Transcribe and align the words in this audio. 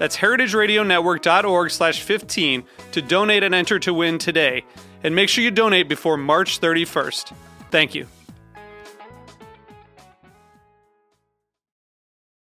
That's 0.00 0.16
heritageradionetwork.org 0.16 1.70
slash 1.70 2.00
15 2.00 2.64
to 2.92 3.02
donate 3.02 3.42
and 3.42 3.54
enter 3.54 3.78
to 3.80 3.92
win 3.92 4.16
today. 4.16 4.64
And 5.04 5.14
make 5.14 5.28
sure 5.28 5.44
you 5.44 5.50
donate 5.50 5.90
before 5.90 6.16
March 6.16 6.58
31st. 6.58 7.34
Thank 7.70 7.94
you. 7.94 8.06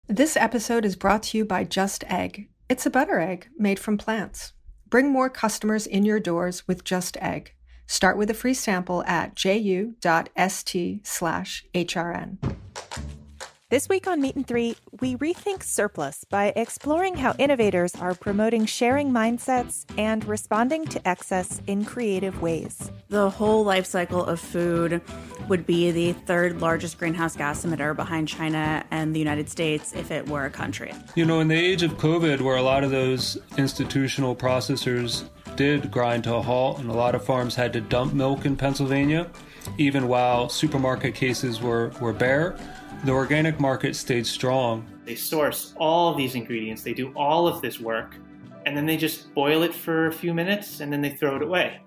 This 0.10 0.36
episode 0.36 0.84
is 0.84 0.98
brought 0.98 1.24
to 1.24 1.38
you 1.38 1.46
by 1.46 1.64
Just 1.64 2.04
Egg. 2.10 2.50
It's 2.68 2.86
a 2.86 2.90
butter 2.90 3.18
egg 3.18 3.48
made 3.58 3.80
from 3.80 3.98
plants. 3.98 4.52
Bring 4.90 5.10
more 5.10 5.30
customers 5.30 5.88
in 5.88 6.04
your 6.04 6.20
doors 6.20 6.68
with 6.68 6.84
Just 6.84 7.16
Egg. 7.22 7.54
Start 7.86 8.18
with 8.18 8.30
a 8.30 8.34
free 8.34 8.54
sample 8.54 9.06
at 9.06 9.36
ju.st 9.36 11.08
slash 11.08 11.66
hrn. 11.74 12.58
This 13.70 13.90
week 13.90 14.08
on 14.08 14.22
Meat 14.22 14.38
and 14.38 14.48
Three, 14.48 14.78
we 15.02 15.18
rethink 15.18 15.62
surplus 15.62 16.24
by 16.24 16.54
exploring 16.56 17.18
how 17.18 17.36
innovators 17.38 17.94
are 17.96 18.14
promoting 18.14 18.66
sharing 18.66 19.12
mindsets 19.12 19.84
and 19.98 20.24
responding 20.24 20.86
to 20.86 21.06
excess 21.06 21.62
in 21.68 21.84
creative 21.84 22.42
ways. 22.42 22.90
The 23.10 23.30
whole 23.30 23.66
life 23.66 23.86
cycle 23.86 24.24
of 24.24 24.40
food 24.40 25.02
would 25.50 25.66
be 25.66 25.92
the 25.92 26.14
third 26.14 26.62
largest 26.62 26.98
greenhouse 26.98 27.36
gas 27.36 27.66
emitter 27.66 27.94
behind 27.94 28.30
China 28.30 28.86
and 28.90 29.14
the 29.14 29.20
United 29.20 29.50
States 29.50 29.92
if 29.92 30.12
it 30.12 30.30
were 30.30 30.46
a 30.46 30.50
country. 30.50 30.94
You 31.16 31.26
know, 31.26 31.42
in 31.42 31.50
the 31.50 31.56
age 31.56 31.84
of 31.84 31.98
COVID, 31.98 32.40
where 32.40 32.56
a 32.56 32.62
lot 32.62 32.86
of 32.86 32.92
those 32.92 33.38
institutional 33.58 34.34
processors 34.34 35.28
did 35.58 35.92
grind 35.92 36.24
to 36.24 36.36
a 36.36 36.42
halt 36.42 36.80
and 36.80 36.90
a 36.90 36.94
lot 36.94 37.16
of 37.16 37.26
farms 37.26 37.56
had 37.56 37.74
to 37.74 37.82
dump 37.82 38.14
milk 38.14 38.46
in 38.46 38.56
Pennsylvania, 38.56 39.30
even 39.78 40.08
while 40.08 40.48
supermarket 40.48 41.16
cases 41.16 41.60
were, 41.60 41.90
were 42.00 42.14
bare 42.14 42.58
the 43.04 43.12
organic 43.12 43.60
market 43.60 43.96
stayed 43.96 44.26
strong. 44.26 44.86
They 45.06 45.16
source 45.16 45.74
all 45.78 46.12
of 46.12 46.18
these 46.18 46.36
ingredients, 46.36 46.82
they 46.84 46.94
do 46.94 47.14
all 47.16 47.48
of 47.48 47.62
this 47.62 47.80
work, 47.80 48.16
and 48.66 48.76
then 48.76 48.86
they 48.86 48.98
just 48.98 49.34
boil 49.34 49.64
it 49.64 49.74
for 49.74 50.08
a 50.08 50.12
few 50.12 50.34
minutes 50.34 50.82
and 50.82 50.92
then 50.92 51.02
they 51.02 51.12
throw 51.12 51.36
it 51.36 51.42
away. 51.42 51.82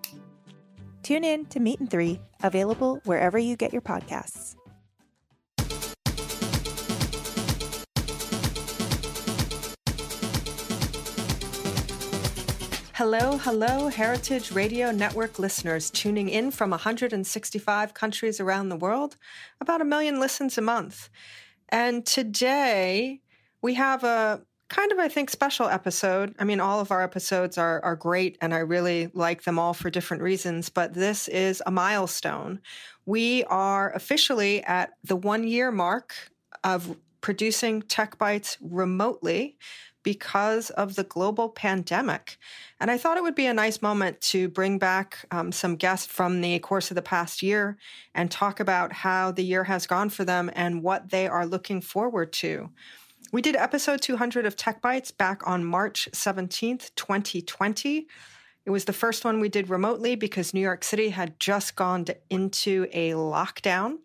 Tune 1.03 1.25
in 1.25 1.47
to 1.47 1.61
Meat 1.61 1.81
and 1.81 1.91
Three, 1.91 2.20
available 2.42 3.00
wherever 3.05 3.38
you 3.38 3.56
get 3.56 3.72
your 3.72 3.83
podcasts. 3.83 4.56
Hello, 13.00 13.38
hello, 13.38 13.88
Heritage 13.88 14.53
Radio 14.53 14.91
Network 14.91 15.38
listeners 15.38 15.88
tuning 15.88 16.28
in 16.28 16.50
from 16.50 16.69
165 16.69 17.94
countries 17.94 18.41
around 18.41 18.69
the 18.69 18.77
world, 18.77 19.16
about 19.59 19.81
a 19.81 19.87
million 19.87 20.21
listens 20.21 20.59
a 20.59 20.61
month. 20.61 21.09
And 21.71 22.05
today 22.05 23.22
we 23.62 23.72
have 23.72 24.05
a 24.05 24.43
kind 24.69 24.93
of, 24.93 24.99
I 24.99 25.09
think, 25.09 25.31
special 25.31 25.66
episode. 25.66 26.34
I 26.39 26.44
mean, 26.44 26.60
all 26.60 26.78
of 26.78 26.91
our 26.91 27.03
episodes 27.03 27.56
are, 27.56 27.83
are 27.83 27.97
great, 27.97 28.37
and 28.43 28.53
I 28.53 28.59
really 28.59 29.10
like 29.15 29.44
them 29.44 29.59
all 29.59 29.72
for 29.72 29.89
different 29.89 30.22
reasons, 30.22 30.69
but 30.69 30.93
this 30.93 31.27
is 31.27 31.62
a 31.65 31.71
milestone. 31.71 32.60
We 33.06 33.44
are 33.44 33.94
officially 33.94 34.62
at 34.65 34.91
the 35.03 35.16
one 35.16 35.49
year 35.49 35.72
mark 35.72 36.15
of 36.62 36.99
producing 37.22 37.81
Tech 37.81 38.19
Bites 38.19 38.59
remotely 38.60 39.56
because 40.03 40.71
of 40.71 40.94
the 40.94 41.05
global 41.05 41.49
pandemic. 41.49 42.38
And 42.81 42.91
I 42.91 42.99
thought 42.99 43.16
it 43.16 43.22
would 43.22 43.34
be 43.34 43.47
a 43.47 43.55
nice 43.55 43.83
moment 43.83 44.21
to 44.22 44.49
bring 44.49 44.78
back 44.78 45.25
um, 45.31 45.53
some 45.53 45.77
guests 45.77 46.06
from 46.06 46.41
the 46.41 46.59
course 46.61 46.91
of 46.91 46.94
the 46.94 47.03
past 47.03 47.43
year 47.43 47.77
and 48.15 48.31
talk 48.31 48.60
about 48.60 48.93
how 48.93 49.31
the 49.31 49.44
year 49.44 49.65
has 49.65 49.87
gone 49.87 50.10
for 50.10 50.25
them 50.25 50.50
and 50.55 50.83
what 50.83 51.10
they 51.10 51.27
are 51.27 51.47
looking 51.47 51.81
forward 51.81 52.33
to. 52.34 52.71
We 53.33 53.43
did 53.43 53.55
episode 53.55 54.00
200 54.00 54.47
of 54.47 54.56
Tech 54.56 54.83
Bites 54.83 55.10
back 55.10 55.47
on 55.47 55.65
March 55.65 56.09
17th, 56.12 56.91
2020. 56.97 58.06
It 58.66 58.71
was 58.71 58.84
the 58.84 58.93
first 58.93 59.25
one 59.25 59.41
we 59.41 59.49
did 59.49 59.71
remotely 59.71 60.16
because 60.16 60.53
New 60.53 60.60
York 60.60 60.83
City 60.84 61.10
had 61.10 61.39
just 61.39 61.77
gone 61.77 62.06
into 62.28 62.87
a 62.93 63.12
lockdown. 63.12 63.99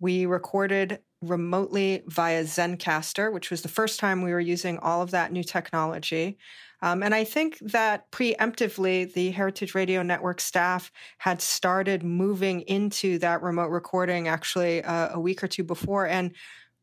We 0.00 0.26
recorded 0.26 0.98
remotely 1.22 2.02
via 2.06 2.44
Zencastr, 2.44 3.32
which 3.32 3.50
was 3.50 3.62
the 3.62 3.68
first 3.68 4.00
time 4.00 4.22
we 4.22 4.32
were 4.32 4.40
using 4.40 4.78
all 4.78 5.02
of 5.02 5.12
that 5.12 5.32
new 5.32 5.44
technology. 5.44 6.36
Um, 6.82 7.02
and 7.02 7.14
I 7.14 7.22
think 7.22 7.58
that 7.60 8.10
preemptively, 8.10 9.12
the 9.12 9.30
Heritage 9.30 9.74
Radio 9.74 10.02
Network 10.02 10.40
staff 10.40 10.90
had 11.18 11.40
started 11.40 12.02
moving 12.02 12.62
into 12.62 13.18
that 13.20 13.40
remote 13.40 13.70
recording 13.70 14.26
actually 14.26 14.82
uh, 14.82 15.10
a 15.12 15.20
week 15.20 15.44
or 15.44 15.46
two 15.46 15.62
before. 15.62 16.06
And 16.06 16.32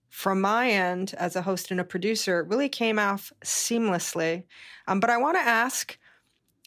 from 0.09 0.39
my 0.39 0.69
end, 0.69 1.13
as 1.17 1.35
a 1.35 1.41
host 1.41 1.69
and 1.69 1.81
a 1.81 1.83
producer, 1.83 2.39
it 2.39 2.47
really 2.47 2.69
came 2.69 2.97
off 2.97 3.33
seamlessly. 3.43 4.45
Um, 4.87 5.01
but 5.01 5.09
I 5.09 5.17
want 5.17 5.35
to 5.35 5.41
ask 5.41 5.97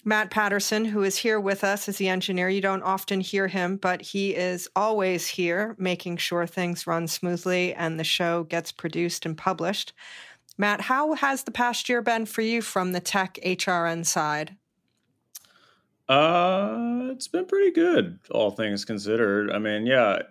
Matt 0.04 0.30
Patterson, 0.30 0.84
who 0.84 1.02
is 1.02 1.18
here 1.18 1.38
with 1.38 1.62
us 1.62 1.88
as 1.88 1.96
the 1.96 2.08
engineer. 2.08 2.48
You 2.48 2.60
don't 2.60 2.82
often 2.82 3.20
hear 3.20 3.46
him, 3.46 3.76
but 3.76 4.02
he 4.02 4.34
is 4.34 4.68
always 4.74 5.28
here 5.28 5.76
making 5.78 6.16
sure 6.16 6.46
things 6.46 6.86
run 6.86 7.06
smoothly 7.06 7.72
and 7.72 8.00
the 8.00 8.04
show 8.04 8.42
gets 8.42 8.72
produced 8.72 9.24
and 9.24 9.38
published. 9.38 9.92
Matt, 10.58 10.82
how 10.82 11.14
has 11.14 11.44
the 11.44 11.52
past 11.52 11.88
year 11.88 12.02
been 12.02 12.26
for 12.26 12.42
you 12.42 12.62
from 12.62 12.92
the 12.92 13.00
tech 13.00 13.38
HRN 13.44 14.04
side? 14.04 14.56
Uh, 16.08 17.08
it's 17.12 17.28
been 17.28 17.46
pretty 17.46 17.70
good, 17.70 18.18
all 18.30 18.50
things 18.50 18.84
considered. 18.84 19.50
I 19.50 19.58
mean, 19.58 19.86
yeah, 19.86 20.22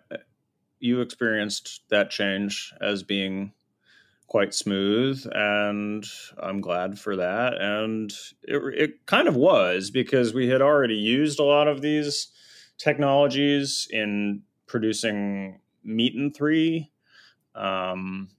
you 0.80 1.00
experienced 1.00 1.84
that 1.90 2.12
change 2.12 2.74
as 2.82 3.04
being 3.04 3.54
quite 4.32 4.54
smooth, 4.54 5.22
and 5.34 6.06
I'm 6.42 6.62
glad 6.62 6.98
for 6.98 7.18
that. 7.18 7.60
And 7.60 8.14
it, 8.44 8.62
it 8.78 9.06
kind 9.06 9.28
of 9.28 9.36
was 9.36 9.92
because 9.92 10.34
we 10.34 10.48
had 10.48 10.62
already 10.62 10.96
used 10.96 11.38
a 11.38 11.44
lot 11.44 11.68
of 11.68 11.82
these 11.82 12.30
technologies 12.78 13.90
in 13.92 14.44
producing 14.68 15.60
Meat 15.84 16.16
and 16.16 16.34
Three, 16.34 16.94
um, 17.56 18.30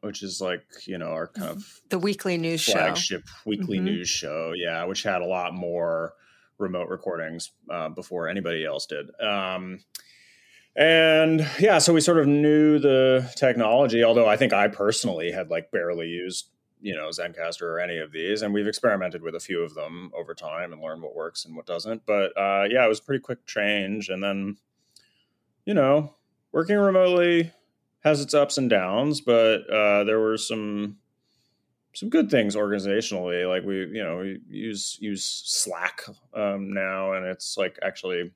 which 0.00 0.22
is 0.22 0.40
like 0.40 0.64
you 0.86 0.96
know 0.96 1.10
our 1.10 1.26
kind 1.26 1.50
of 1.50 1.82
the 1.90 1.98
weekly 1.98 2.38
news 2.38 2.64
flagship 2.64 3.26
show. 3.26 3.34
weekly 3.44 3.76
mm-hmm. 3.76 3.84
news 3.84 4.08
show. 4.08 4.54
Yeah, 4.56 4.84
which 4.84 5.02
had 5.02 5.20
a 5.20 5.26
lot 5.26 5.52
more 5.52 6.14
remote 6.56 6.88
recordings 6.88 7.52
uh, 7.68 7.90
before 7.90 8.26
anybody 8.26 8.64
else 8.64 8.86
did. 8.86 9.10
Um, 9.20 9.80
and 10.76 11.46
yeah, 11.58 11.78
so 11.78 11.92
we 11.92 12.00
sort 12.00 12.18
of 12.18 12.26
knew 12.26 12.78
the 12.78 13.30
technology, 13.36 14.04
although 14.04 14.28
I 14.28 14.36
think 14.36 14.52
I 14.52 14.68
personally 14.68 15.32
had 15.32 15.50
like 15.50 15.70
barely 15.70 16.08
used, 16.08 16.48
you 16.80 16.94
know, 16.94 17.08
Zencastr 17.08 17.62
or 17.62 17.80
any 17.80 17.98
of 17.98 18.12
these. 18.12 18.42
And 18.42 18.54
we've 18.54 18.68
experimented 18.68 19.22
with 19.22 19.34
a 19.34 19.40
few 19.40 19.62
of 19.62 19.74
them 19.74 20.12
over 20.14 20.34
time 20.34 20.72
and 20.72 20.80
learned 20.80 21.02
what 21.02 21.14
works 21.14 21.44
and 21.44 21.56
what 21.56 21.66
doesn't. 21.66 22.06
But 22.06 22.36
uh, 22.36 22.64
yeah, 22.70 22.84
it 22.84 22.88
was 22.88 23.00
pretty 23.00 23.20
quick 23.20 23.46
change. 23.46 24.08
And 24.08 24.22
then, 24.22 24.56
you 25.64 25.74
know, 25.74 26.14
working 26.52 26.76
remotely 26.76 27.52
has 28.00 28.20
its 28.20 28.34
ups 28.34 28.56
and 28.56 28.70
downs, 28.70 29.20
but 29.20 29.68
uh, 29.68 30.04
there 30.04 30.20
were 30.20 30.38
some 30.38 30.98
some 31.92 32.08
good 32.08 32.30
things 32.30 32.54
organizationally. 32.54 33.48
Like 33.48 33.64
we, 33.64 33.78
you 33.78 34.02
know, 34.02 34.18
we 34.18 34.40
use 34.48 34.96
use 35.00 35.24
Slack 35.24 36.04
um, 36.34 36.72
now, 36.72 37.12
and 37.14 37.26
it's 37.26 37.56
like 37.56 37.78
actually 37.82 38.30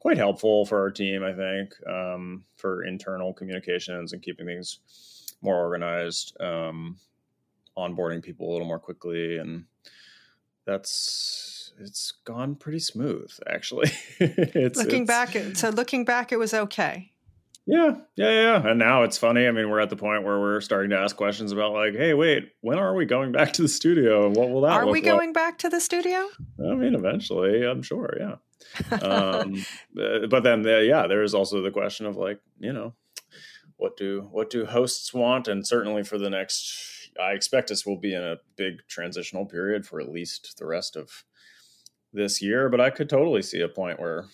quite 0.00 0.16
helpful 0.16 0.64
for 0.64 0.80
our 0.80 0.90
team, 0.90 1.22
I 1.22 1.32
think, 1.32 1.74
um, 1.88 2.44
for 2.56 2.84
internal 2.84 3.32
communications 3.32 4.12
and 4.12 4.22
keeping 4.22 4.46
things 4.46 4.80
more 5.42 5.56
organized, 5.56 6.36
um, 6.40 6.96
onboarding 7.76 8.22
people 8.22 8.50
a 8.50 8.52
little 8.52 8.66
more 8.66 8.78
quickly, 8.78 9.38
and 9.38 9.64
that's 10.66 11.72
it's 11.78 12.12
gone 12.24 12.54
pretty 12.54 12.78
smooth 12.78 13.30
actually. 13.48 13.90
it's, 14.18 14.78
looking 14.78 15.02
it's, 15.02 15.08
back, 15.08 15.36
so 15.54 15.70
looking 15.70 16.04
back, 16.04 16.32
it 16.32 16.38
was 16.38 16.52
okay. 16.52 17.12
Yeah, 17.66 17.96
yeah, 18.16 18.30
yeah. 18.30 18.68
And 18.68 18.78
now 18.78 19.04
it's 19.04 19.18
funny. 19.18 19.46
I 19.46 19.52
mean, 19.52 19.70
we're 19.70 19.80
at 19.80 19.90
the 19.90 19.96
point 19.96 20.24
where 20.24 20.40
we're 20.40 20.60
starting 20.60 20.90
to 20.90 20.98
ask 20.98 21.14
questions 21.14 21.52
about 21.52 21.72
like, 21.72 21.94
hey, 21.94 22.14
wait, 22.14 22.50
when 22.62 22.78
are 22.78 22.94
we 22.94 23.04
going 23.04 23.32
back 23.32 23.52
to 23.54 23.62
the 23.62 23.68
studio, 23.68 24.26
and 24.26 24.34
what 24.34 24.50
will 24.50 24.62
that? 24.62 24.72
Are 24.72 24.86
we 24.86 24.94
like? 24.94 25.04
going 25.04 25.32
back 25.32 25.58
to 25.58 25.68
the 25.68 25.80
studio? 25.80 26.26
I 26.58 26.74
mean, 26.74 26.94
eventually, 26.94 27.64
I'm 27.64 27.82
sure. 27.82 28.16
Yeah. 28.18 28.36
Um, 29.02 29.64
but 29.94 30.42
then, 30.42 30.62
the, 30.62 30.84
yeah, 30.86 31.06
there 31.06 31.22
is 31.22 31.34
also 31.34 31.62
the 31.62 31.70
question 31.70 32.06
of 32.06 32.16
like, 32.16 32.40
you 32.58 32.72
know, 32.72 32.94
what 33.76 33.96
do 33.96 34.28
what 34.30 34.50
do 34.50 34.66
hosts 34.66 35.14
want, 35.14 35.48
and 35.48 35.66
certainly 35.66 36.02
for 36.02 36.18
the 36.18 36.30
next, 36.30 37.10
I 37.20 37.32
expect 37.32 37.70
us 37.70 37.86
will 37.86 37.98
be 37.98 38.14
in 38.14 38.22
a 38.22 38.36
big 38.56 38.86
transitional 38.88 39.46
period 39.46 39.86
for 39.86 40.00
at 40.00 40.10
least 40.10 40.56
the 40.58 40.66
rest 40.66 40.96
of 40.96 41.24
this 42.12 42.42
year. 42.42 42.68
But 42.68 42.80
I 42.80 42.90
could 42.90 43.08
totally 43.08 43.42
see 43.42 43.60
a 43.60 43.68
point 43.68 43.98
where 43.98 44.26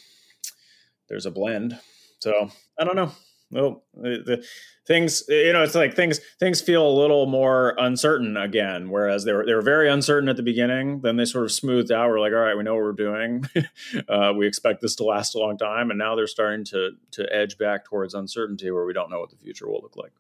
there's 1.09 1.27
a 1.27 1.31
blend. 1.31 1.79
So 2.19 2.51
I 2.79 2.85
don't 2.85 2.97
know 2.97 3.13
well, 3.51 3.85
the, 3.95 4.45
things 4.87 5.25
you 5.29 5.53
know, 5.53 5.63
it's 5.63 5.75
like 5.75 5.95
things 5.95 6.21
things 6.39 6.61
feel 6.61 6.87
a 6.87 6.91
little 6.91 7.27
more 7.27 7.75
uncertain 7.79 8.37
again. 8.37 8.91
Whereas 8.91 9.25
they 9.25 9.33
were 9.33 9.45
they 9.45 9.55
were 9.55 9.63
very 9.63 9.89
uncertain 9.89 10.29
at 10.29 10.37
the 10.37 10.43
beginning, 10.43 11.01
then 11.01 11.17
they 11.17 11.25
sort 11.25 11.45
of 11.45 11.53
smoothed 11.53 11.93
out. 11.93 12.09
We're 12.09 12.21
like, 12.21 12.33
all 12.33 12.39
right, 12.39 12.57
we 12.57 12.63
know 12.63 12.75
what 12.75 12.83
we're 12.83 12.93
doing. 12.93 13.45
uh, 14.09 14.33
we 14.37 14.47
expect 14.47 14.81
this 14.81 14.95
to 14.97 15.05
last 15.05 15.35
a 15.35 15.39
long 15.39 15.59
time, 15.59 15.91
and 15.91 15.99
now 15.99 16.15
they're 16.15 16.27
starting 16.27 16.65
to 16.67 16.93
to 17.13 17.35
edge 17.35 17.59
back 17.59 17.85
towards 17.85 18.15
uncertainty, 18.15 18.71
where 18.71 18.85
we 18.85 18.93
don't 18.93 19.11
know 19.11 19.21
what 19.21 19.31
the 19.31 19.37
future 19.37 19.69
will 19.69 19.81
look 19.81 19.97
like. 19.97 20.13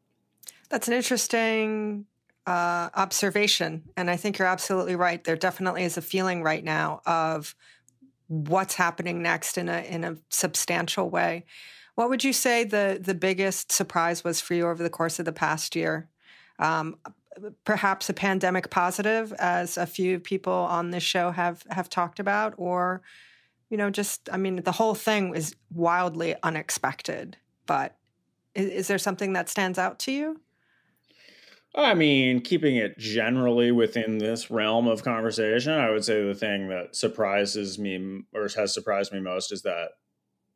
That's 0.69 0.89
an 0.89 0.95
interesting 0.95 2.07
uh, 2.47 2.91
observation, 2.95 3.85
and 3.97 4.11
I 4.11 4.17
think 4.17 4.39
you're 4.39 4.49
absolutely 4.49 4.97
right. 4.97 5.23
There 5.23 5.37
definitely 5.37 5.85
is 5.85 5.97
a 5.97 6.03
feeling 6.03 6.43
right 6.43 6.63
now 6.63 7.01
of 7.07 7.55
what's 8.29 8.75
happening 8.75 9.23
next 9.23 9.59
in 9.59 9.69
a 9.69 9.81
in 9.81 10.05
a 10.05 10.17
substantial 10.29 11.11
way. 11.11 11.45
What 11.97 12.11
would 12.11 12.23
you 12.23 12.33
say 12.33 12.63
the 12.63 12.99
the 13.01 13.15
biggest 13.15 13.73
surprise 13.73 14.23
was 14.23 14.41
for 14.41 14.55
you 14.55 14.69
over 14.69 14.83
the 14.83 14.91
course 14.91 15.19
of 15.19 15.25
the 15.25 15.33
past 15.33 15.75
year? 15.75 16.09
Um, 16.59 16.97
perhaps 17.65 18.09
a 18.09 18.15
pandemic 18.15 18.71
positive, 18.71 19.33
as 19.35 19.77
a 19.77 19.87
few 19.87 20.21
people 20.21 20.53
on 20.53 20.91
this 20.91 21.03
show 21.03 21.31
have 21.31 21.65
have 21.71 21.89
talked 21.89 22.21
about, 22.21 22.55
or 22.59 23.03
you 23.71 23.77
know, 23.77 23.91
just 23.91 24.29
I 24.31 24.37
mean, 24.37 24.63
the 24.63 24.73
whole 24.73 24.95
thing 24.95 25.35
is 25.35 25.57
wildly 25.73 26.37
unexpected. 26.43 27.39
But 27.67 27.97
is, 28.55 28.71
is 28.71 28.89
there 28.89 28.99
something 28.99 29.33
that 29.33 29.49
stands 29.49 29.79
out 29.79 29.99
to 30.01 30.13
you? 30.13 30.41
I 31.75 31.95
mean, 31.95 32.41
keeping 32.41 32.77
it 32.77 32.97
generally 32.99 33.71
within 33.71 34.19
this 34.19 34.51
realm 34.51 34.87
of 34.87 35.03
conversation, 35.03 35.73
I 35.73 35.91
would 35.91 36.05
say 36.05 36.27
the 36.27 36.35
thing 36.35 36.69
that 36.69 36.97
surprises 36.97 37.79
me 37.79 38.23
or 38.35 38.49
has 38.57 38.73
surprised 38.73 39.13
me 39.13 39.21
most 39.21 39.53
is 39.53 39.63
that 39.63 39.91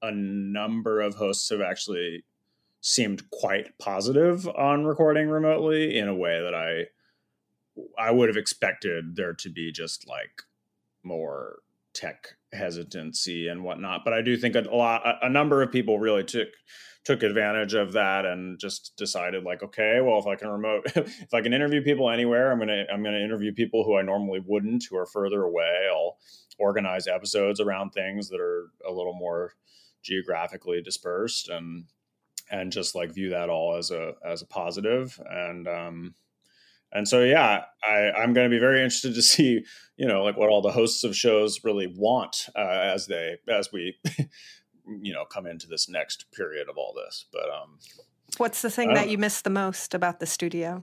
a 0.02 0.10
number 0.12 1.00
of 1.00 1.14
hosts 1.14 1.48
have 1.50 1.60
actually 1.60 2.24
seemed 2.80 3.30
quite 3.30 3.78
positive 3.78 4.48
on 4.48 4.84
recording 4.84 5.28
remotely 5.28 5.98
in 5.98 6.08
a 6.08 6.14
way 6.14 6.40
that 6.42 6.54
I 6.54 6.86
I 7.98 8.10
would 8.10 8.28
have 8.28 8.36
expected 8.36 9.16
there 9.16 9.34
to 9.34 9.50
be 9.50 9.72
just 9.72 10.08
like 10.08 10.42
more 11.02 11.60
tech 11.92 12.28
hesitancy 12.52 13.48
and 13.48 13.62
whatnot. 13.62 14.02
But 14.04 14.12
I 14.12 14.22
do 14.22 14.36
think 14.36 14.54
a 14.54 14.60
lot 14.74 15.02
a 15.22 15.28
number 15.28 15.62
of 15.62 15.72
people 15.72 15.98
really 15.98 16.24
took 16.24 16.48
took 17.04 17.22
advantage 17.22 17.74
of 17.74 17.92
that 17.92 18.26
and 18.26 18.58
just 18.58 18.94
decided 18.96 19.42
like 19.42 19.62
okay 19.62 20.00
well 20.02 20.18
if 20.18 20.26
i 20.26 20.36
can 20.36 20.48
remote 20.48 20.82
if 20.96 21.32
i 21.32 21.40
can 21.40 21.54
interview 21.54 21.82
people 21.82 22.10
anywhere 22.10 22.52
i'm 22.52 22.58
gonna 22.58 22.84
i'm 22.92 23.02
gonna 23.02 23.18
interview 23.18 23.52
people 23.52 23.84
who 23.84 23.96
i 23.96 24.02
normally 24.02 24.40
wouldn't 24.46 24.84
who 24.90 24.98
are 24.98 25.06
further 25.06 25.44
away 25.44 25.88
i'll 25.90 26.18
organize 26.58 27.06
episodes 27.06 27.58
around 27.58 27.90
things 27.90 28.28
that 28.28 28.38
are 28.38 28.70
a 28.86 28.92
little 28.92 29.14
more 29.14 29.54
geographically 30.02 30.82
dispersed 30.82 31.48
and 31.48 31.84
and 32.50 32.72
just 32.72 32.94
like 32.94 33.12
view 33.12 33.30
that 33.30 33.48
all 33.48 33.76
as 33.76 33.90
a 33.90 34.14
as 34.24 34.42
a 34.42 34.46
positive. 34.46 35.20
And 35.28 35.68
um 35.68 36.14
and 36.92 37.06
so 37.06 37.22
yeah 37.22 37.62
i 37.84 38.10
i'm 38.16 38.32
going 38.32 38.50
to 38.50 38.54
be 38.54 38.58
very 38.58 38.78
interested 38.78 39.14
to 39.14 39.22
see 39.22 39.62
you 39.96 40.08
know 40.08 40.24
like 40.24 40.36
what 40.36 40.48
all 40.48 40.60
the 40.60 40.72
hosts 40.72 41.04
of 41.04 41.14
shows 41.14 41.62
really 41.62 41.86
want 41.86 42.48
uh, 42.56 42.80
as 42.82 43.06
they 43.06 43.36
as 43.48 43.70
we 43.72 43.96
you 45.00 45.12
know 45.12 45.24
come 45.24 45.46
into 45.46 45.66
this 45.66 45.88
next 45.88 46.26
period 46.32 46.68
of 46.68 46.76
all 46.76 46.94
this. 46.94 47.26
But 47.32 47.48
um 47.50 47.78
what's 48.38 48.62
the 48.62 48.70
thing 48.70 48.94
that 48.94 49.08
you 49.08 49.18
miss 49.18 49.42
the 49.42 49.50
most 49.50 49.94
about 49.94 50.20
the 50.20 50.26
studio 50.26 50.82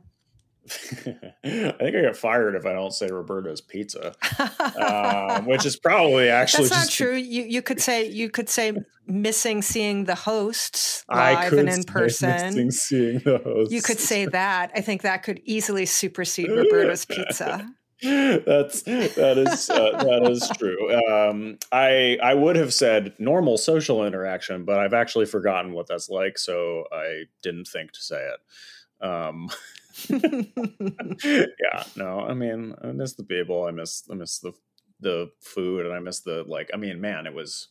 I 1.43 1.71
think 1.79 1.81
I 1.81 2.01
get 2.01 2.17
fired 2.17 2.55
if 2.55 2.65
I 2.65 2.73
don't 2.73 2.93
say 2.93 3.07
Roberto's 3.07 3.61
Pizza, 3.61 4.13
um, 5.39 5.45
which 5.45 5.65
is 5.65 5.77
probably 5.77 6.29
actually 6.29 6.67
that's 6.67 6.87
not 6.87 6.89
true. 6.89 7.15
You 7.15 7.43
you 7.43 7.61
could 7.61 7.79
say 7.79 8.07
you 8.09 8.29
could 8.29 8.49
say 8.49 8.73
missing 9.05 9.61
seeing 9.61 10.05
the 10.05 10.15
hosts 10.15 11.05
live 11.09 11.53
and 11.53 11.69
in 11.69 11.83
person. 11.83 12.29
Missing 12.29 12.71
seeing 12.71 13.19
the 13.19 13.37
hosts. 13.37 13.73
You 13.73 13.81
could 13.81 13.99
say 13.99 14.25
that. 14.25 14.71
I 14.75 14.81
think 14.81 15.03
that 15.03 15.23
could 15.23 15.41
easily 15.45 15.85
supersede 15.85 16.49
Roberto's 16.49 17.05
Pizza. 17.05 17.69
That's 18.03 18.83
that 18.83 19.37
is 19.37 19.69
uh, 19.71 20.03
that 20.03 20.29
is 20.29 20.51
true. 20.55 20.95
Um, 21.07 21.57
I 21.71 22.19
I 22.21 22.35
would 22.35 22.55
have 22.55 22.71
said 22.71 23.13
normal 23.17 23.57
social 23.57 24.05
interaction, 24.05 24.65
but 24.65 24.77
I've 24.77 24.93
actually 24.93 25.25
forgotten 25.25 25.73
what 25.73 25.87
that's 25.87 26.07
like, 26.07 26.37
so 26.37 26.85
I 26.91 27.23
didn't 27.41 27.67
think 27.67 27.93
to 27.93 28.01
say 28.03 28.23
it. 28.23 29.03
Um, 29.03 29.49
yeah, 30.09 31.83
no, 31.95 32.21
I 32.21 32.33
mean, 32.33 32.75
I 32.83 32.87
miss 32.87 33.13
the 33.13 33.23
people. 33.23 33.65
I 33.65 33.71
miss, 33.71 34.03
I 34.11 34.15
miss 34.15 34.39
the 34.39 34.53
the 34.99 35.29
food, 35.41 35.85
and 35.85 35.95
I 35.95 35.99
miss 35.99 36.21
the 36.21 36.43
like. 36.47 36.69
I 36.73 36.77
mean, 36.77 37.01
man, 37.01 37.25
it 37.25 37.33
was 37.33 37.69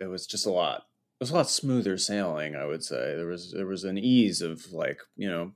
it 0.00 0.06
was 0.06 0.26
just 0.26 0.46
a 0.46 0.50
lot. 0.50 0.78
It 0.78 1.20
was 1.22 1.30
a 1.30 1.34
lot 1.34 1.48
smoother 1.48 1.96
sailing. 1.96 2.56
I 2.56 2.66
would 2.66 2.84
say 2.84 3.14
there 3.16 3.26
was 3.26 3.52
there 3.52 3.66
was 3.66 3.84
an 3.84 3.98
ease 3.98 4.42
of 4.42 4.72
like 4.72 5.00
you 5.16 5.28
know, 5.28 5.52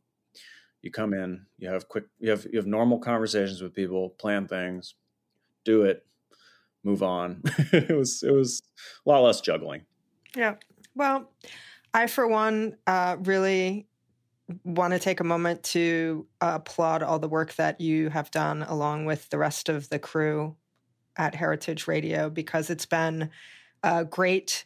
you 0.83 0.91
come 0.91 1.12
in, 1.12 1.47
you 1.59 1.69
have 1.69 1.89
quick, 1.89 2.05
you 2.19 2.31
have 2.31 2.47
you 2.51 2.59
have 2.59 2.67
normal 2.67 2.99
conversations 2.99 3.62
with 3.62 3.75
people, 3.75 4.11
plan 4.11 4.47
things, 4.47 4.95
do 5.65 5.83
it, 5.83 6.07
move 6.85 7.03
on. 7.03 7.43
it 7.73 7.97
was 7.97 8.23
it 8.23 8.33
was 8.33 8.62
a 9.05 9.09
lot 9.09 9.21
less 9.21 9.41
juggling. 9.41 9.83
Yeah. 10.37 10.55
Well, 10.95 11.31
I 11.93 12.07
for 12.07 12.27
one 12.27 12.77
uh, 12.87 13.17
really 13.21 13.87
want 14.64 14.93
to 14.93 14.99
take 14.99 15.20
a 15.20 15.25
moment 15.25 15.62
to 15.62 16.26
uh, 16.41 16.52
applaud 16.55 17.02
all 17.02 17.19
the 17.19 17.29
work 17.29 17.55
that 17.55 17.81
you 17.81 18.11
have 18.11 18.31
done 18.31 18.62
along 18.62 19.05
with 19.05 19.29
the 19.31 19.38
rest 19.38 19.69
of 19.69 19.88
the 19.88 19.99
crew 19.99 20.56
at 21.17 21.35
Heritage 21.35 21.87
Radio 21.87 22.31
because 22.31 22.70
it's 22.70 22.87
been 22.87 23.31
a 23.82 24.05
great 24.05 24.64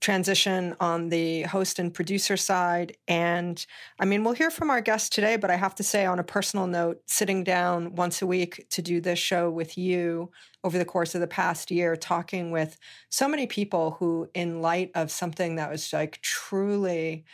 transition 0.00 0.74
on 0.80 1.10
the 1.10 1.42
host 1.42 1.78
and 1.78 1.92
producer 1.92 2.36
side. 2.36 2.96
And 3.06 3.64
I 3.98 4.06
mean, 4.06 4.24
we'll 4.24 4.32
hear 4.32 4.50
from 4.50 4.70
our 4.70 4.80
guests 4.80 5.10
today, 5.10 5.36
but 5.36 5.50
I 5.50 5.56
have 5.56 5.74
to 5.76 5.82
say, 5.82 6.06
on 6.06 6.18
a 6.18 6.24
personal 6.24 6.66
note, 6.66 7.02
sitting 7.06 7.44
down 7.44 7.94
once 7.94 8.22
a 8.22 8.26
week 8.26 8.66
to 8.70 8.82
do 8.82 9.00
this 9.00 9.18
show 9.18 9.50
with 9.50 9.76
you 9.76 10.30
over 10.64 10.78
the 10.78 10.84
course 10.86 11.14
of 11.14 11.20
the 11.20 11.26
past 11.26 11.70
year, 11.70 11.96
talking 11.96 12.50
with 12.50 12.78
so 13.10 13.28
many 13.28 13.46
people 13.46 13.92
who, 13.98 14.28
in 14.34 14.62
light 14.62 14.90
of 14.94 15.10
something 15.10 15.56
that 15.56 15.70
was 15.70 15.92
like 15.92 16.20
truly 16.22 17.24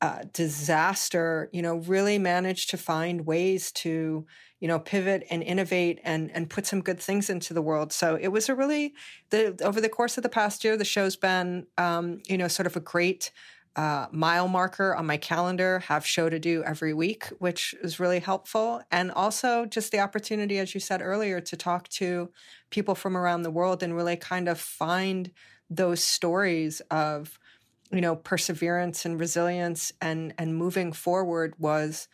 uh, 0.00 0.22
disaster, 0.32 1.48
you 1.52 1.60
know, 1.60 1.76
really 1.76 2.18
managed 2.18 2.70
to 2.70 2.76
find 2.76 3.26
ways 3.26 3.72
to, 3.72 4.24
you 4.60 4.68
know, 4.68 4.78
pivot 4.78 5.26
and 5.30 5.42
innovate 5.42 6.00
and 6.04 6.30
and 6.32 6.48
put 6.48 6.66
some 6.66 6.80
good 6.80 7.00
things 7.00 7.28
into 7.28 7.52
the 7.52 7.62
world. 7.62 7.92
So 7.92 8.16
it 8.20 8.28
was 8.28 8.48
a 8.48 8.54
really 8.54 8.94
the 9.30 9.60
over 9.64 9.80
the 9.80 9.88
course 9.88 10.16
of 10.16 10.22
the 10.22 10.28
past 10.28 10.62
year, 10.62 10.76
the 10.76 10.84
show's 10.84 11.16
been, 11.16 11.66
um, 11.76 12.20
you 12.28 12.38
know, 12.38 12.48
sort 12.48 12.66
of 12.66 12.76
a 12.76 12.80
great 12.80 13.32
uh, 13.74 14.06
mile 14.12 14.48
marker 14.48 14.94
on 14.94 15.06
my 15.06 15.16
calendar. 15.16 15.80
Have 15.80 16.06
show 16.06 16.28
to 16.28 16.38
do 16.38 16.62
every 16.62 16.94
week, 16.94 17.26
which 17.38 17.74
is 17.82 17.98
really 17.98 18.20
helpful, 18.20 18.82
and 18.92 19.10
also 19.10 19.66
just 19.66 19.90
the 19.90 20.00
opportunity, 20.00 20.58
as 20.58 20.74
you 20.74 20.80
said 20.80 21.02
earlier, 21.02 21.40
to 21.40 21.56
talk 21.56 21.88
to 21.88 22.30
people 22.70 22.94
from 22.94 23.16
around 23.16 23.42
the 23.42 23.50
world 23.50 23.82
and 23.82 23.96
really 23.96 24.16
kind 24.16 24.48
of 24.48 24.60
find 24.60 25.32
those 25.70 26.02
stories 26.02 26.80
of 26.90 27.38
you 27.90 28.00
know 28.00 28.16
perseverance 28.16 29.04
and 29.04 29.18
resilience 29.18 29.92
and 30.00 30.34
and 30.38 30.56
moving 30.56 30.92
forward 30.92 31.54
was 31.58 32.08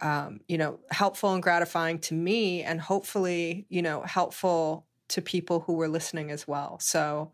um, 0.00 0.40
you 0.48 0.58
know 0.58 0.78
helpful 0.90 1.34
and 1.34 1.42
gratifying 1.42 1.98
to 1.98 2.14
me 2.14 2.62
and 2.62 2.80
hopefully 2.80 3.66
you 3.68 3.82
know 3.82 4.02
helpful 4.02 4.86
to 5.08 5.22
people 5.22 5.60
who 5.60 5.74
were 5.74 5.88
listening 5.88 6.30
as 6.30 6.46
well. 6.46 6.78
So 6.80 7.32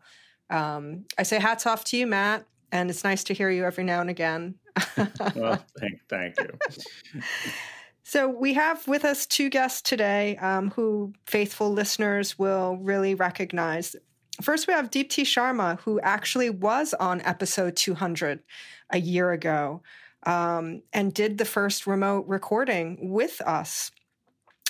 um, 0.51 1.05
i 1.17 1.23
say 1.23 1.39
hats 1.39 1.65
off 1.65 1.83
to 1.85 1.97
you 1.97 2.05
matt 2.05 2.45
and 2.71 2.89
it's 2.89 3.03
nice 3.03 3.23
to 3.25 3.33
hear 3.33 3.49
you 3.49 3.63
every 3.63 3.83
now 3.83 4.01
and 4.01 4.09
again. 4.09 4.55
Well, 4.97 5.63
thank, 5.79 6.01
thank 6.09 6.35
you. 6.39 7.21
So, 8.03 8.27
we 8.27 8.53
have 8.53 8.87
with 8.87 9.05
us 9.05 9.25
two 9.25 9.49
guests 9.49 9.81
today 9.81 10.37
um, 10.37 10.71
who 10.71 11.13
faithful 11.25 11.71
listeners 11.71 12.37
will 12.37 12.77
really 12.77 13.15
recognize. 13.15 13.95
First, 14.41 14.67
we 14.67 14.73
have 14.73 14.91
Deepti 14.91 15.23
Sharma, 15.23 15.79
who 15.81 15.99
actually 16.01 16.49
was 16.49 16.93
on 16.93 17.21
episode 17.21 17.75
200 17.75 18.43
a 18.89 18.99
year 18.99 19.31
ago 19.31 19.81
um, 20.23 20.81
and 20.91 21.13
did 21.13 21.37
the 21.37 21.45
first 21.45 21.87
remote 21.87 22.25
recording 22.27 23.11
with 23.11 23.39
us. 23.41 23.91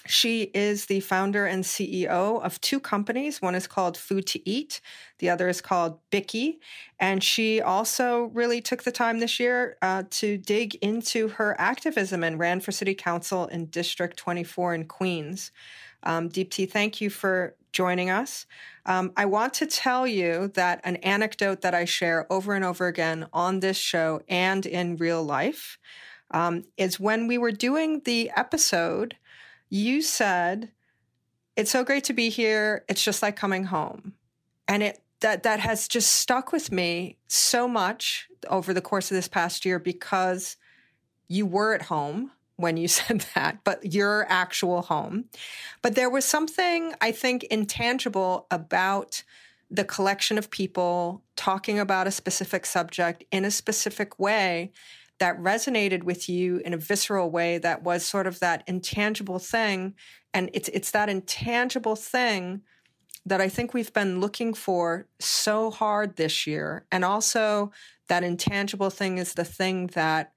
She 0.07 0.43
is 0.53 0.85
the 0.85 0.99
founder 0.99 1.47
and 1.47 1.63
CEO 1.63 2.39
of 2.43 2.61
two 2.61 2.79
companies. 2.79 3.41
One 3.41 3.55
is 3.55 3.65
called 3.65 3.97
Food 3.97 4.27
to 4.27 4.47
Eat, 4.47 4.81
the 5.17 5.31
other 5.31 5.49
is 5.49 5.61
called 5.61 5.99
Bikky. 6.11 6.57
And 6.99 7.23
she 7.23 7.59
also 7.59 8.25
really 8.25 8.61
took 8.61 8.83
the 8.83 8.91
time 8.91 9.17
this 9.17 9.39
year 9.39 9.77
uh, 9.81 10.03
to 10.11 10.37
dig 10.37 10.75
into 10.75 11.29
her 11.29 11.59
activism 11.59 12.23
and 12.23 12.37
ran 12.37 12.59
for 12.59 12.71
city 12.71 12.93
council 12.93 13.47
in 13.47 13.65
District 13.65 14.15
24 14.15 14.75
in 14.75 14.85
Queens. 14.85 15.51
Um, 16.05 16.29
Deepti, 16.29 16.69
thank 16.69 17.01
you 17.01 17.09
for 17.09 17.55
joining 17.71 18.09
us. 18.09 18.45
Um, 18.85 19.11
I 19.17 19.25
want 19.25 19.53
to 19.55 19.65
tell 19.65 20.07
you 20.07 20.51
that 20.53 20.81
an 20.83 20.97
anecdote 20.97 21.61
that 21.61 21.73
I 21.73 21.85
share 21.85 22.31
over 22.31 22.53
and 22.53 22.63
over 22.63 22.87
again 22.87 23.27
on 23.33 23.59
this 23.59 23.77
show 23.77 24.21
and 24.29 24.65
in 24.65 24.97
real 24.97 25.23
life 25.23 25.77
um, 26.31 26.63
is 26.77 26.99
when 26.99 27.27
we 27.27 27.37
were 27.37 27.51
doing 27.51 28.01
the 28.05 28.31
episode 28.35 29.17
you 29.69 30.01
said 30.01 30.71
it's 31.55 31.71
so 31.71 31.83
great 31.83 32.03
to 32.05 32.13
be 32.13 32.29
here. 32.29 32.83
It's 32.89 33.03
just 33.03 33.21
like 33.21 33.35
coming 33.35 33.65
home. 33.65 34.13
And 34.67 34.83
it 34.83 35.01
that 35.21 35.43
that 35.43 35.59
has 35.61 35.87
just 35.87 36.13
stuck 36.13 36.51
with 36.51 36.71
me 36.71 37.17
so 37.27 37.67
much 37.67 38.27
over 38.49 38.73
the 38.73 38.81
course 38.81 39.09
of 39.09 39.15
this 39.15 39.27
past 39.27 39.65
year 39.65 39.79
because 39.79 40.57
you 41.27 41.45
were 41.45 41.73
at 41.73 41.83
home 41.83 42.31
when 42.57 42.77
you 42.77 42.87
said 42.99 43.25
that 43.35 43.59
but 43.63 43.93
your 43.93 44.25
actual 44.29 44.81
home. 44.83 45.25
But 45.81 45.95
there 45.95 46.09
was 46.09 46.25
something 46.25 46.93
i 47.01 47.11
think 47.11 47.43
intangible 47.45 48.47
about 48.51 49.23
the 49.71 49.83
collection 49.83 50.37
of 50.37 50.51
people 50.51 51.23
talking 51.35 51.79
about 51.79 52.07
a 52.07 52.11
specific 52.11 52.65
subject 52.65 53.23
in 53.31 53.45
a 53.45 53.51
specific 53.51 54.19
way 54.19 54.71
that 55.19 55.41
resonated 55.41 56.03
with 56.03 56.27
you 56.27 56.57
in 56.57 56.73
a 56.73 56.77
visceral 56.77 57.31
way 57.31 57.57
that 57.57 57.83
was 57.83 58.05
sort 58.05 58.27
of 58.27 58.39
that 58.39 58.63
intangible 58.67 59.39
thing. 59.39 59.95
And 60.33 60.49
it's 60.53 60.69
it's 60.69 60.91
that 60.91 61.09
intangible 61.09 61.95
thing 61.95 62.61
that 63.25 63.41
I 63.41 63.49
think 63.49 63.73
we've 63.73 63.93
been 63.93 64.19
looking 64.19 64.53
for 64.53 65.07
so 65.19 65.71
hard 65.71 66.15
this 66.15 66.45
year. 66.45 66.85
And 66.91 67.03
also 67.03 67.71
that 68.07 68.23
intangible 68.23 68.89
thing 68.91 69.17
is 69.17 69.33
the 69.33 69.45
thing 69.45 69.87
that 69.87 70.33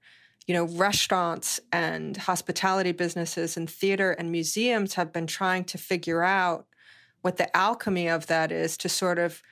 you 0.49 0.55
know 0.55 0.65
restaurants 0.65 1.59
and 1.71 2.17
hospitality 2.17 2.91
businesses 2.91 3.55
and 3.55 3.69
theater 3.69 4.13
and 4.13 4.31
museums 4.31 4.95
have 4.95 5.13
been 5.13 5.27
trying 5.27 5.63
to 5.63 5.77
figure 5.77 6.23
out 6.23 6.65
what 7.21 7.37
the 7.37 7.55
alchemy 7.55 8.07
of 8.07 8.25
that 8.25 8.51
is 8.51 8.75
to 8.75 8.89
sort 8.89 9.19
of 9.19 9.43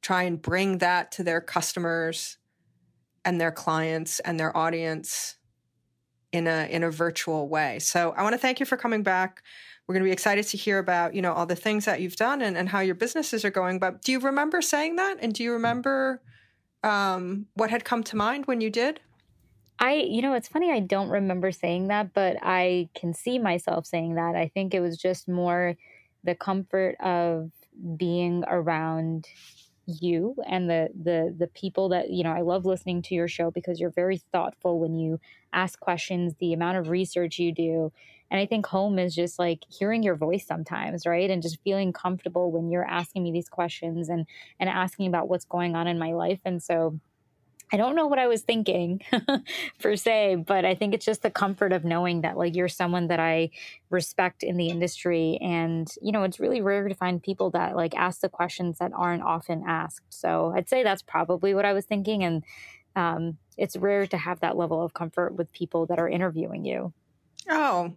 try 0.00 0.22
and 0.22 0.40
bring 0.40 0.78
that 0.78 1.12
to 1.12 1.22
their 1.22 1.42
customers 1.42 2.38
and 3.22 3.38
their 3.38 3.52
clients 3.52 4.18
and 4.20 4.40
their 4.40 4.56
audience 4.56 5.36
in 6.32 6.46
a 6.46 6.66
in 6.70 6.82
a 6.82 6.90
virtual 6.90 7.50
way. 7.50 7.78
So 7.78 8.14
I 8.16 8.22
want 8.22 8.32
to 8.32 8.38
thank 8.38 8.58
you 8.58 8.64
for 8.64 8.78
coming 8.78 9.02
back. 9.02 9.42
We're 9.86 9.92
going 9.92 10.04
to 10.04 10.08
be 10.08 10.12
excited 10.12 10.46
to 10.46 10.56
hear 10.56 10.78
about, 10.78 11.14
you 11.14 11.20
know, 11.20 11.34
all 11.34 11.44
the 11.44 11.54
things 11.54 11.84
that 11.84 12.00
you've 12.00 12.16
done 12.16 12.40
and, 12.40 12.56
and 12.56 12.70
how 12.70 12.80
your 12.80 12.94
businesses 12.94 13.44
are 13.44 13.50
going. 13.50 13.78
But 13.78 14.00
do 14.00 14.10
you 14.10 14.20
remember 14.20 14.62
saying 14.62 14.96
that? 14.96 15.18
And 15.20 15.34
do 15.34 15.42
you 15.42 15.52
remember 15.52 16.22
um, 16.82 17.44
what 17.52 17.68
had 17.68 17.84
come 17.84 18.02
to 18.04 18.16
mind 18.16 18.46
when 18.46 18.62
you 18.62 18.70
did? 18.70 19.00
I, 19.78 19.94
you 19.94 20.22
know, 20.22 20.34
it's 20.34 20.48
funny. 20.48 20.72
I 20.72 20.80
don't 20.80 21.10
remember 21.10 21.52
saying 21.52 21.88
that, 21.88 22.14
but 22.14 22.38
I 22.42 22.88
can 22.94 23.12
see 23.12 23.38
myself 23.38 23.86
saying 23.86 24.14
that. 24.14 24.34
I 24.34 24.48
think 24.48 24.72
it 24.72 24.80
was 24.80 24.96
just 24.96 25.28
more 25.28 25.76
the 26.24 26.34
comfort 26.34 26.96
of 27.00 27.50
being 27.96 28.42
around 28.48 29.26
you 29.86 30.34
and 30.48 30.68
the 30.68 30.88
the 31.00 31.32
the 31.38 31.46
people 31.46 31.90
that 31.90 32.10
you 32.10 32.24
know 32.24 32.32
I 32.32 32.40
love 32.40 32.64
listening 32.64 33.02
to 33.02 33.14
your 33.14 33.28
show 33.28 33.52
because 33.52 33.78
you're 33.78 33.90
very 33.90 34.16
thoughtful 34.32 34.80
when 34.80 34.96
you 34.96 35.20
ask 35.52 35.78
questions 35.78 36.34
the 36.40 36.52
amount 36.52 36.78
of 36.78 36.88
research 36.88 37.38
you 37.38 37.52
do 37.52 37.92
and 38.28 38.40
I 38.40 38.46
think 38.46 38.66
home 38.66 38.98
is 38.98 39.14
just 39.14 39.38
like 39.38 39.60
hearing 39.68 40.02
your 40.02 40.16
voice 40.16 40.44
sometimes 40.44 41.06
right 41.06 41.30
and 41.30 41.40
just 41.40 41.62
feeling 41.62 41.92
comfortable 41.92 42.50
when 42.50 42.68
you're 42.68 42.84
asking 42.84 43.22
me 43.22 43.30
these 43.30 43.48
questions 43.48 44.08
and 44.08 44.26
and 44.58 44.68
asking 44.68 45.06
about 45.06 45.28
what's 45.28 45.44
going 45.44 45.76
on 45.76 45.86
in 45.86 46.00
my 46.00 46.12
life 46.14 46.40
and 46.44 46.60
so 46.60 46.98
I 47.72 47.76
don't 47.76 47.96
know 47.96 48.06
what 48.06 48.18
I 48.18 48.28
was 48.28 48.42
thinking 48.42 49.02
per 49.80 49.96
se, 49.96 50.36
but 50.46 50.64
I 50.64 50.74
think 50.74 50.94
it's 50.94 51.04
just 51.04 51.22
the 51.22 51.30
comfort 51.30 51.72
of 51.72 51.84
knowing 51.84 52.20
that 52.20 52.38
like 52.38 52.54
you're 52.54 52.68
someone 52.68 53.08
that 53.08 53.18
I 53.18 53.50
respect 53.90 54.42
in 54.42 54.56
the 54.56 54.68
industry. 54.68 55.38
And, 55.42 55.88
you 56.00 56.12
know, 56.12 56.22
it's 56.22 56.38
really 56.38 56.60
rare 56.60 56.86
to 56.86 56.94
find 56.94 57.22
people 57.22 57.50
that 57.50 57.74
like 57.74 57.94
ask 57.96 58.20
the 58.20 58.28
questions 58.28 58.78
that 58.78 58.92
aren't 58.94 59.22
often 59.22 59.64
asked. 59.66 60.04
So 60.10 60.52
I'd 60.54 60.68
say 60.68 60.84
that's 60.84 61.02
probably 61.02 61.54
what 61.54 61.64
I 61.64 61.72
was 61.72 61.84
thinking. 61.84 62.22
And 62.22 62.44
um, 62.94 63.38
it's 63.56 63.76
rare 63.76 64.06
to 64.06 64.16
have 64.16 64.40
that 64.40 64.56
level 64.56 64.84
of 64.84 64.94
comfort 64.94 65.34
with 65.34 65.50
people 65.52 65.86
that 65.86 65.98
are 65.98 66.08
interviewing 66.08 66.64
you. 66.64 66.92
Oh, 67.48 67.94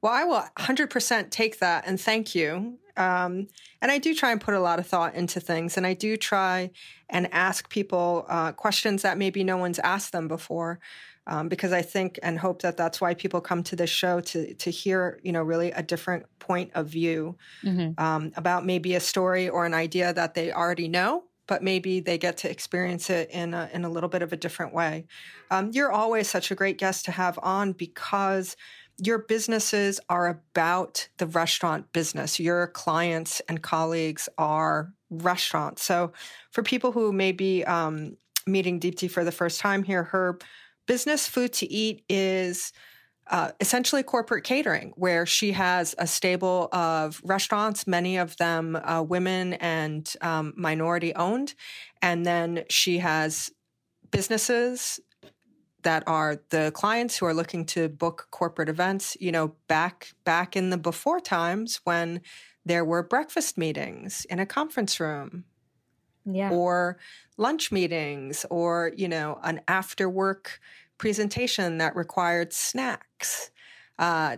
well, 0.00 0.12
I 0.12 0.24
will 0.24 0.44
100% 0.58 1.30
take 1.30 1.58
that 1.58 1.84
and 1.86 2.00
thank 2.00 2.34
you. 2.34 2.78
Um, 2.96 3.48
and 3.80 3.90
I 3.90 3.98
do 3.98 4.14
try 4.14 4.32
and 4.32 4.40
put 4.40 4.54
a 4.54 4.60
lot 4.60 4.78
of 4.78 4.86
thought 4.86 5.14
into 5.14 5.40
things, 5.40 5.76
and 5.76 5.86
I 5.86 5.94
do 5.94 6.16
try 6.16 6.70
and 7.08 7.28
ask 7.32 7.68
people 7.68 8.26
uh, 8.28 8.52
questions 8.52 9.02
that 9.02 9.18
maybe 9.18 9.44
no 9.44 9.56
one's 9.56 9.78
asked 9.78 10.12
them 10.12 10.28
before. 10.28 10.80
Um, 11.24 11.48
because 11.48 11.72
I 11.72 11.82
think 11.82 12.18
and 12.20 12.36
hope 12.36 12.62
that 12.62 12.76
that's 12.76 13.00
why 13.00 13.14
people 13.14 13.40
come 13.40 13.62
to 13.64 13.76
this 13.76 13.90
show 13.90 14.18
to 14.20 14.54
to 14.54 14.70
hear 14.72 15.20
you 15.22 15.30
know 15.30 15.42
really 15.42 15.70
a 15.70 15.80
different 15.80 16.26
point 16.40 16.72
of 16.74 16.88
view 16.88 17.36
mm-hmm. 17.62 17.92
um, 18.02 18.32
about 18.36 18.66
maybe 18.66 18.96
a 18.96 19.00
story 19.00 19.48
or 19.48 19.64
an 19.64 19.72
idea 19.72 20.12
that 20.12 20.34
they 20.34 20.50
already 20.50 20.88
know, 20.88 21.22
but 21.46 21.62
maybe 21.62 22.00
they 22.00 22.18
get 22.18 22.38
to 22.38 22.50
experience 22.50 23.10
it 23.10 23.30
in 23.30 23.54
a, 23.54 23.68
in 23.72 23.84
a 23.84 23.88
little 23.88 24.08
bit 24.08 24.22
of 24.22 24.32
a 24.32 24.36
different 24.36 24.74
way. 24.74 25.06
Um, 25.50 25.70
you're 25.72 25.92
always 25.92 26.28
such 26.28 26.50
a 26.50 26.54
great 26.54 26.78
guest 26.78 27.04
to 27.04 27.12
have 27.12 27.38
on 27.42 27.72
because 27.72 28.56
your 29.04 29.18
businesses 29.18 29.98
are 30.08 30.28
about 30.28 31.08
the 31.18 31.26
restaurant 31.26 31.92
business. 31.92 32.38
Your 32.38 32.68
clients 32.68 33.40
and 33.48 33.60
colleagues 33.60 34.28
are 34.38 34.92
restaurants. 35.10 35.82
So, 35.82 36.12
for 36.52 36.62
people 36.62 36.92
who 36.92 37.12
may 37.12 37.32
be 37.32 37.64
um, 37.64 38.16
meeting 38.46 38.78
Deepti 38.78 39.10
for 39.10 39.24
the 39.24 39.32
first 39.32 39.60
time 39.60 39.82
here, 39.82 40.04
her 40.04 40.38
business, 40.86 41.26
Food 41.26 41.52
to 41.54 41.70
Eat, 41.70 42.04
is 42.08 42.72
uh, 43.26 43.50
essentially 43.60 44.04
corporate 44.04 44.44
catering, 44.44 44.92
where 44.94 45.26
she 45.26 45.52
has 45.52 45.96
a 45.98 46.06
stable 46.06 46.68
of 46.72 47.20
restaurants, 47.24 47.88
many 47.88 48.18
of 48.18 48.36
them 48.36 48.76
uh, 48.76 49.02
women 49.02 49.54
and 49.54 50.12
um, 50.20 50.52
minority 50.56 51.12
owned. 51.14 51.54
And 52.00 52.24
then 52.24 52.64
she 52.68 52.98
has 52.98 53.50
businesses 54.12 55.00
that 55.82 56.02
are 56.06 56.40
the 56.50 56.70
clients 56.74 57.18
who 57.18 57.26
are 57.26 57.34
looking 57.34 57.64
to 57.64 57.88
book 57.88 58.28
corporate 58.30 58.68
events 58.68 59.16
you 59.20 59.32
know 59.32 59.54
back 59.68 60.12
back 60.24 60.56
in 60.56 60.70
the 60.70 60.76
before 60.76 61.20
times 61.20 61.80
when 61.84 62.20
there 62.64 62.84
were 62.84 63.02
breakfast 63.02 63.58
meetings 63.58 64.24
in 64.26 64.38
a 64.38 64.46
conference 64.46 65.00
room 65.00 65.44
yeah. 66.24 66.50
or 66.50 66.98
lunch 67.36 67.72
meetings 67.72 68.46
or 68.50 68.92
you 68.96 69.08
know 69.08 69.38
an 69.42 69.60
after 69.68 70.08
work 70.08 70.60
presentation 70.98 71.78
that 71.78 71.96
required 71.96 72.52
snacks 72.52 73.50
uh, 73.98 74.36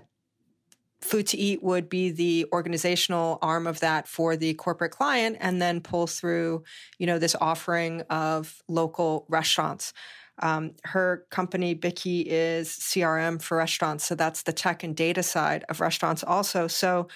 food 1.05 1.27
to 1.27 1.37
eat 1.37 1.63
would 1.63 1.89
be 1.91 2.11
the 2.11 2.47
organizational 2.53 3.39
arm 3.43 3.67
of 3.67 3.81
that 3.81 4.09
for 4.09 4.37
the 4.37 4.55
corporate 4.55 4.91
client 4.91 5.37
and 5.39 5.61
then 5.61 5.81
pull 5.81 6.07
through 6.07 6.65
you 6.99 7.07
know 7.07 7.19
this 7.19 7.37
offering 7.41 8.01
of 8.03 8.63
local 8.69 9.27
restaurants 9.29 9.93
um, 10.41 10.73
her 10.85 11.27
company, 11.31 11.75
Bikky, 11.75 12.25
is 12.27 12.69
CRM 12.69 13.41
for 13.41 13.57
restaurants. 13.57 14.05
So 14.05 14.15
that's 14.15 14.43
the 14.43 14.53
tech 14.53 14.83
and 14.83 14.97
data 14.97 15.23
side 15.23 15.65
of 15.69 15.81
restaurants 15.81 16.25
also. 16.25 16.67
So 16.67 17.09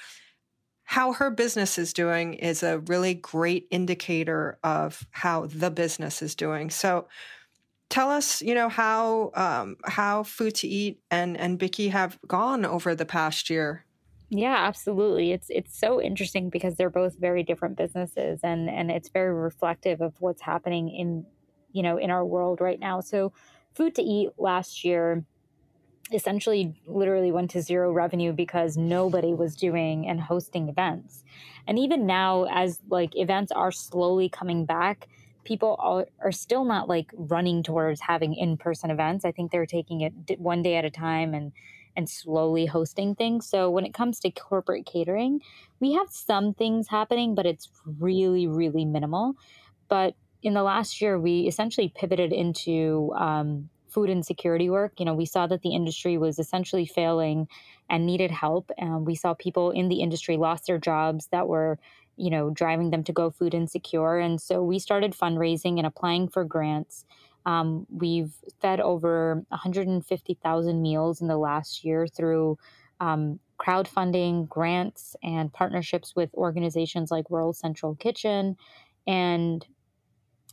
how 0.85 1.13
her 1.13 1.31
business 1.31 1.77
is 1.79 1.93
doing 1.93 2.35
is 2.35 2.63
a 2.63 2.79
really 2.81 3.15
great 3.15 3.67
indicator 3.71 4.59
of 4.65 5.07
how 5.11 5.47
the 5.47 5.71
business 5.71 6.23
is 6.23 6.35
doing. 6.35 6.71
So 6.71 7.09
tell 7.91 8.11
us, 8.11 8.41
you 8.41 8.55
know, 8.55 8.69
how 8.69 9.31
um, 9.35 9.77
how 9.85 10.23
Food 10.23 10.55
to 10.57 10.69
Eat 10.69 11.01
and 11.11 11.37
and 11.37 11.59
Bikky 11.59 11.91
have 11.91 12.19
gone 12.27 12.65
over 12.65 12.95
the 12.95 13.05
past 13.05 13.51
year. 13.51 13.85
Yeah, 14.31 14.57
absolutely. 14.57 15.33
It's 15.33 15.49
it's 15.51 15.79
so 15.79 16.01
interesting 16.01 16.51
because 16.51 16.77
they're 16.77 16.91
both 16.91 17.19
very 17.19 17.43
different 17.43 17.77
businesses 17.77 18.41
and 18.43 18.69
and 18.69 18.91
it's 18.91 19.09
very 19.09 19.35
reflective 19.35 20.01
of 20.01 20.15
what's 20.21 20.43
happening 20.43 20.89
in 20.89 21.27
you 21.73 21.83
know, 21.83 21.97
in 21.97 22.11
our 22.11 22.25
world 22.25 22.61
right 22.61 22.81
now. 22.81 23.01
So, 23.01 23.33
food 23.75 23.95
to 23.95 24.03
eat 24.03 24.31
last 24.39 24.85
year 24.85 25.25
essentially 26.13 26.75
literally 26.87 27.33
went 27.33 27.51
to 27.51 27.63
zero 27.63 27.93
revenue 27.93 28.33
because 28.33 28.77
nobody 28.77 29.35
was 29.35 29.55
doing 29.55 30.07
and 30.09 30.21
hosting 30.21 30.69
events. 30.69 31.23
And 31.67 31.79
even 31.79 32.07
now 32.07 32.45
as 32.45 32.81
like 32.89 33.15
events 33.15 33.53
are 33.53 33.73
slowly 33.73 34.29
coming 34.29 34.65
back, 34.65 35.09
people 35.45 35.77
are, 35.79 36.07
are 36.23 36.33
still 36.33 36.65
not 36.65 36.89
like 36.89 37.11
running 37.15 37.63
towards 37.63 38.01
having 38.01 38.35
in-person 38.35 38.91
events. 38.91 39.25
I 39.25 39.33
think 39.33 39.51
they're 39.51 39.67
taking 39.67 40.01
it 40.01 40.39
one 40.39 40.63
day 40.63 40.77
at 40.77 40.85
a 40.85 40.91
time 40.91 41.35
and 41.35 41.53
and 41.97 42.09
slowly 42.09 42.65
hosting 42.65 43.17
things. 43.17 43.49
So 43.49 43.69
when 43.71 43.85
it 43.85 43.93
comes 43.93 44.21
to 44.21 44.31
corporate 44.31 44.87
catering, 44.87 45.41
we 45.81 45.95
have 45.95 46.09
some 46.11 46.55
things 46.55 46.87
happening, 46.87 47.35
but 47.35 47.45
it's 47.45 47.69
really 47.99 48.47
really 48.47 48.85
minimal. 48.85 49.35
But 49.89 50.15
in 50.43 50.55
the 50.55 50.63
last 50.63 51.01
year, 51.01 51.19
we 51.19 51.41
essentially 51.41 51.93
pivoted 51.95 52.33
into 52.33 53.13
um, 53.17 53.69
food 53.89 54.11
insecurity 54.11 54.71
work. 54.71 54.93
You 54.99 55.07
know, 55.07 55.15
we 55.15 55.27
saw 55.27 55.47
that 55.47 55.63
the 55.63 55.75
industry 55.75 56.19
was 56.19 56.39
essentially 56.39 56.87
failing 56.87 57.49
and 57.91 58.07
needed 58.07 58.31
help. 58.31 58.71
And 58.79 59.07
we 59.07 59.15
saw 59.15 59.35
people 59.35 59.71
in 59.71 59.89
the 59.89 60.01
industry 60.01 60.37
lost 60.37 60.67
their 60.67 60.79
jobs 60.79 61.29
that 61.33 61.49
were, 61.49 61.79
you 62.17 62.31
know, 62.31 62.51
driving 62.51 62.91
them 62.91 63.03
to 63.05 63.13
go 63.13 63.31
food 63.31 63.55
insecure. 63.55 64.19
And 64.19 64.41
so 64.41 64.63
we 64.63 64.79
started 64.79 65.13
fundraising 65.13 65.79
and 65.79 65.87
applying 65.87 66.29
for 66.29 66.45
grants. 66.45 67.05
Um, 67.47 67.87
we've 67.91 68.33
fed 68.61 68.81
over 68.81 69.43
150,000 69.49 70.83
meals 70.83 71.21
in 71.21 71.29
the 71.29 71.39
last 71.39 71.85
year 71.85 72.07
through 72.07 72.59
um, 73.01 73.41
crowdfunding, 73.59 74.49
grants, 74.49 75.17
and 75.23 75.53
partnerships 75.53 76.15
with 76.15 76.33
organizations 76.35 77.11
like 77.11 77.31
World 77.31 77.57
Central 77.57 77.95
Kitchen. 77.95 78.57
And 79.07 79.67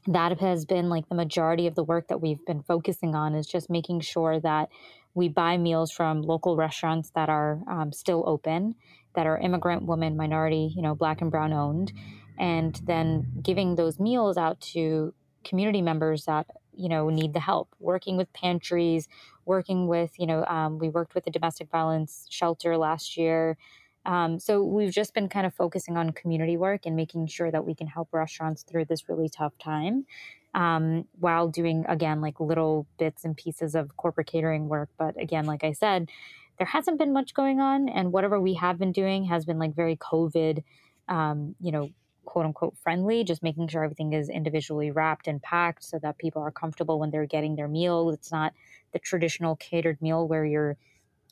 that 0.07 0.39
has 0.39 0.65
been 0.65 0.89
like 0.89 1.09
the 1.09 1.15
majority 1.15 1.67
of 1.67 1.75
the 1.75 1.83
work 1.83 2.07
that 2.09 2.21
we've 2.21 2.43
been 2.45 2.61
focusing 2.61 3.15
on 3.15 3.33
is 3.35 3.47
just 3.47 3.69
making 3.69 4.01
sure 4.01 4.39
that 4.39 4.69
we 5.13 5.29
buy 5.29 5.57
meals 5.57 5.91
from 5.91 6.21
local 6.21 6.55
restaurants 6.55 7.11
that 7.11 7.29
are 7.29 7.61
um, 7.67 7.91
still 7.91 8.23
open, 8.27 8.75
that 9.15 9.25
are 9.25 9.37
immigrant, 9.37 9.83
women, 9.85 10.17
minority, 10.17 10.73
you 10.75 10.81
know, 10.81 10.93
black 10.93 11.21
and 11.21 11.31
brown 11.31 11.53
owned, 11.53 11.93
and 12.37 12.81
then 12.85 13.25
giving 13.41 13.75
those 13.75 13.99
meals 13.99 14.37
out 14.37 14.59
to 14.59 15.13
community 15.43 15.81
members 15.81 16.25
that 16.25 16.47
you 16.75 16.89
know 16.89 17.09
need 17.09 17.33
the 17.33 17.39
help. 17.39 17.73
Working 17.79 18.17
with 18.17 18.31
pantries 18.33 19.07
working 19.45 19.87
with 19.87 20.11
you 20.19 20.27
know 20.27 20.43
um, 20.45 20.79
we 20.79 20.89
worked 20.89 21.15
with 21.15 21.25
a 21.27 21.31
domestic 21.31 21.69
violence 21.69 22.25
shelter 22.29 22.77
last 22.77 23.15
year 23.17 23.57
um, 24.05 24.39
so 24.39 24.63
we've 24.63 24.91
just 24.91 25.13
been 25.13 25.29
kind 25.29 25.45
of 25.45 25.53
focusing 25.53 25.97
on 25.97 26.11
community 26.11 26.57
work 26.57 26.85
and 26.85 26.95
making 26.95 27.27
sure 27.27 27.51
that 27.51 27.65
we 27.65 27.73
can 27.73 27.87
help 27.87 28.09
restaurants 28.11 28.63
through 28.63 28.85
this 28.85 29.09
really 29.09 29.29
tough 29.29 29.57
time 29.57 30.05
um, 30.53 31.05
while 31.19 31.47
doing 31.47 31.85
again 31.87 32.21
like 32.21 32.39
little 32.39 32.87
bits 32.97 33.25
and 33.25 33.35
pieces 33.35 33.75
of 33.75 33.95
corporate 33.97 34.27
catering 34.27 34.67
work 34.67 34.89
but 34.97 35.19
again 35.21 35.45
like 35.45 35.63
i 35.63 35.71
said 35.71 36.09
there 36.57 36.67
hasn't 36.67 36.97
been 36.97 37.11
much 37.11 37.33
going 37.33 37.59
on 37.59 37.89
and 37.89 38.11
whatever 38.11 38.39
we 38.39 38.53
have 38.53 38.77
been 38.77 38.91
doing 38.91 39.25
has 39.25 39.45
been 39.45 39.59
like 39.59 39.75
very 39.75 39.95
covid 39.97 40.63
um, 41.07 41.55
you 41.59 41.71
know 41.71 41.89
quote 42.25 42.45
unquote 42.45 42.75
friendly, 42.83 43.23
just 43.23 43.41
making 43.41 43.67
sure 43.67 43.83
everything 43.83 44.11
is 44.13 44.29
individually 44.29 44.91
wrapped 44.91 45.27
and 45.27 45.41
packed 45.41 45.83
so 45.83 45.97
that 45.99 46.17
people 46.17 46.41
are 46.41 46.51
comfortable 46.51 46.99
when 46.99 47.11
they're 47.11 47.25
getting 47.25 47.55
their 47.55 47.67
meal. 47.67 48.09
It's 48.09 48.31
not 48.31 48.53
the 48.91 48.99
traditional 48.99 49.55
catered 49.55 50.01
meal 50.01 50.27
where 50.27 50.45
you're 50.45 50.77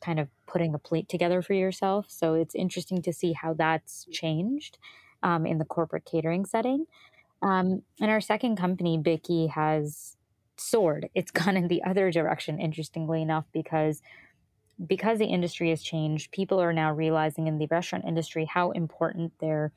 kind 0.04 0.20
of 0.20 0.28
putting 0.48 0.74
a 0.74 0.80
plate 0.80 1.10
together 1.10 1.42
for 1.42 1.54
yourself. 1.54 2.06
So 2.10 2.34
it's 2.34 2.56
interesting 2.56 3.02
to 3.04 3.14
see 3.14 3.34
how 3.34 3.54
that's 3.54 4.06
changed 4.12 4.78
um, 5.22 5.46
in 5.46 5.58
the 5.58 5.66
corporate 5.66 6.06
catering 6.06 6.46
setting. 6.46 6.86
Um, 7.42 7.82
and 8.00 8.12
our 8.12 8.22
second 8.22 8.58
company, 8.58 8.98
Bikky, 8.98 9.50
has 9.52 10.18
soared. 10.58 11.10
It's 11.16 11.32
gone 11.42 11.58
in 11.58 11.68
the 11.68 11.84
other 11.84 12.12
direction, 12.12 12.60
interestingly 12.60 13.22
enough, 13.22 13.46
because 13.54 14.02
because 14.88 15.20
the 15.20 15.26
industry 15.26 15.70
has 15.70 15.84
changed, 15.84 16.32
people 16.32 16.60
are 16.60 16.74
now 16.74 16.92
realizing 16.92 17.48
in 17.48 17.60
the 17.60 17.68
restaurant 17.70 18.06
industry 18.06 18.46
how 18.46 18.72
important 18.72 19.32
their 19.40 19.72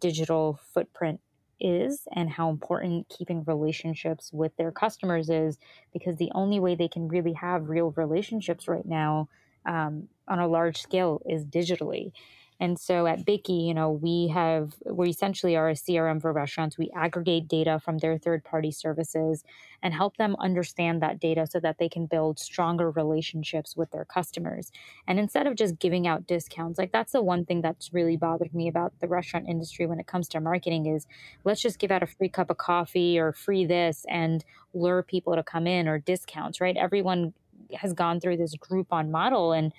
digital 0.00 0.58
footprint 0.74 1.20
is 1.60 2.08
and 2.16 2.30
how 2.30 2.50
important 2.50 3.08
keeping 3.08 3.44
relationships 3.44 4.32
with 4.32 4.56
their 4.56 4.72
customers 4.72 5.30
is 5.30 5.58
because 5.92 6.16
the 6.16 6.32
only 6.34 6.58
way 6.58 6.74
they 6.74 6.88
can 6.88 7.06
really 7.06 7.34
have 7.34 7.68
real 7.68 7.92
relationships 7.96 8.66
right 8.66 8.86
now 8.86 9.28
um, 9.66 10.08
on 10.28 10.38
a 10.38 10.46
large 10.46 10.80
scale 10.80 11.20
is 11.28 11.44
digitally 11.44 12.12
and 12.60 12.78
so 12.78 13.06
at 13.06 13.24
Bikky, 13.24 13.66
you 13.66 13.72
know, 13.72 13.90
we 13.90 14.28
have, 14.28 14.74
we 14.84 15.08
essentially 15.08 15.56
are 15.56 15.70
a 15.70 15.74
CRM 15.74 16.20
for 16.20 16.30
restaurants. 16.30 16.76
We 16.76 16.90
aggregate 16.94 17.48
data 17.48 17.80
from 17.82 17.96
their 17.96 18.18
third 18.18 18.44
party 18.44 18.70
services 18.70 19.42
and 19.82 19.94
help 19.94 20.18
them 20.18 20.36
understand 20.38 21.00
that 21.00 21.18
data 21.18 21.46
so 21.50 21.58
that 21.60 21.78
they 21.78 21.88
can 21.88 22.04
build 22.04 22.38
stronger 22.38 22.90
relationships 22.90 23.78
with 23.78 23.90
their 23.92 24.04
customers. 24.04 24.70
And 25.08 25.18
instead 25.18 25.46
of 25.46 25.56
just 25.56 25.78
giving 25.78 26.06
out 26.06 26.26
discounts, 26.26 26.78
like 26.78 26.92
that's 26.92 27.12
the 27.12 27.22
one 27.22 27.46
thing 27.46 27.62
that's 27.62 27.94
really 27.94 28.18
bothered 28.18 28.54
me 28.54 28.68
about 28.68 28.92
the 29.00 29.08
restaurant 29.08 29.48
industry 29.48 29.86
when 29.86 29.98
it 29.98 30.06
comes 30.06 30.28
to 30.28 30.40
marketing 30.40 30.84
is 30.84 31.06
let's 31.44 31.62
just 31.62 31.78
give 31.78 31.90
out 31.90 32.02
a 32.02 32.06
free 32.06 32.28
cup 32.28 32.50
of 32.50 32.58
coffee 32.58 33.18
or 33.18 33.32
free 33.32 33.64
this 33.64 34.04
and 34.06 34.44
lure 34.74 35.02
people 35.02 35.34
to 35.34 35.42
come 35.42 35.66
in 35.66 35.88
or 35.88 35.98
discounts, 35.98 36.60
right? 36.60 36.76
Everyone 36.76 37.32
has 37.74 37.92
gone 37.92 38.20
through 38.20 38.36
this 38.36 38.56
Groupon 38.56 39.10
model 39.10 39.52
and 39.52 39.72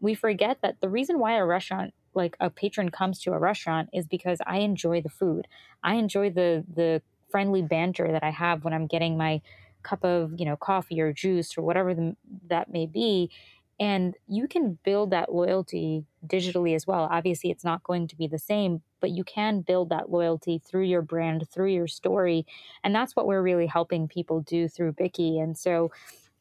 we 0.00 0.14
forget 0.14 0.58
that 0.62 0.80
the 0.80 0.88
reason 0.88 1.18
why 1.18 1.36
a 1.36 1.44
restaurant 1.44 1.94
like 2.14 2.36
a 2.40 2.48
patron 2.48 2.90
comes 2.90 3.20
to 3.20 3.32
a 3.32 3.38
restaurant 3.38 3.90
is 3.92 4.06
because 4.06 4.38
I 4.46 4.58
enjoy 4.58 5.02
the 5.02 5.08
food. 5.08 5.46
I 5.82 5.94
enjoy 5.96 6.30
the 6.30 6.64
the 6.74 7.02
friendly 7.30 7.62
banter 7.62 8.10
that 8.12 8.22
I 8.22 8.30
have 8.30 8.64
when 8.64 8.72
I'm 8.72 8.86
getting 8.86 9.16
my 9.16 9.42
cup 9.82 10.04
of, 10.04 10.32
you 10.38 10.44
know, 10.44 10.56
coffee 10.56 11.00
or 11.00 11.12
juice 11.12 11.56
or 11.56 11.62
whatever 11.62 11.94
the, 11.94 12.16
that 12.48 12.72
may 12.72 12.86
be. 12.86 13.30
And 13.78 14.16
you 14.26 14.48
can 14.48 14.78
build 14.84 15.10
that 15.10 15.32
loyalty 15.32 16.06
digitally 16.26 16.74
as 16.74 16.86
well. 16.86 17.08
Obviously, 17.10 17.50
it's 17.50 17.64
not 17.64 17.84
going 17.84 18.08
to 18.08 18.16
be 18.16 18.26
the 18.26 18.38
same, 18.38 18.80
but 19.00 19.10
you 19.10 19.22
can 19.22 19.60
build 19.60 19.90
that 19.90 20.10
loyalty 20.10 20.58
through 20.58 20.84
your 20.84 21.02
brand, 21.02 21.46
through 21.50 21.72
your 21.72 21.86
story. 21.86 22.46
And 22.82 22.94
that's 22.94 23.14
what 23.14 23.26
we're 23.26 23.42
really 23.42 23.66
helping 23.66 24.08
people 24.08 24.40
do 24.40 24.66
through 24.66 24.94
Bikky. 24.94 25.42
And 25.42 25.58
so 25.58 25.92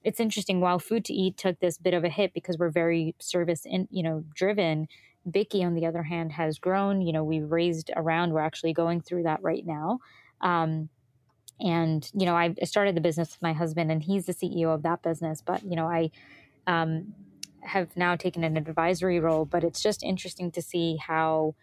it's 0.06 0.20
interesting 0.20 0.62
while 0.62 0.78
food 0.78 1.04
to 1.04 1.14
eat 1.14 1.36
took 1.36 1.60
this 1.60 1.80
bit 1.80 1.96
of 1.96 2.04
a 2.04 2.10
hit 2.10 2.32
because 2.34 2.60
we're 2.60 2.70
very 2.70 3.16
service 3.20 3.66
in, 3.66 3.88
you 3.90 4.04
know, 4.04 4.24
driven 4.36 4.88
Bikky, 5.28 5.66
on 5.66 5.74
the 5.74 5.88
other 5.88 6.04
hand, 6.04 6.32
has 6.34 6.60
grown. 6.60 7.02
You 7.02 7.12
know, 7.12 7.24
we've 7.24 7.50
raised 7.50 7.90
around. 7.96 8.32
We're 8.32 8.42
actually 8.42 8.74
going 8.74 9.02
through 9.02 9.24
that 9.24 9.42
right 9.42 9.66
now. 9.66 10.00
Um, 10.42 10.90
and 11.60 12.08
you 12.14 12.28
know, 12.28 12.36
I 12.36 12.54
started 12.64 12.96
the 12.96 13.02
business 13.02 13.32
with 13.32 13.42
my 13.42 13.54
husband, 13.54 13.92
and 13.92 14.04
he's 14.04 14.28
the 14.28 14.34
CEO 14.34 14.74
of 14.74 14.84
that 14.84 15.02
business. 15.02 15.42
But 15.42 15.64
you 15.64 15.76
know, 15.76 15.88
I 15.88 16.12
um, 16.68 17.16
have 17.62 17.98
now 17.98 18.16
taken 18.16 18.44
an 18.44 18.58
advisory 18.58 19.20
role. 19.20 19.46
But 19.46 19.64
it's 19.64 19.82
just 19.82 20.04
interesting 20.04 20.52
to 20.52 20.62
see 20.62 20.98
how, 20.98 21.56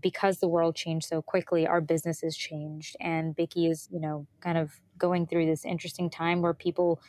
because 0.00 0.38
the 0.38 0.48
world 0.48 0.74
changed 0.74 1.06
so 1.06 1.22
quickly, 1.22 1.64
our 1.64 1.80
business 1.80 2.22
has 2.22 2.36
changed, 2.36 2.96
and 2.98 3.36
Bikky 3.36 3.70
is 3.70 3.88
you 3.92 4.00
know 4.00 4.26
kind 4.40 4.58
of 4.58 4.80
going 4.98 5.28
through 5.28 5.46
this 5.46 5.64
interesting 5.64 6.10
time 6.10 6.42
where 6.42 6.54
people 6.54 7.00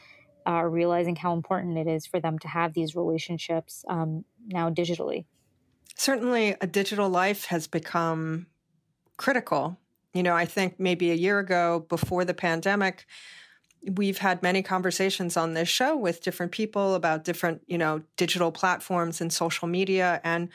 are 0.47 0.67
realizing 0.67 1.15
how 1.15 1.33
important 1.33 1.77
it 1.77 1.87
is 1.87 2.07
for 2.07 2.19
them 2.19 2.39
to 2.39 2.47
have 2.47 2.73
these 2.73 2.95
relationships 2.95 3.85
um, 3.87 4.25
now 4.47 4.71
digitally 4.71 5.25
certainly 5.97 6.55
a 6.61 6.67
digital 6.67 7.09
life 7.09 7.45
has 7.45 7.67
become 7.67 8.47
critical. 9.17 9.77
You 10.13 10.23
know, 10.23 10.35
I 10.35 10.45
think 10.45 10.79
maybe 10.79 11.11
a 11.11 11.15
year 11.15 11.39
ago 11.39 11.85
before 11.89 12.23
the 12.23 12.33
pandemic, 12.33 13.05
we've 13.95 14.19
had 14.19 14.41
many 14.43 14.61
conversations 14.61 15.35
on 15.35 15.53
this 15.53 15.67
show 15.67 15.95
with 15.95 16.21
different 16.21 16.51
people 16.51 16.95
about 16.95 17.23
different, 17.23 17.61
you 17.67 17.77
know, 17.77 18.01
digital 18.15 18.51
platforms 18.51 19.21
and 19.21 19.33
social 19.33 19.67
media. 19.67 20.21
And, 20.23 20.49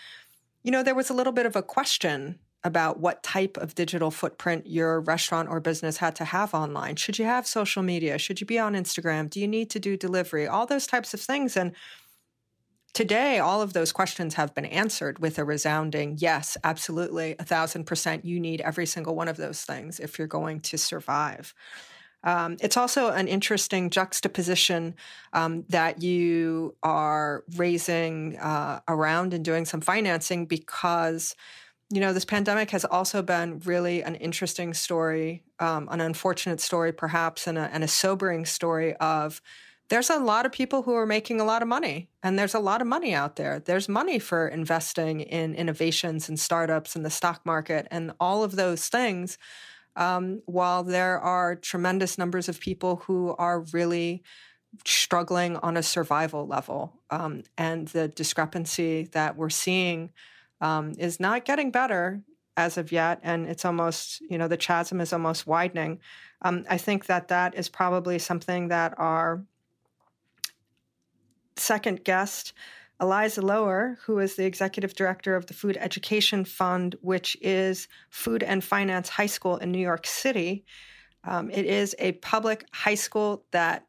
you 0.63 0.71
know, 0.71 0.83
there 0.83 0.95
was 0.95 1.11
a 1.11 1.15
little 1.15 1.33
bit 1.33 1.47
of 1.47 1.57
a 1.57 1.63
question 1.63 2.39
about 2.65 3.01
what 3.01 3.23
type 3.23 3.57
of 3.57 3.75
digital 3.75 4.11
footprint 4.11 4.67
your 4.67 5.01
restaurant 5.01 5.49
or 5.49 5.61
business 5.61 5.97
had 5.97 6.15
to 6.17 6.25
have 6.25 6.55
online. 6.55 6.97
Should 6.97 7.19
you 7.19 7.25
have 7.25 7.47
social 7.47 7.83
media? 7.83 8.19
Should 8.19 8.41
you 8.41 8.47
be 8.47 8.59
on 8.59 8.75
Instagram? 8.75 9.29
Do 9.29 9.41
you 9.41 9.49
need 9.49 9.71
to 9.71 9.81
do 9.81 9.97
delivery? 9.97 10.47
All 10.47 10.67
those 10.67 10.87
types 10.87 11.13
of 11.13 11.21
things. 11.21 11.57
And 11.57 11.73
Today, 12.95 13.39
all 13.39 13.63
of 13.63 13.73
those 13.73 13.91
questions 13.91 14.35
have 14.35 14.55
been 14.55 14.67
answered 14.67 15.19
with 15.19 15.39
a 15.39 15.45
resounding 15.45 16.17
yes, 16.19 16.59
absolutely, 16.63 17.35
a 17.39 17.45
thousand 17.45 17.85
percent. 17.85 18.27
You 18.27 18.39
need 18.39 18.61
every 18.61 18.85
single 18.85 19.15
one 19.15 19.29
of 19.29 19.39
those 19.39 19.63
things 19.63 19.99
if 19.99 20.19
you're 20.19 20.29
going 20.29 20.61
to 20.61 20.77
survive. 20.77 21.55
Um, 22.23 22.59
it's 22.61 22.77
also 22.77 23.09
an 23.09 23.29
interesting 23.29 23.89
juxtaposition 23.89 24.95
um, 25.33 25.65
that 25.71 26.03
you 26.03 26.77
are 26.83 27.45
raising 27.57 28.37
uh, 28.37 28.81
around 28.87 29.33
and 29.33 29.45
doing 29.45 29.65
some 29.65 29.81
financing 29.81 30.45
because, 30.45 31.35
you 31.93 32.01
know, 32.01 32.15
this 32.15 32.25
pandemic 32.25 32.71
has 32.71 32.87
also 32.87 33.21
been 33.21 33.61
really 33.67 34.03
an 34.03 34.15
interesting 34.15 34.73
story, 34.73 35.43
um, 35.59 35.89
an 35.91 36.01
unfortunate 36.01 36.59
story, 36.59 36.91
perhaps, 36.91 37.47
and 37.47 37.59
a, 37.59 37.69
and 37.71 37.85
a 37.85 37.89
sobering 37.89 38.47
story 38.47 38.95
of 38.97 39.43
there's 39.91 40.09
a 40.09 40.19
lot 40.19 40.47
of 40.47 40.53
people 40.53 40.85
who 40.85 40.95
are 40.95 41.05
making 41.05 41.39
a 41.39 41.45
lot 41.45 41.61
of 41.61 41.69
money 41.69 42.09
and 42.23 42.39
there's 42.39 42.55
a 42.55 42.59
lot 42.59 42.81
of 42.81 42.87
money 42.87 43.13
out 43.13 43.37
there. 43.37 43.59
There's 43.59 43.91
money 43.91 44.19
for 44.19 44.49
investing 44.49 45.21
in 45.21 45.55
innovations 45.55 46.31
and 46.31 46.41
startups 46.41 46.97
in 46.97 47.03
the 47.03 47.11
stock 47.11 47.45
market 47.45 47.89
and 47.91 48.13
all 48.19 48.43
of 48.43 48.57
those 48.57 48.89
things 48.89 49.37
um, 49.95 50.41
while 50.47 50.83
there 50.83 51.21
are 51.21 51.55
tremendous 51.57 52.17
numbers 52.17 52.49
of 52.49 52.59
people 52.59 53.03
who 53.05 53.37
are 53.37 53.67
really 53.75 54.23
struggling 54.87 55.59
on 55.59 55.77
a 55.77 55.83
survival 55.83 56.47
level 56.47 56.95
um, 57.11 57.43
and 57.59 57.89
the 57.89 58.09
discrepancy 58.09 59.11
that 59.13 59.37
we're 59.37 59.51
seeing 59.51 60.11
um, 60.63 60.93
is 60.97 61.21
not 61.21 61.45
getting 61.45 61.71
better 61.71 62.23
as 62.57 62.79
of 62.79 62.91
yet 62.91 63.21
and 63.23 63.47
it's 63.47 63.65
almost 63.65 64.23
you 64.31 64.39
know 64.39 64.49
the 64.49 64.57
chasm 64.57 65.01
is 65.01 65.13
almost 65.13 65.47
widening 65.47 65.99
um, 66.43 66.65
i 66.69 66.77
think 66.77 67.07
that 67.07 67.29
that 67.29 67.55
is 67.55 67.69
probably 67.69 68.19
something 68.19 68.69
that 68.69 68.95
our 68.99 69.43
second 71.57 72.05
guest, 72.05 72.53
Eliza 73.01 73.41
Loehr, 73.41 73.99
who 74.05 74.19
is 74.19 74.37
the 74.37 74.45
executive 74.45 74.95
director 74.95 75.35
of 75.35 75.47
the 75.47 75.55
Food 75.55 75.77
Education 75.81 76.45
Fund, 76.45 76.97
which 77.01 77.37
is 77.41 77.89
Food 78.11 78.43
and 78.43 78.63
Finance 78.63 79.09
High 79.09 79.27
School 79.27 79.57
in 79.57 79.73
New 79.73 79.79
York 79.81 80.07
City. 80.07 80.65
Um, 81.25 81.51
it 81.51 81.65
is 81.65 81.95
a 81.99 82.13
public 82.13 82.67
high 82.73 82.97
school 82.97 83.45
that 83.53 83.87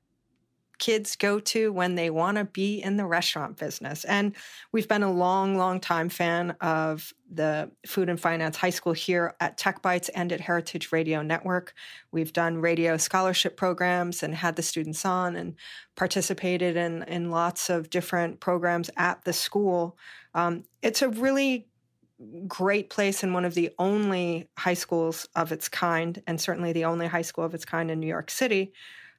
kids 0.83 1.15
go 1.15 1.39
to 1.39 1.71
when 1.71 1.95
they 1.95 2.09
want 2.09 2.37
to 2.37 2.43
be 2.43 2.83
in 2.83 2.97
the 2.97 3.05
restaurant 3.05 3.55
business. 3.55 4.03
And 4.03 4.35
we've 4.73 4.89
been 4.89 5.01
a 5.01 5.09
long, 5.09 5.55
long 5.55 5.79
time 5.79 6.09
fan 6.09 6.57
of 6.59 7.13
the 7.31 7.71
Food 7.87 8.09
and 8.09 8.19
Finance 8.19 8.57
High 8.57 8.69
School 8.69 8.91
here 8.91 9.33
at 9.39 9.57
Tech 9.57 9.81
Bites 9.81 10.09
and 10.09 10.33
at 10.33 10.41
Heritage 10.41 10.91
Radio 10.91 11.21
Network. 11.21 11.73
We've 12.11 12.33
done 12.33 12.57
radio 12.57 12.97
scholarship 12.97 13.55
programs 13.55 14.23
and 14.23 14.35
had 14.35 14.57
the 14.57 14.61
students 14.61 15.05
on 15.05 15.37
and 15.37 15.55
participated 15.95 16.75
in, 16.75 17.03
in 17.03 17.31
lots 17.31 17.69
of 17.69 17.89
different 17.89 18.41
programs 18.41 18.89
at 18.97 19.23
the 19.23 19.31
school. 19.31 19.97
Um, 20.33 20.65
it's 20.81 21.01
a 21.01 21.07
really 21.07 21.69
great 22.45 22.89
place 22.89 23.23
and 23.23 23.33
one 23.33 23.45
of 23.45 23.53
the 23.53 23.71
only 23.79 24.49
high 24.57 24.73
schools 24.73 25.29
of 25.33 25.53
its 25.53 25.69
kind, 25.69 26.21
and 26.27 26.41
certainly 26.41 26.73
the 26.73 26.83
only 26.83 27.07
high 27.07 27.21
school 27.21 27.45
of 27.45 27.53
its 27.53 27.63
kind 27.63 27.89
in 27.89 28.01
New 28.01 28.07
York 28.07 28.29
City. 28.29 28.73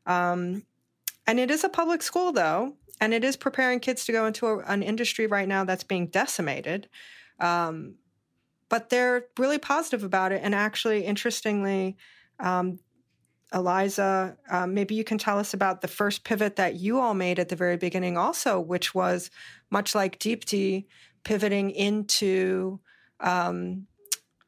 Um, 0.05 0.65
and 1.27 1.41
it 1.41 1.51
is 1.51 1.65
a 1.65 1.69
public 1.69 2.03
school, 2.03 2.33
though, 2.33 2.75
and 3.01 3.13
it 3.15 3.25
is 3.25 3.37
preparing 3.37 3.81
kids 3.81 4.05
to 4.05 4.13
go 4.13 4.27
into 4.27 4.47
a, 4.47 4.59
an 4.61 4.83
industry 4.83 5.27
right 5.27 5.49
now 5.49 5.65
that's 5.65 5.85
being 5.85 6.07
decimated. 6.07 6.89
Um, 7.41 7.97
but 8.69 8.91
they're 8.91 9.27
really 9.39 9.59
positive 9.59 10.05
about 10.05 10.33
it. 10.33 10.41
And 10.43 10.55
actually, 10.55 11.05
interestingly, 11.05 11.97
um, 12.41 12.79
Eliza, 13.53 14.37
uh, 14.51 14.67
maybe 14.67 14.95
you 14.95 15.05
can 15.05 15.19
tell 15.19 15.39
us 15.39 15.55
about 15.55 15.81
the 15.81 15.89
first 15.89 16.25
pivot 16.25 16.57
that 16.57 16.75
you 16.75 16.99
all 16.99 17.15
made 17.15 17.39
at 17.39 17.49
the 17.49 17.57
very 17.57 17.77
beginning, 17.77 18.17
also, 18.19 18.59
which 18.59 18.95
was 18.95 19.31
much 19.71 19.95
like 19.95 20.19
Deepti, 20.19 20.87
pivoting 21.23 21.71
into 21.71 22.81
um, 23.21 23.87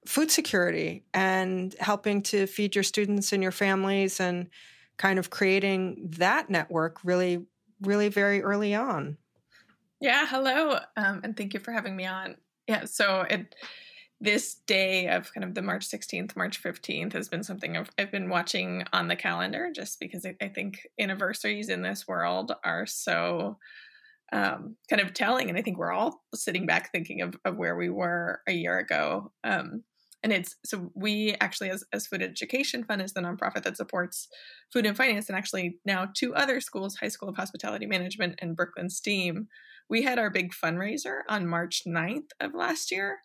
food 0.07 0.31
security 0.31 1.05
and 1.15 1.75
helping 1.79 2.23
to 2.23 2.47
feed 2.47 2.75
your 2.75 2.85
students 2.85 3.33
and 3.33 3.43
your 3.43 3.53
families 3.53 4.21
and 4.21 4.49
kind 4.99 5.19
of 5.19 5.31
creating 5.31 6.09
that 6.17 6.51
network 6.51 6.99
really, 7.05 7.47
really 7.81 8.09
very 8.09 8.43
early 8.43 8.75
on. 8.75 9.17
Yeah, 10.01 10.27
hello, 10.27 10.79
um, 10.97 11.21
and 11.25 11.37
thank 11.37 11.55
you 11.55 11.61
for 11.61 11.73
having 11.73 11.97
me 11.97 12.07
on. 12.07 12.37
Yeah, 12.67 12.85
so 12.85 13.23
it 13.29 13.55
this 14.21 14.55
day 14.67 15.09
of 15.09 15.33
kind 15.33 15.45
of 15.45 15.55
the 15.55 15.63
March 15.63 15.87
16th, 15.87 16.37
March 16.37 16.63
15th 16.63 17.13
has 17.13 17.29
been 17.29 17.43
something 17.43 17.77
I've, 17.77 17.91
I've 17.99 18.11
been 18.11 18.31
watching 18.31 18.85
on 18.93 19.09
the 19.09 19.17
calendar 19.17 19.71
just 19.75 20.01
because 20.01 20.25
I, 20.25 20.35
I, 20.41 20.49
think 20.49 20.89
anniversaries 20.99 21.69
in 21.69 21.83
this 21.83 22.09
world 22.09 22.53
are 22.65 22.87
so 22.87 23.59
um, 24.33 24.77
kind 24.89 25.03
of 25.03 25.13
telling. 25.13 25.51
And 25.51 25.59
I 25.59 25.63
think 25.63 25.77
we're 25.77 25.93
all 25.93 26.23
sitting 26.35 26.65
back 26.65 26.91
thinking 26.93 27.21
of, 27.21 27.37
of 27.45 27.57
where 27.57 27.77
we 27.77 27.91
were 27.91 28.41
a 28.49 28.53
year 28.53 28.79
ago. 28.79 29.33
Um, 29.45 29.83
and 30.27 30.33
it's 30.33 30.57
so 30.65 30.91
we 30.97 31.37
actually 31.41 31.71
as, 31.71 31.85
as 31.93 32.09
food 32.09 32.21
education 32.21 32.83
fund 32.83 33.01
is 33.01 33.13
the 33.13 33.21
nonprofit 33.21 33.63
that 33.63 33.77
supports 33.77 34.27
food 34.73 34.85
and 34.85 34.97
finance 34.97 35.29
and 35.29 35.39
actually 35.39 35.79
now 35.87 36.09
two 36.17 36.35
other 36.35 36.61
schools 36.61 36.97
high 36.97 37.07
school 37.07 37.29
of 37.29 37.37
hospitality 37.37 37.87
management 37.87 38.35
and 38.41 38.57
brooklyn 38.57 38.91
steam 38.91 39.47
we 39.89 40.03
had 40.03 40.19
our 40.19 40.31
big 40.31 40.53
fundraiser 40.53 41.21
on 41.29 41.47
march 41.47 41.83
9th 41.87 42.31
of 42.41 42.55
last 42.55 42.91
year 42.91 43.19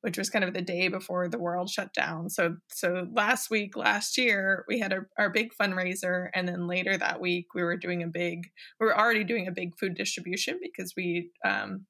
which 0.00 0.18
was 0.18 0.30
kind 0.30 0.44
of 0.44 0.54
the 0.54 0.62
day 0.62 0.88
before 0.88 1.28
the 1.28 1.38
world 1.38 1.68
shut 1.68 1.92
down. 1.92 2.30
So 2.30 2.56
so 2.70 3.08
last 3.12 3.50
week 3.50 3.76
last 3.76 4.16
year 4.16 4.64
we 4.68 4.78
had 4.78 4.92
our, 4.92 5.08
our 5.18 5.30
big 5.30 5.50
fundraiser 5.60 6.28
and 6.34 6.46
then 6.46 6.68
later 6.68 6.96
that 6.96 7.20
week 7.20 7.46
we 7.54 7.62
were 7.62 7.76
doing 7.76 8.02
a 8.02 8.06
big 8.06 8.48
we 8.80 8.86
were 8.86 8.98
already 8.98 9.24
doing 9.24 9.48
a 9.48 9.52
big 9.52 9.76
food 9.78 9.94
distribution 9.94 10.60
because 10.62 10.94
we 10.96 11.30
um, 11.44 11.86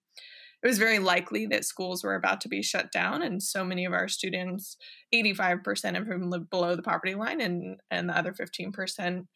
it 0.63 0.67
was 0.67 0.79
very 0.79 0.99
likely 0.99 1.47
that 1.47 1.65
schools 1.65 2.03
were 2.03 2.15
about 2.15 2.41
to 2.41 2.49
be 2.49 2.63
shut 2.63 2.91
down 2.91 3.23
and 3.23 3.43
so 3.43 3.65
many 3.65 3.85
of 3.85 3.93
our 3.93 4.09
students 4.09 4.77
85% 5.15 5.99
of 5.99 6.07
whom 6.07 6.31
live 6.31 6.51
below 6.51 6.75
the 6.75 6.83
poverty 6.83 7.15
line 7.15 7.41
and 7.41 7.79
and 7.91 8.09
the 8.09 8.17
other 8.17 8.33
15% 8.33 9.27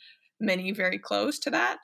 many 0.40 0.72
very 0.72 0.98
close 0.98 1.38
to 1.40 1.50
that. 1.50 1.78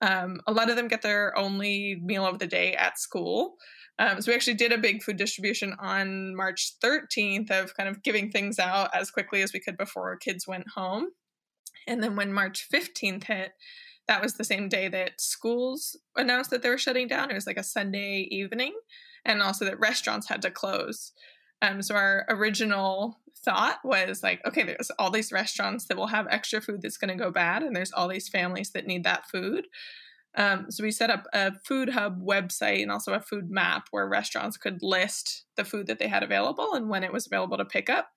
Um, 0.00 0.40
a 0.46 0.52
lot 0.52 0.70
of 0.70 0.76
them 0.76 0.88
get 0.88 1.02
their 1.02 1.36
only 1.36 2.00
meal 2.02 2.26
of 2.26 2.38
the 2.38 2.46
day 2.46 2.74
at 2.74 2.98
school. 2.98 3.54
Um, 3.98 4.20
so 4.20 4.30
we 4.30 4.36
actually 4.36 4.54
did 4.54 4.72
a 4.72 4.78
big 4.78 5.02
food 5.02 5.16
distribution 5.16 5.74
on 5.78 6.36
march 6.36 6.74
13th 6.84 7.50
of 7.50 7.74
kind 7.74 7.88
of 7.88 8.02
giving 8.02 8.30
things 8.30 8.58
out 8.58 8.90
as 8.94 9.10
quickly 9.10 9.42
as 9.42 9.52
we 9.52 9.60
could 9.60 9.78
before 9.78 10.16
kids 10.16 10.46
went 10.46 10.68
home. 10.74 11.06
And 11.86 12.02
then 12.02 12.14
when 12.14 12.32
march 12.32 12.68
15th 12.72 13.24
hit 13.24 13.52
that 14.08 14.22
was 14.22 14.34
the 14.34 14.44
same 14.44 14.68
day 14.68 14.88
that 14.88 15.20
schools 15.20 15.96
announced 16.16 16.50
that 16.50 16.62
they 16.62 16.70
were 16.70 16.78
shutting 16.78 17.08
down. 17.08 17.30
It 17.30 17.34
was 17.34 17.46
like 17.46 17.56
a 17.56 17.62
Sunday 17.62 18.28
evening, 18.30 18.74
and 19.24 19.42
also 19.42 19.64
that 19.64 19.80
restaurants 19.80 20.28
had 20.28 20.42
to 20.42 20.50
close. 20.50 21.12
Um, 21.62 21.82
so 21.82 21.94
our 21.94 22.26
original 22.28 23.18
thought 23.44 23.78
was 23.84 24.22
like, 24.22 24.40
okay, 24.46 24.62
there's 24.62 24.90
all 24.98 25.10
these 25.10 25.32
restaurants 25.32 25.86
that 25.86 25.96
will 25.96 26.08
have 26.08 26.26
extra 26.30 26.60
food 26.60 26.82
that's 26.82 26.98
going 26.98 27.16
to 27.16 27.22
go 27.22 27.30
bad, 27.30 27.62
and 27.62 27.74
there's 27.74 27.92
all 27.92 28.08
these 28.08 28.28
families 28.28 28.70
that 28.70 28.86
need 28.86 29.04
that 29.04 29.28
food. 29.28 29.66
Um, 30.36 30.70
so 30.70 30.84
we 30.84 30.90
set 30.90 31.10
up 31.10 31.26
a 31.32 31.52
food 31.64 31.88
hub 31.88 32.22
website 32.22 32.82
and 32.82 32.92
also 32.92 33.14
a 33.14 33.20
food 33.20 33.50
map 33.50 33.86
where 33.90 34.06
restaurants 34.06 34.58
could 34.58 34.82
list 34.82 35.44
the 35.56 35.64
food 35.64 35.86
that 35.86 35.98
they 35.98 36.08
had 36.08 36.22
available 36.22 36.74
and 36.74 36.90
when 36.90 37.02
it 37.04 37.12
was 37.12 37.26
available 37.26 37.56
to 37.56 37.64
pick 37.64 37.88
up 37.88 38.10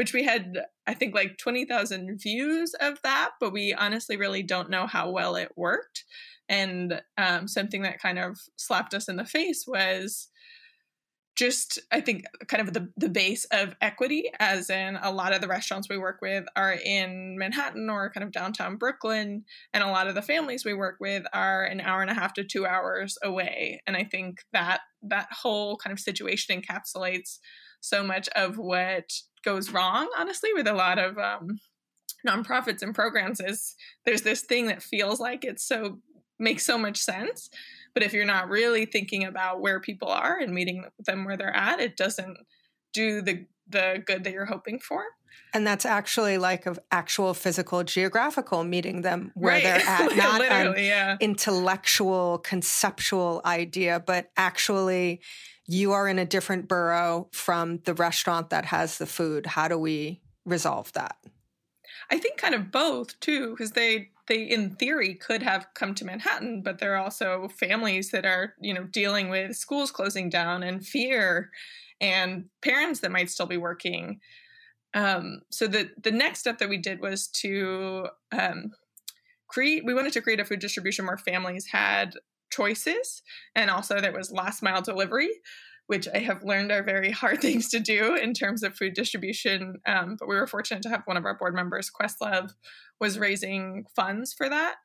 which 0.00 0.14
we 0.14 0.24
had, 0.24 0.56
I 0.86 0.94
think, 0.94 1.14
like 1.14 1.36
20,000 1.36 2.18
views 2.18 2.72
of 2.80 3.02
that, 3.02 3.32
but 3.38 3.52
we 3.52 3.74
honestly 3.74 4.16
really 4.16 4.42
don't 4.42 4.70
know 4.70 4.86
how 4.86 5.10
well 5.10 5.36
it 5.36 5.52
worked. 5.56 6.04
And 6.48 7.02
um, 7.18 7.46
something 7.46 7.82
that 7.82 8.00
kind 8.00 8.18
of 8.18 8.38
slapped 8.56 8.94
us 8.94 9.10
in 9.10 9.16
the 9.16 9.26
face 9.26 9.66
was 9.68 10.28
just 11.36 11.78
i 11.92 12.00
think 12.00 12.24
kind 12.48 12.60
of 12.60 12.74
the, 12.74 12.90
the 12.96 13.08
base 13.08 13.46
of 13.52 13.76
equity 13.80 14.24
as 14.40 14.68
in 14.68 14.98
a 15.00 15.12
lot 15.12 15.32
of 15.32 15.40
the 15.40 15.46
restaurants 15.46 15.88
we 15.88 15.96
work 15.96 16.18
with 16.20 16.44
are 16.56 16.72
in 16.72 17.38
manhattan 17.38 17.88
or 17.88 18.10
kind 18.10 18.24
of 18.24 18.32
downtown 18.32 18.76
brooklyn 18.76 19.44
and 19.72 19.84
a 19.84 19.90
lot 19.90 20.08
of 20.08 20.16
the 20.16 20.22
families 20.22 20.64
we 20.64 20.74
work 20.74 20.96
with 21.00 21.22
are 21.32 21.62
an 21.62 21.80
hour 21.80 22.02
and 22.02 22.10
a 22.10 22.14
half 22.14 22.34
to 22.34 22.42
two 22.42 22.66
hours 22.66 23.16
away 23.22 23.80
and 23.86 23.96
i 23.96 24.02
think 24.02 24.40
that 24.52 24.80
that 25.02 25.28
whole 25.30 25.76
kind 25.76 25.92
of 25.92 26.00
situation 26.00 26.60
encapsulates 26.60 27.38
so 27.80 28.02
much 28.02 28.28
of 28.36 28.58
what 28.58 29.12
goes 29.44 29.70
wrong, 29.70 30.08
honestly, 30.18 30.50
with 30.54 30.66
a 30.66 30.74
lot 30.74 30.98
of 30.98 31.18
um, 31.18 31.58
nonprofits 32.26 32.82
and 32.82 32.94
programs 32.94 33.40
is 33.40 33.74
there's 34.04 34.22
this 34.22 34.42
thing 34.42 34.66
that 34.66 34.82
feels 34.82 35.20
like 35.20 35.44
it's 35.44 35.66
so 35.66 35.98
makes 36.38 36.64
so 36.64 36.78
much 36.78 36.96
sense. 36.96 37.50
But 37.94 38.02
if 38.02 38.12
you're 38.12 38.24
not 38.24 38.48
really 38.48 38.86
thinking 38.86 39.24
about 39.24 39.60
where 39.60 39.80
people 39.80 40.08
are 40.08 40.38
and 40.38 40.54
meeting 40.54 40.84
them 41.00 41.24
where 41.24 41.36
they're 41.36 41.54
at, 41.54 41.80
it 41.80 41.96
doesn't 41.96 42.36
do 42.92 43.22
the 43.22 43.46
the 43.68 44.02
good 44.04 44.24
that 44.24 44.32
you're 44.32 44.46
hoping 44.46 44.78
for. 44.80 45.04
And 45.52 45.66
that's 45.66 45.84
actually 45.84 46.38
like 46.38 46.66
an 46.66 46.76
actual 46.92 47.34
physical 47.34 47.82
geographical 47.82 48.64
meeting 48.64 49.02
them 49.02 49.32
where 49.34 49.54
right. 49.54 49.62
they're 49.62 49.82
at, 49.86 50.16
not 50.16 50.42
an 50.42 50.74
yeah. 50.78 51.16
intellectual, 51.20 52.38
conceptual 52.38 53.40
idea, 53.44 54.02
but 54.04 54.30
actually 54.36 55.20
you 55.66 55.92
are 55.92 56.08
in 56.08 56.18
a 56.18 56.24
different 56.24 56.68
borough 56.68 57.28
from 57.32 57.78
the 57.84 57.94
restaurant 57.94 58.50
that 58.50 58.66
has 58.66 58.98
the 58.98 59.06
food. 59.06 59.46
How 59.46 59.68
do 59.68 59.78
we 59.78 60.20
resolve 60.44 60.92
that? 60.94 61.16
I 62.10 62.18
think 62.18 62.38
kind 62.38 62.54
of 62.54 62.72
both 62.72 63.18
too, 63.20 63.50
because 63.50 63.72
they 63.72 64.10
they 64.26 64.42
in 64.42 64.70
theory 64.70 65.14
could 65.14 65.42
have 65.42 65.66
come 65.74 65.94
to 65.96 66.04
Manhattan, 66.04 66.62
but 66.62 66.78
there 66.78 66.94
are 66.94 67.02
also 67.02 67.48
families 67.48 68.10
that 68.10 68.24
are 68.24 68.54
you 68.60 68.74
know 68.74 68.84
dealing 68.84 69.28
with 69.28 69.56
schools 69.56 69.90
closing 69.90 70.28
down 70.28 70.62
and 70.62 70.84
fear, 70.84 71.50
and 72.00 72.46
parents 72.62 73.00
that 73.00 73.12
might 73.12 73.30
still 73.30 73.46
be 73.46 73.56
working. 73.56 74.20
Um, 74.94 75.42
so 75.50 75.66
the 75.66 75.90
the 76.02 76.10
next 76.10 76.40
step 76.40 76.58
that 76.58 76.68
we 76.68 76.78
did 76.78 77.00
was 77.00 77.28
to 77.28 78.08
um, 78.32 78.72
create. 79.48 79.84
We 79.84 79.94
wanted 79.94 80.12
to 80.14 80.20
create 80.20 80.40
a 80.40 80.44
food 80.44 80.60
distribution 80.60 81.06
where 81.06 81.16
families 81.16 81.66
had 81.66 82.14
choices 82.50 83.22
and 83.54 83.70
also 83.70 84.00
there 84.00 84.12
was 84.12 84.30
last 84.30 84.62
mile 84.62 84.82
delivery 84.82 85.30
which 85.86 86.06
i 86.14 86.18
have 86.18 86.44
learned 86.44 86.70
are 86.70 86.82
very 86.82 87.10
hard 87.22 87.40
things 87.40 87.68
to 87.68 87.80
do 87.80 88.14
in 88.14 88.34
terms 88.34 88.62
of 88.62 88.76
food 88.76 88.94
distribution 88.94 89.76
um, 89.86 90.16
but 90.18 90.28
we 90.28 90.34
were 90.34 90.46
fortunate 90.46 90.82
to 90.82 90.88
have 90.88 91.02
one 91.04 91.16
of 91.16 91.24
our 91.24 91.36
board 91.36 91.54
members 91.54 91.90
questlove 91.90 92.52
was 93.00 93.18
raising 93.18 93.84
funds 93.94 94.32
for 94.32 94.48
that 94.48 94.76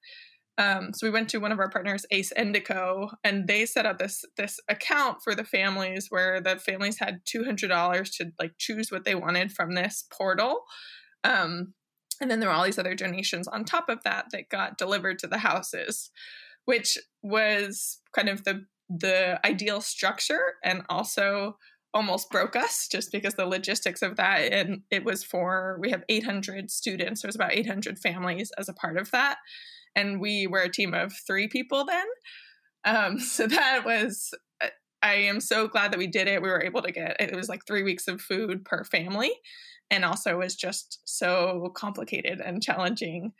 um, 0.58 0.94
so 0.94 1.06
we 1.06 1.12
went 1.12 1.30
to 1.30 1.40
one 1.40 1.52
of 1.52 1.60
our 1.60 1.70
partners 1.70 2.06
Ace 2.12 2.32
Endico 2.38 3.10
and 3.24 3.48
they 3.48 3.66
set 3.66 3.86
up 3.86 4.00
this 4.00 4.24
this 4.38 4.60
account 4.70 5.18
for 5.24 5.36
the 5.36 5.44
families 5.44 6.08
where 6.10 6.40
the 6.40 6.58
families 6.58 7.00
had 7.00 7.26
$200 7.26 8.18
to 8.18 8.32
like 8.40 8.54
choose 8.58 8.90
what 8.90 9.04
they 9.04 9.16
wanted 9.16 9.52
from 9.52 9.74
this 9.74 10.06
portal. 10.12 10.64
Um, 11.24 11.74
and 12.22 12.32
then 12.32 12.40
there 12.40 12.48
were 12.48 12.56
all 12.56 12.64
these 12.64 12.80
other 12.80 12.96
donations 12.96 13.48
on 13.48 13.66
top 13.66 13.90
of 13.90 14.04
that 14.04 14.28
that 14.32 14.50
got 14.50 14.78
delivered 14.78 15.20
to 15.20 15.28
the 15.28 15.40
houses 15.40 16.12
which 16.66 16.98
was 17.24 18.00
kind 18.14 18.30
of 18.30 18.44
the 18.44 18.66
the 18.90 19.40
ideal 19.46 19.82
structure 19.82 20.56
and 20.64 20.84
also 20.90 21.58
almost 21.94 22.30
broke 22.30 22.56
us 22.56 22.88
just 22.92 23.12
because 23.12 23.34
the 23.36 23.46
logistics 23.46 24.02
of 24.02 24.18
that 24.18 24.52
and 24.52 24.82
it 24.92 25.04
was 25.04 25.24
for 25.24 25.78
we 25.82 25.90
have 25.90 26.04
800 26.10 26.70
students 26.70 27.22
there's 27.22 27.36
about 27.36 27.54
800 27.54 27.98
families 27.98 28.52
as 28.58 28.70
a 28.70 28.74
part 28.74 28.98
of 28.98 29.10
that 29.12 29.38
and 29.96 30.20
we 30.20 30.48
were 30.48 30.62
a 30.62 30.72
team 30.72 30.94
of 30.94 31.14
three 31.28 31.48
people 31.48 31.86
then 31.86 32.06
um, 32.86 33.20
so 33.20 33.48
that 33.48 33.84
was 33.86 34.34
i 35.02 35.14
am 35.14 35.40
so 35.40 35.68
glad 35.68 35.92
that 35.92 36.00
we 36.00 36.08
did 36.08 36.28
it 36.28 36.42
we 36.42 36.50
were 36.50 36.64
able 36.64 36.82
to 36.82 36.92
get 36.92 37.16
it 37.20 37.36
was 37.36 37.50
like 37.50 37.66
three 37.66 37.84
weeks 37.84 38.08
of 38.08 38.22
food 38.22 38.64
per 38.66 38.84
family 38.84 39.32
and 39.92 40.04
also 40.04 40.40
was 40.40 40.56
just 40.56 41.00
so 41.06 41.72
complicated 41.76 42.40
and 42.40 42.64
challenging 42.64 43.32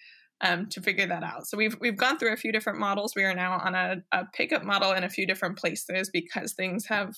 um, 0.42 0.68
to 0.68 0.82
figure 0.82 1.08
that 1.08 1.24
out. 1.24 1.48
So 1.48 1.58
we've 1.58 1.78
we've 1.80 1.98
gone 1.98 2.18
through 2.18 2.34
a 2.34 2.38
few 2.38 2.52
different 2.52 2.80
models. 2.80 3.14
We 3.16 3.24
are 3.24 3.34
now 3.34 3.60
on 3.60 3.74
a, 3.74 3.98
a 4.12 4.26
pickup 4.34 4.64
model 4.64 4.92
in 4.92 5.04
a 5.04 5.10
few 5.10 5.26
different 5.26 5.58
places 5.58 6.10
because 6.12 6.54
things 6.54 6.86
have 6.88 7.16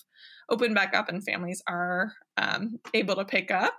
opened 0.50 0.76
back 0.76 0.95
up 0.95 1.10
and 1.10 1.23
families 1.23 1.62
are 1.67 2.13
um, 2.38 2.80
able 2.93 3.15
to 3.15 3.26
pick 3.26 3.52
up. 3.52 3.73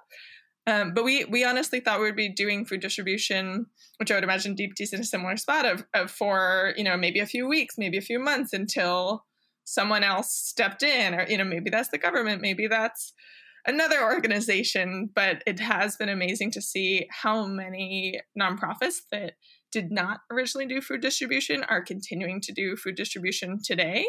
Um, 0.68 0.92
but 0.92 1.02
we 1.02 1.24
we 1.24 1.44
honestly 1.44 1.80
thought 1.80 1.98
we 1.98 2.04
would 2.04 2.14
be 2.16 2.28
doing 2.28 2.66
food 2.66 2.80
distribution, 2.80 3.66
which 3.96 4.10
I 4.10 4.14
would 4.14 4.24
imagine 4.24 4.54
Deep 4.54 4.74
Deepti's 4.74 4.92
in 4.92 5.00
a 5.00 5.04
similar 5.04 5.38
spot 5.38 5.64
of, 5.64 5.84
of 5.94 6.10
for 6.10 6.74
you 6.76 6.84
know 6.84 6.96
maybe 6.96 7.20
a 7.20 7.26
few 7.26 7.48
weeks, 7.48 7.78
maybe 7.78 7.96
a 7.96 8.02
few 8.02 8.18
months 8.18 8.52
until 8.52 9.24
someone 9.64 10.04
else 10.04 10.30
stepped 10.30 10.82
in, 10.82 11.14
or 11.14 11.26
you 11.26 11.38
know 11.38 11.44
maybe 11.44 11.70
that's 11.70 11.88
the 11.88 11.96
government, 11.96 12.42
maybe 12.42 12.66
that's 12.66 13.14
another 13.66 14.02
organization, 14.02 15.08
but 15.14 15.42
it 15.46 15.58
has 15.58 15.96
been 15.96 16.10
amazing 16.10 16.50
to 16.50 16.60
see 16.60 17.08
how 17.10 17.46
many 17.46 18.20
nonprofits 18.38 18.96
that 19.10 19.34
did 19.72 19.90
not 19.90 20.20
originally 20.30 20.66
do 20.66 20.82
food 20.82 21.00
distribution 21.00 21.64
are 21.64 21.82
continuing 21.82 22.42
to 22.42 22.52
do 22.52 22.76
food 22.76 22.94
distribution 22.94 23.58
today. 23.64 24.06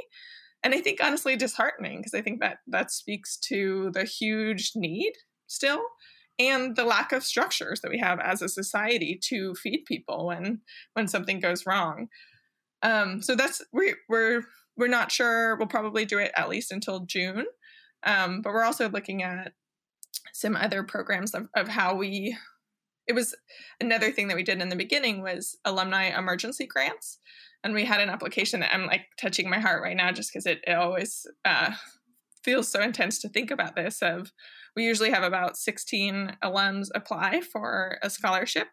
And 0.61 0.73
I 0.73 0.81
think 0.81 0.99
honestly 1.01 1.37
disheartening 1.37 1.99
because 1.99 2.13
I 2.13 2.21
think 2.21 2.41
that 2.41 2.57
that 2.67 2.91
speaks 2.91 3.37
to 3.47 3.91
the 3.93 4.03
huge 4.03 4.73
need 4.75 5.13
still 5.47 5.81
and 6.39 6.75
the 6.75 6.85
lack 6.85 7.11
of 7.11 7.23
structures 7.23 7.81
that 7.81 7.91
we 7.91 7.99
have 7.99 8.19
as 8.19 8.41
a 8.41 8.49
society 8.49 9.19
to 9.25 9.53
feed 9.55 9.83
people 9.85 10.27
when 10.27 10.61
when 10.93 11.07
something 11.07 11.39
goes 11.39 11.65
wrong. 11.65 12.07
Um, 12.81 13.21
so 13.21 13.35
that's 13.35 13.61
we, 13.73 13.93
we're 14.07 14.43
we're 14.77 14.87
not 14.87 15.11
sure. 15.11 15.57
We'll 15.57 15.67
probably 15.67 16.05
do 16.05 16.17
it 16.17 16.31
at 16.35 16.49
least 16.49 16.71
until 16.71 17.01
June. 17.01 17.45
Um, 18.03 18.41
but 18.41 18.53
we're 18.53 18.63
also 18.63 18.89
looking 18.89 19.23
at 19.23 19.51
some 20.33 20.55
other 20.55 20.83
programs 20.83 21.33
of, 21.33 21.49
of 21.55 21.67
how 21.67 21.95
we 21.95 22.35
it 23.07 23.13
was 23.13 23.35
another 23.81 24.11
thing 24.11 24.27
that 24.27 24.37
we 24.37 24.43
did 24.43 24.61
in 24.61 24.69
the 24.69 24.75
beginning 24.75 25.21
was 25.21 25.57
alumni 25.65 26.17
emergency 26.17 26.65
grants 26.65 27.17
and 27.63 27.73
we 27.73 27.83
had 27.83 27.99
an 27.99 28.09
application 28.09 28.59
that 28.59 28.73
i'm 28.73 28.85
like 28.85 29.05
touching 29.19 29.49
my 29.49 29.59
heart 29.59 29.81
right 29.81 29.97
now 29.97 30.11
just 30.11 30.31
because 30.31 30.45
it, 30.45 30.59
it 30.65 30.73
always 30.73 31.25
uh, 31.43 31.71
feels 32.43 32.69
so 32.69 32.81
intense 32.81 33.19
to 33.19 33.29
think 33.29 33.51
about 33.51 33.75
this 33.75 34.01
of 34.01 34.31
we 34.75 34.85
usually 34.85 35.11
have 35.11 35.23
about 35.23 35.57
16 35.57 36.37
alums 36.43 36.87
apply 36.95 37.41
for 37.41 37.97
a 38.01 38.09
scholarship 38.09 38.67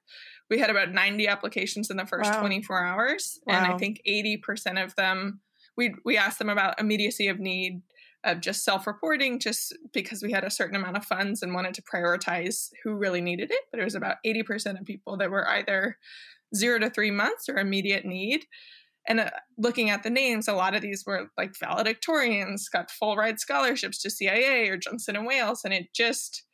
we 0.48 0.58
had 0.58 0.70
about 0.70 0.92
90 0.92 1.26
applications 1.26 1.90
in 1.90 1.96
the 1.96 2.06
first 2.06 2.30
wow. 2.30 2.40
24 2.40 2.82
hours 2.82 3.40
wow. 3.46 3.54
and 3.54 3.72
i 3.72 3.76
think 3.76 4.00
80% 4.08 4.82
of 4.82 4.94
them 4.96 5.40
we 5.76 5.94
we 6.04 6.16
asked 6.16 6.38
them 6.38 6.48
about 6.48 6.80
immediacy 6.80 7.28
of 7.28 7.38
need 7.38 7.82
of 8.24 8.40
just 8.40 8.64
self-reporting 8.64 9.38
just 9.38 9.76
because 9.92 10.22
we 10.22 10.32
had 10.32 10.44
a 10.44 10.50
certain 10.50 10.74
amount 10.74 10.96
of 10.96 11.04
funds 11.04 11.42
and 11.42 11.54
wanted 11.54 11.74
to 11.74 11.82
prioritize 11.82 12.70
who 12.82 12.94
really 12.94 13.20
needed 13.20 13.50
it 13.50 13.64
but 13.70 13.80
it 13.80 13.84
was 13.84 13.94
about 13.94 14.16
80% 14.26 14.80
of 14.80 14.86
people 14.86 15.16
that 15.18 15.30
were 15.30 15.48
either 15.48 15.96
zero 16.54 16.78
to 16.78 16.90
three 16.90 17.10
months 17.10 17.48
or 17.48 17.58
immediate 17.58 18.04
need 18.04 18.46
and 19.08 19.20
uh, 19.20 19.30
looking 19.58 19.90
at 19.90 20.02
the 20.02 20.10
names 20.10 20.48
a 20.48 20.52
lot 20.52 20.74
of 20.74 20.82
these 20.82 21.04
were 21.06 21.30
like 21.36 21.52
valedictorians 21.52 22.70
got 22.72 22.90
full 22.90 23.16
ride 23.16 23.40
scholarships 23.40 24.00
to 24.00 24.10
cia 24.10 24.68
or 24.68 24.76
johnson 24.76 25.16
and 25.16 25.26
wales 25.26 25.62
and 25.64 25.72
it 25.74 25.92
just 25.94 26.44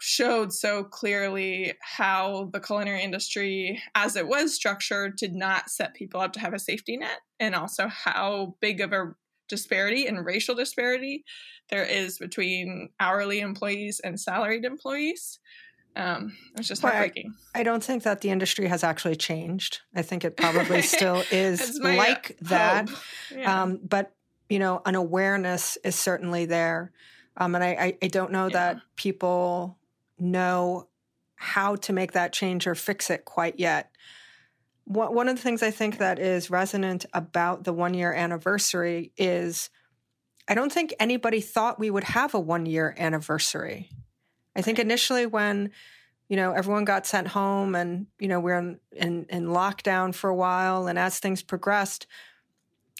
showed 0.00 0.52
so 0.52 0.84
clearly 0.84 1.72
how 1.80 2.48
the 2.52 2.60
culinary 2.60 3.02
industry 3.02 3.82
as 3.96 4.14
it 4.14 4.28
was 4.28 4.54
structured 4.54 5.16
did 5.16 5.34
not 5.34 5.68
set 5.68 5.94
people 5.94 6.20
up 6.20 6.32
to 6.32 6.40
have 6.40 6.54
a 6.54 6.58
safety 6.58 6.96
net 6.96 7.18
and 7.40 7.54
also 7.54 7.88
how 7.88 8.54
big 8.60 8.80
of 8.80 8.92
a 8.92 9.14
disparity 9.48 10.06
and 10.06 10.24
racial 10.24 10.54
disparity 10.54 11.24
there 11.70 11.84
is 11.84 12.18
between 12.18 12.90
hourly 13.00 13.40
employees 13.40 14.00
and 14.02 14.20
salaried 14.20 14.64
employees. 14.64 15.38
Um, 15.98 16.36
it's 16.56 16.68
just 16.68 16.82
heartbreaking. 16.82 17.34
I, 17.54 17.60
I, 17.60 17.62
don't 17.64 17.82
think 17.82 18.04
that 18.04 18.20
the 18.20 18.30
industry 18.30 18.68
has 18.68 18.84
actually 18.84 19.16
changed. 19.16 19.80
I 19.94 20.02
think 20.02 20.24
it 20.24 20.36
probably 20.36 20.82
still 20.96 21.22
is 21.30 21.78
like 21.82 22.36
that. 22.42 22.88
Yeah. 23.34 23.62
Um, 23.62 23.80
but 23.82 24.14
you 24.48 24.58
know, 24.58 24.80
an 24.86 24.94
awareness 24.94 25.76
is 25.84 25.96
certainly 25.96 26.46
there, 26.46 26.92
um, 27.36 27.54
and 27.54 27.64
I, 27.64 27.68
I, 27.68 27.98
I, 28.00 28.06
don't 28.06 28.32
know 28.32 28.46
yeah. 28.46 28.52
that 28.54 28.76
people 28.96 29.76
know 30.18 30.88
how 31.34 31.76
to 31.76 31.92
make 31.92 32.12
that 32.12 32.32
change 32.32 32.66
or 32.66 32.74
fix 32.74 33.10
it 33.10 33.24
quite 33.24 33.58
yet 33.58 33.90
one 34.88 35.28
of 35.28 35.36
the 35.36 35.42
things 35.42 35.62
I 35.62 35.70
think 35.70 35.98
that 35.98 36.18
is 36.18 36.50
resonant 36.50 37.04
about 37.12 37.64
the 37.64 37.72
one 37.72 37.92
year 37.92 38.12
anniversary 38.12 39.12
is 39.16 39.68
I 40.48 40.54
don't 40.54 40.72
think 40.72 40.94
anybody 40.98 41.40
thought 41.42 41.78
we 41.78 41.90
would 41.90 42.04
have 42.04 42.34
a 42.34 42.40
one 42.40 42.64
year 42.64 42.94
anniversary. 42.96 43.90
I 44.58 44.62
think 44.62 44.78
initially 44.78 45.24
when 45.24 45.70
you 46.28 46.36
know 46.36 46.52
everyone 46.52 46.84
got 46.84 47.06
sent 47.06 47.28
home 47.28 47.74
and 47.74 48.06
you 48.18 48.28
know 48.28 48.40
we're 48.40 48.58
in, 48.58 48.80
in, 48.92 49.26
in 49.30 49.46
lockdown 49.46 50.14
for 50.14 50.28
a 50.28 50.34
while 50.34 50.86
and 50.86 50.98
as 50.98 51.18
things 51.18 51.42
progressed 51.42 52.06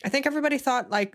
i 0.03 0.09
think 0.09 0.25
everybody 0.25 0.57
thought 0.57 0.89
like 0.89 1.15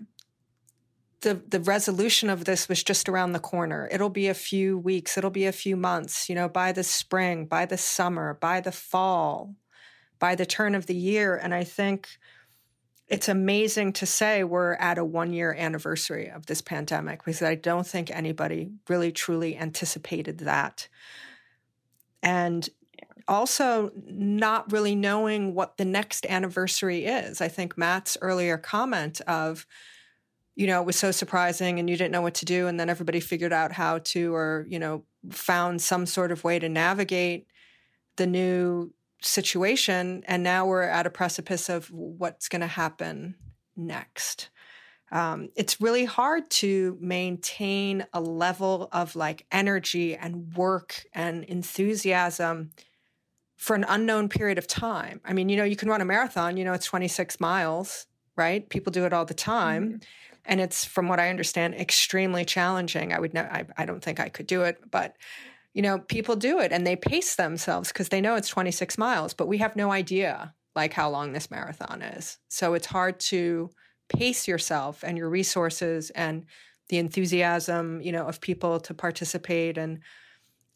the 1.22 1.42
the 1.48 1.58
resolution 1.58 2.30
of 2.30 2.44
this 2.44 2.68
was 2.68 2.84
just 2.84 3.08
around 3.08 3.32
the 3.32 3.40
corner 3.40 3.88
it'll 3.90 4.10
be 4.10 4.28
a 4.28 4.34
few 4.34 4.78
weeks 4.78 5.18
it'll 5.18 5.28
be 5.28 5.46
a 5.46 5.50
few 5.50 5.76
months 5.76 6.28
you 6.28 6.36
know 6.36 6.48
by 6.48 6.70
the 6.70 6.84
spring 6.84 7.46
by 7.46 7.66
the 7.66 7.76
summer 7.78 8.38
by 8.40 8.60
the 8.60 8.70
fall 8.70 9.56
by 10.24 10.34
the 10.34 10.46
turn 10.46 10.74
of 10.74 10.86
the 10.86 10.94
year. 10.96 11.36
And 11.36 11.54
I 11.54 11.64
think 11.64 12.08
it's 13.08 13.28
amazing 13.28 13.92
to 13.94 14.06
say 14.06 14.44
we're 14.44 14.74
at 14.74 14.98
a 14.98 15.04
one 15.04 15.32
year 15.32 15.54
anniversary 15.58 16.28
of 16.30 16.46
this 16.46 16.62
pandemic 16.62 17.24
because 17.24 17.42
I 17.42 17.54
don't 17.54 17.86
think 17.86 18.10
anybody 18.10 18.70
really 18.88 19.12
truly 19.12 19.56
anticipated 19.56 20.38
that. 20.38 20.88
And 22.22 22.68
also 23.28 23.90
not 24.06 24.70
really 24.72 24.94
knowing 24.94 25.54
what 25.54 25.76
the 25.76 25.84
next 25.84 26.26
anniversary 26.26 27.04
is. 27.04 27.40
I 27.40 27.48
think 27.48 27.76
Matt's 27.76 28.16
earlier 28.20 28.58
comment 28.58 29.20
of, 29.22 29.66
you 30.54 30.66
know, 30.66 30.80
it 30.80 30.86
was 30.86 30.96
so 30.96 31.10
surprising 31.10 31.78
and 31.78 31.88
you 31.88 31.96
didn't 31.96 32.12
know 32.12 32.22
what 32.22 32.34
to 32.34 32.44
do. 32.44 32.66
And 32.66 32.78
then 32.78 32.90
everybody 32.90 33.20
figured 33.20 33.52
out 33.52 33.72
how 33.72 33.98
to, 33.98 34.34
or, 34.34 34.66
you 34.68 34.78
know, 34.78 35.04
found 35.30 35.82
some 35.82 36.06
sort 36.06 36.32
of 36.32 36.44
way 36.44 36.58
to 36.58 36.68
navigate 36.68 37.46
the 38.16 38.26
new 38.26 38.92
situation 39.24 40.22
and 40.26 40.42
now 40.42 40.66
we're 40.66 40.82
at 40.82 41.06
a 41.06 41.10
precipice 41.10 41.68
of 41.68 41.90
what's 41.90 42.48
going 42.48 42.60
to 42.60 42.66
happen 42.66 43.36
next. 43.76 44.50
Um, 45.12 45.50
it's 45.54 45.80
really 45.80 46.04
hard 46.04 46.50
to 46.50 46.98
maintain 47.00 48.06
a 48.12 48.20
level 48.20 48.88
of 48.92 49.14
like 49.14 49.46
energy 49.52 50.16
and 50.16 50.54
work 50.54 51.04
and 51.12 51.44
enthusiasm 51.44 52.70
for 53.56 53.76
an 53.76 53.84
unknown 53.88 54.28
period 54.28 54.58
of 54.58 54.66
time. 54.66 55.20
I 55.24 55.32
mean 55.32 55.48
you 55.48 55.56
know 55.56 55.64
you 55.64 55.76
can 55.76 55.88
run 55.88 56.00
a 56.00 56.04
marathon 56.04 56.56
you 56.56 56.64
know 56.64 56.72
it's 56.72 56.86
26 56.86 57.40
miles 57.40 58.06
right? 58.36 58.68
People 58.68 58.90
do 58.90 59.04
it 59.04 59.12
all 59.12 59.24
the 59.24 59.34
time. 59.34 59.84
Mm-hmm. 59.84 59.96
and 60.46 60.60
it's 60.60 60.84
from 60.84 61.08
what 61.08 61.20
i 61.20 61.30
understand 61.30 61.74
extremely 61.74 62.44
challenging. 62.44 63.12
I 63.12 63.20
would 63.20 63.32
know 63.32 63.42
I, 63.42 63.64
I 63.78 63.84
don't 63.86 64.02
think 64.02 64.20
i 64.20 64.28
could 64.28 64.46
do 64.46 64.62
it 64.62 64.78
but 64.90 65.16
you 65.74 65.82
know, 65.82 65.98
people 65.98 66.36
do 66.36 66.60
it 66.60 66.72
and 66.72 66.86
they 66.86 66.96
pace 66.96 67.34
themselves 67.34 67.88
because 67.88 68.08
they 68.08 68.20
know 68.20 68.36
it's 68.36 68.48
26 68.48 68.96
miles, 68.96 69.34
but 69.34 69.48
we 69.48 69.58
have 69.58 69.76
no 69.76 69.90
idea 69.90 70.54
like 70.74 70.92
how 70.92 71.10
long 71.10 71.32
this 71.32 71.50
marathon 71.50 72.00
is. 72.00 72.38
So 72.48 72.74
it's 72.74 72.86
hard 72.86 73.20
to 73.20 73.70
pace 74.08 74.48
yourself 74.48 75.02
and 75.02 75.18
your 75.18 75.28
resources 75.28 76.10
and 76.10 76.46
the 76.88 76.98
enthusiasm, 76.98 78.00
you 78.00 78.12
know, 78.12 78.26
of 78.26 78.40
people 78.40 78.80
to 78.80 78.94
participate 78.94 79.76
and 79.76 80.00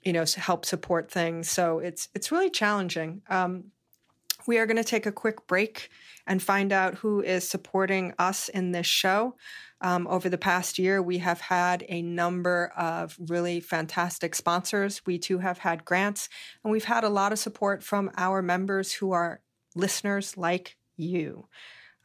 you 0.05 0.13
know 0.13 0.25
help 0.37 0.65
support 0.65 1.11
things. 1.11 1.51
So 1.51 1.81
it's 1.81 2.09
it's 2.15 2.33
really 2.33 2.51
challenging. 2.51 3.23
Um, 3.29 3.65
we 4.47 4.59
are 4.59 4.67
going 4.67 4.77
to 4.77 4.85
take 4.85 5.07
a 5.07 5.13
quick 5.13 5.47
break 5.47 5.91
and 6.27 6.43
find 6.43 6.73
out 6.73 6.95
who 6.95 7.21
is 7.21 7.49
supporting 7.49 8.15
us 8.19 8.49
in 8.49 8.73
this 8.73 8.87
show. 8.87 9.37
Um, 9.81 10.07
over 10.09 10.29
the 10.29 10.39
past 10.39 10.79
year, 10.79 11.01
we 11.01 11.19
have 11.19 11.41
had 11.41 11.85
a 11.89 12.03
number 12.03 12.73
of 12.77 13.17
really 13.29 13.61
fantastic 13.61 14.35
sponsors. 14.35 15.03
We 15.07 15.19
too 15.19 15.39
have 15.39 15.59
had 15.59 15.85
grants, 15.85 16.29
and 16.65 16.73
we've 16.73 16.85
had 16.85 17.05
a 17.05 17.09
lot 17.09 17.33
of 17.33 17.39
support 17.39 17.83
from 17.83 18.11
our 18.17 18.43
members 18.43 18.93
who 18.95 19.13
are 19.13 19.41
listeners 19.77 20.37
like 20.37 20.77
you. 20.97 21.47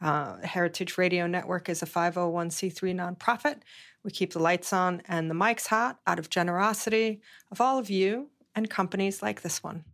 Uh, 0.00 0.36
Heritage 0.42 0.98
Radio 0.98 1.26
Network 1.26 1.68
is 1.68 1.82
a 1.82 1.86
501c3 1.86 2.94
nonprofit. 2.94 3.60
We 4.04 4.10
keep 4.10 4.32
the 4.32 4.38
lights 4.38 4.72
on 4.72 5.02
and 5.08 5.30
the 5.30 5.34
mics 5.34 5.68
hot 5.68 5.98
out 6.06 6.18
of 6.18 6.30
generosity 6.30 7.22
of 7.50 7.60
all 7.60 7.78
of 7.78 7.88
you 7.90 8.28
and 8.54 8.68
companies 8.68 9.22
like 9.22 9.42
this 9.42 9.62
one. 9.62 9.84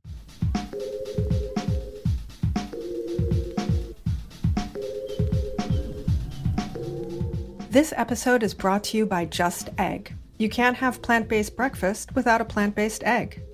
This 7.71 7.95
episode 7.97 8.43
is 8.43 8.53
brought 8.53 8.83
to 8.85 8.97
you 8.97 9.07
by 9.07 9.27
Just 9.27 9.69
Egg. 9.79 10.13
You 10.39 10.49
can't 10.49 10.77
have 10.79 11.03
plant 11.03 11.29
based 11.29 11.55
breakfast 11.55 12.13
without 12.17 12.41
a 12.41 12.45
plant 12.45 12.75
based 12.75 13.05
egg. 13.05 13.45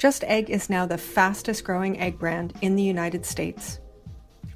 Just 0.00 0.24
Egg 0.24 0.50
is 0.50 0.68
now 0.68 0.84
the 0.84 0.98
fastest 0.98 1.62
growing 1.62 2.00
egg 2.00 2.18
brand 2.18 2.54
in 2.60 2.74
the 2.74 2.82
United 2.82 3.24
States. 3.24 3.78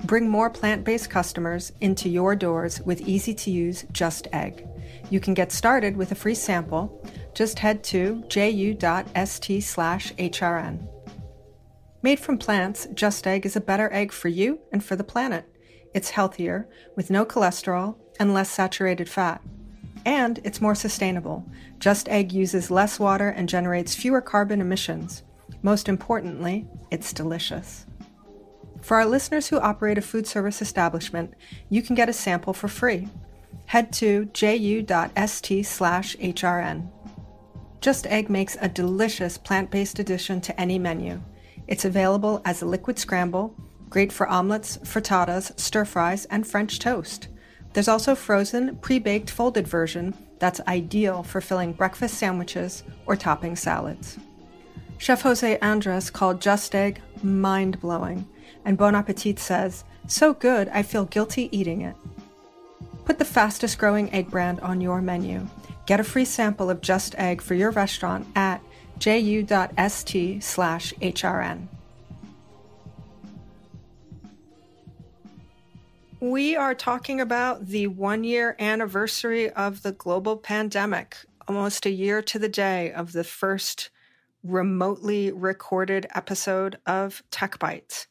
Bring 0.03 0.29
more 0.29 0.51
plant 0.51 0.83
based 0.83 1.09
customers 1.09 1.71
into 1.81 2.09
your 2.09 2.35
doors 2.35 2.81
with 2.81 3.01
easy 3.03 3.33
to 3.35 3.51
use 3.53 3.85
Just 3.93 4.27
Egg. 4.33 4.67
You 5.09 5.21
can 5.21 5.35
get 5.35 5.53
started 5.53 5.97
with 5.97 6.11
a 6.11 6.17
free 6.17 6.35
sample. 6.35 7.09
Just 7.33 7.61
head 7.61 7.85
to 7.85 8.25
ju.st 8.29 9.63
slash 9.63 10.15
HRN. 10.15 10.89
Made 12.03 12.19
from 12.19 12.39
plants, 12.39 12.89
Just 12.93 13.25
Egg 13.25 13.47
is 13.47 13.55
a 13.55 13.61
better 13.61 13.89
egg 13.93 14.11
for 14.11 14.27
you 14.27 14.59
and 14.73 14.83
for 14.85 14.97
the 14.97 15.05
planet. 15.05 15.49
It's 15.97 16.11
healthier, 16.11 16.69
with 16.95 17.09
no 17.09 17.25
cholesterol 17.25 17.97
and 18.21 18.35
less 18.35 18.51
saturated 18.51 19.09
fat. 19.09 19.41
And 20.05 20.39
it's 20.45 20.61
more 20.61 20.75
sustainable. 20.75 21.51
Just 21.79 22.11
Egg 22.11 22.33
uses 22.33 22.71
less 22.71 23.01
water 23.01 23.31
and 23.31 23.49
generates 23.49 23.95
fewer 23.95 24.21
carbon 24.21 24.61
emissions. 24.61 25.23
Most 25.63 25.89
importantly, 25.89 26.69
it's 26.91 27.15
delicious. 27.15 27.87
For 28.83 28.99
our 28.99 29.07
listeners 29.07 29.49
who 29.49 29.59
operate 29.59 29.97
a 29.97 30.03
food 30.03 30.27
service 30.27 30.61
establishment, 30.61 31.33
you 31.71 31.81
can 31.81 31.97
get 31.97 32.11
a 32.11 32.13
sample 32.13 32.53
for 32.53 32.69
free. 32.69 33.09
Head 33.65 33.91
to 33.95 34.27
ju.st 34.27 35.65
slash 35.65 36.15
hrn. 36.17 36.91
Just 37.81 38.07
Egg 38.09 38.29
makes 38.29 38.59
a 38.61 38.69
delicious 38.69 39.39
plant 39.39 39.71
based 39.71 39.99
addition 39.99 40.43
to 40.43 40.61
any 40.61 40.79
menu. 40.79 41.23
It's 41.69 41.87
available 41.87 42.43
as 42.45 42.61
a 42.61 42.67
liquid 42.67 42.99
scramble, 42.99 43.55
great 43.97 44.13
for 44.13 44.29
omelets, 44.29 44.77
frittatas, 44.85 45.59
stir 45.59 45.87
fries, 45.87 46.27
and 46.27 46.47
French 46.47 46.79
toast. 46.79 47.29
There's 47.73 47.89
also 47.89 48.15
frozen, 48.15 48.77
pre 48.77 48.99
baked 48.99 49.31
folded 49.31 49.67
version 49.67 50.15
that's 50.39 50.61
ideal 50.69 51.23
for 51.23 51.41
filling 51.41 51.73
breakfast 51.73 52.19
sandwiches 52.19 52.85
or 53.07 53.17
topping 53.17 53.57
salads. 53.57 54.19
Chef 54.99 55.23
Jose 55.23 55.59
Andres 55.61 56.11
called 56.11 56.43
Just 56.43 56.75
Egg 56.75 57.01
mind 57.23 57.81
blowing, 57.81 58.29
and 58.67 58.77
Bon 58.77 58.95
Appetit 58.95 59.39
says, 59.39 59.83
So 60.07 60.35
good, 60.35 60.69
I 60.75 60.83
feel 60.83 61.07
guilty 61.07 61.49
eating 61.51 61.81
it. 61.81 61.97
Put 63.07 63.19
the 63.19 63.25
fastest 63.25 63.79
growing 63.79 64.13
egg 64.13 64.31
brand 64.31 64.61
on 64.61 64.83
your 64.83 65.01
menu. 65.01 65.49
Get 65.87 66.01
a 66.01 66.05
free 66.05 66.27
sample 66.27 66.69
of 66.69 66.83
Just 66.83 67.15
Egg 67.15 67.41
for 67.41 67.55
your 67.55 67.71
restaurant 67.71 68.27
at 68.37 68.61
ju.st 68.99 70.43
We 76.21 76.57
are 76.57 76.75
talking 76.75 77.21
about 77.21 77.67
the 77.67 77.89
one 77.89 78.25
year 78.25 78.57
anniversary 78.59 79.51
of 79.51 79.83
the 79.83 79.93
global 79.93 80.39
pandemic, 80.39 81.15
almost 81.47 81.85
a 81.85 81.91
year 81.91 82.23
to 82.23 82.39
the 82.39 82.49
day 82.49 82.91
of 82.91 83.13
the 83.13 83.23
first 83.23 83.91
remotely 84.43 85.31
recorded 85.31 86.07
episode 86.15 86.79
of 86.87 87.23
Tech 87.31 87.59
Bites. 87.59 88.07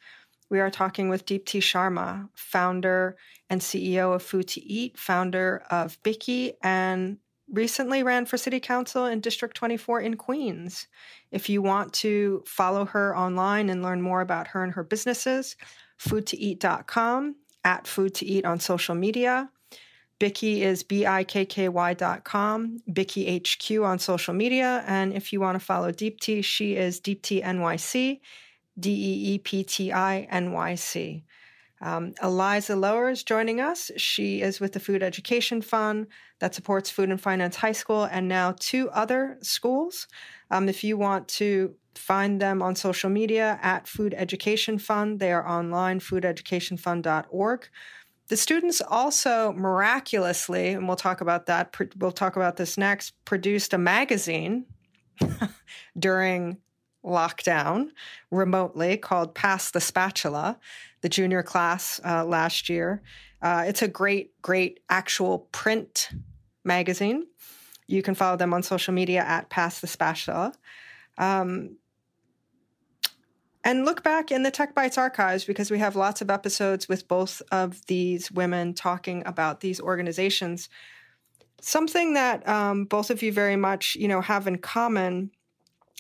We 0.52 0.60
are 0.60 0.70
talking 0.70 1.10
with 1.10 1.26
Deepti 1.26 1.60
Sharma, 1.60 2.30
founder 2.36 3.18
and 3.50 3.60
CEO 3.60 4.14
of 4.14 4.22
Food 4.22 4.50
to 4.50 4.62
Eat, 4.64 5.00
founder 5.00 5.64
of 5.72 6.02
Bikky, 6.04 6.54
and 6.62 7.18
recently 7.52 8.04
ran 8.04 8.28
for 8.28 8.38
city 8.38 8.60
council 8.60 9.08
in 9.08 9.20
District 9.20 9.56
24 9.56 10.02
in 10.02 10.16
Queens. 10.16 10.88
If 11.32 11.50
you 11.50 11.64
want 11.64 11.92
to 11.94 12.44
follow 12.46 12.86
her 12.86 13.18
online 13.18 13.70
and 13.70 13.82
learn 13.82 14.04
more 14.04 14.22
about 14.22 14.50
her 14.50 14.64
and 14.64 14.74
her 14.74 14.84
businesses, 14.84 15.56
foodtoeat.com, 16.00 17.36
at 17.66 17.88
food 17.88 18.14
to 18.16 18.26
eat 18.26 18.46
on 18.46 18.62
social 18.62 18.96
media. 18.96 19.50
Bikky 20.18 20.60
is 20.60 20.84
B-I-K-K-Y 20.84 21.94
dot 21.96 22.24
com, 22.24 22.80
Bikky 22.90 23.42
HQ 23.42 23.84
on 23.84 24.00
social 24.00 24.34
media. 24.34 24.82
And 24.88 25.12
if 25.12 25.34
you 25.34 25.42
want 25.42 25.60
to 25.60 25.66
follow 25.66 25.92
Deepti, 25.92 26.42
she 26.42 26.76
is 26.76 27.02
NYC, 27.02 28.22
D-E-E-P-T-I 28.80 30.28
N-Y-C. 30.32 31.26
Um, 31.82 32.14
Eliza 32.24 32.76
Loehr 32.76 33.10
is 33.10 33.24
joining 33.24 33.60
us. 33.60 33.92
She 33.98 34.42
is 34.42 34.62
with 34.62 34.72
the 34.72 34.80
Food 34.80 35.04
Education 35.04 35.62
Fund 35.62 36.08
that 36.40 36.56
supports 36.56 36.90
Food 36.90 37.10
and 37.10 37.20
Finance 37.20 37.58
High 37.58 37.74
School 37.74 38.06
and 38.06 38.30
now 38.30 38.56
two 38.58 38.90
other 38.92 39.38
schools. 39.42 40.08
Um, 40.50 40.70
if 40.70 40.86
you 40.86 40.96
want 40.98 41.28
to 41.28 41.76
find 41.98 42.42
them 42.42 42.62
on 42.62 42.76
social 42.76 43.10
media 43.10 43.60
at 43.62 43.88
Food 43.88 44.14
Education 44.18 44.78
Fund, 44.78 45.20
they 45.20 45.32
are 45.32 45.48
online, 45.48 46.00
foodeducationfund.org. 46.00 47.68
The 48.28 48.38
students 48.38 48.82
also 48.82 49.54
miraculously, 49.54 50.70
and 50.70 50.88
we'll 50.88 50.98
talk 50.98 51.22
about 51.22 51.46
that, 51.46 51.76
we'll 51.98 52.12
talk 52.12 52.36
about 52.36 52.58
this 52.58 52.78
next, 52.78 53.14
produced 53.24 53.74
a 53.74 53.78
magazine 53.78 54.66
during 56.00 56.58
lockdown 57.06 57.90
remotely 58.32 58.98
called 58.98 59.36
Pass 59.36 59.72
the 59.72 59.80
Spatula, 59.80 60.60
the 61.02 61.10
junior 61.10 61.44
class 61.44 62.02
uh, 62.04 62.26
last 62.26 62.68
year. 62.68 63.04
Uh, 63.42 63.66
it's 63.68 63.84
a 63.84 63.88
great, 63.88 64.40
great 64.42 64.80
actual 64.90 65.48
print 65.52 66.10
magazine. 66.64 67.28
You 67.88 68.02
can 68.02 68.16
follow 68.16 68.38
them 68.38 68.54
on 68.54 68.64
social 68.64 68.94
media 68.94 69.22
at 69.22 69.50
Pass 69.50 69.80
the 69.80 69.88
Spatula. 69.88 70.54
Um, 71.18 71.78
and 73.66 73.84
look 73.84 74.04
back 74.04 74.32
in 74.32 74.44
the 74.44 74.52
Tech 74.52 74.76
Bites 74.76 74.98
archives 74.98 75.44
because 75.44 75.72
we 75.72 75.80
have 75.80 75.96
lots 75.96 76.22
of 76.22 76.30
episodes 76.30 76.88
with 76.88 77.08
both 77.08 77.42
of 77.52 77.84
these 77.88 78.32
women 78.32 78.76
talking 78.76 79.24
about 79.26 79.60
these 79.60 79.82
organizations. 79.82 80.70
Something 81.62 82.14
that 82.14 82.48
um, 82.48 82.86
both 82.86 83.10
of 83.10 83.24
you 83.24 83.34
very 83.34 83.56
much, 83.56 83.96
you 83.96 84.08
know, 84.08 84.22
have 84.22 84.46
in 84.46 84.60
common 84.60 85.32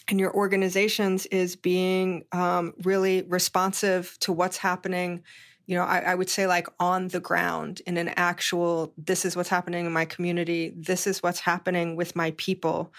in 0.07 0.19
your 0.19 0.31
organizations 0.35 1.25
is 1.25 1.55
being 1.55 2.25
um, 2.31 2.75
really 2.83 3.23
responsive 3.23 4.15
to 4.19 4.31
what's 4.31 4.57
happening. 4.57 5.23
You 5.65 5.77
know, 5.77 5.85
I, 5.85 6.01
I 6.01 6.13
would 6.13 6.29
say 6.29 6.45
like 6.45 6.67
on 6.79 7.07
the 7.07 7.19
ground 7.19 7.81
in 7.87 7.97
an 7.97 8.09
actual. 8.09 8.93
This 8.95 9.25
is 9.25 9.35
what's 9.35 9.49
happening 9.49 9.87
in 9.87 9.91
my 9.91 10.05
community. 10.05 10.71
This 10.77 11.07
is 11.07 11.23
what's 11.23 11.39
happening 11.39 11.95
with 11.95 12.15
my 12.15 12.35
people. 12.37 12.93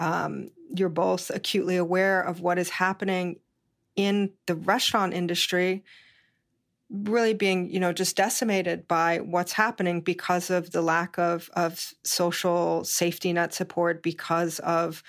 Um, 0.00 0.50
you're 0.74 0.88
both 0.88 1.30
acutely 1.30 1.76
aware 1.76 2.20
of 2.20 2.40
what 2.40 2.58
is 2.58 2.70
happening 2.70 3.36
in 3.96 4.30
the 4.46 4.54
restaurant 4.54 5.12
industry 5.14 5.84
really 6.90 7.34
being 7.34 7.70
you 7.70 7.78
know 7.78 7.92
just 7.92 8.16
decimated 8.16 8.88
by 8.88 9.18
what's 9.18 9.52
happening 9.52 10.00
because 10.00 10.50
of 10.50 10.72
the 10.72 10.82
lack 10.82 11.18
of 11.18 11.48
of 11.54 11.94
social 12.04 12.82
safety 12.84 13.32
net 13.32 13.54
support 13.54 14.02
because 14.02 14.58
of 14.60 15.02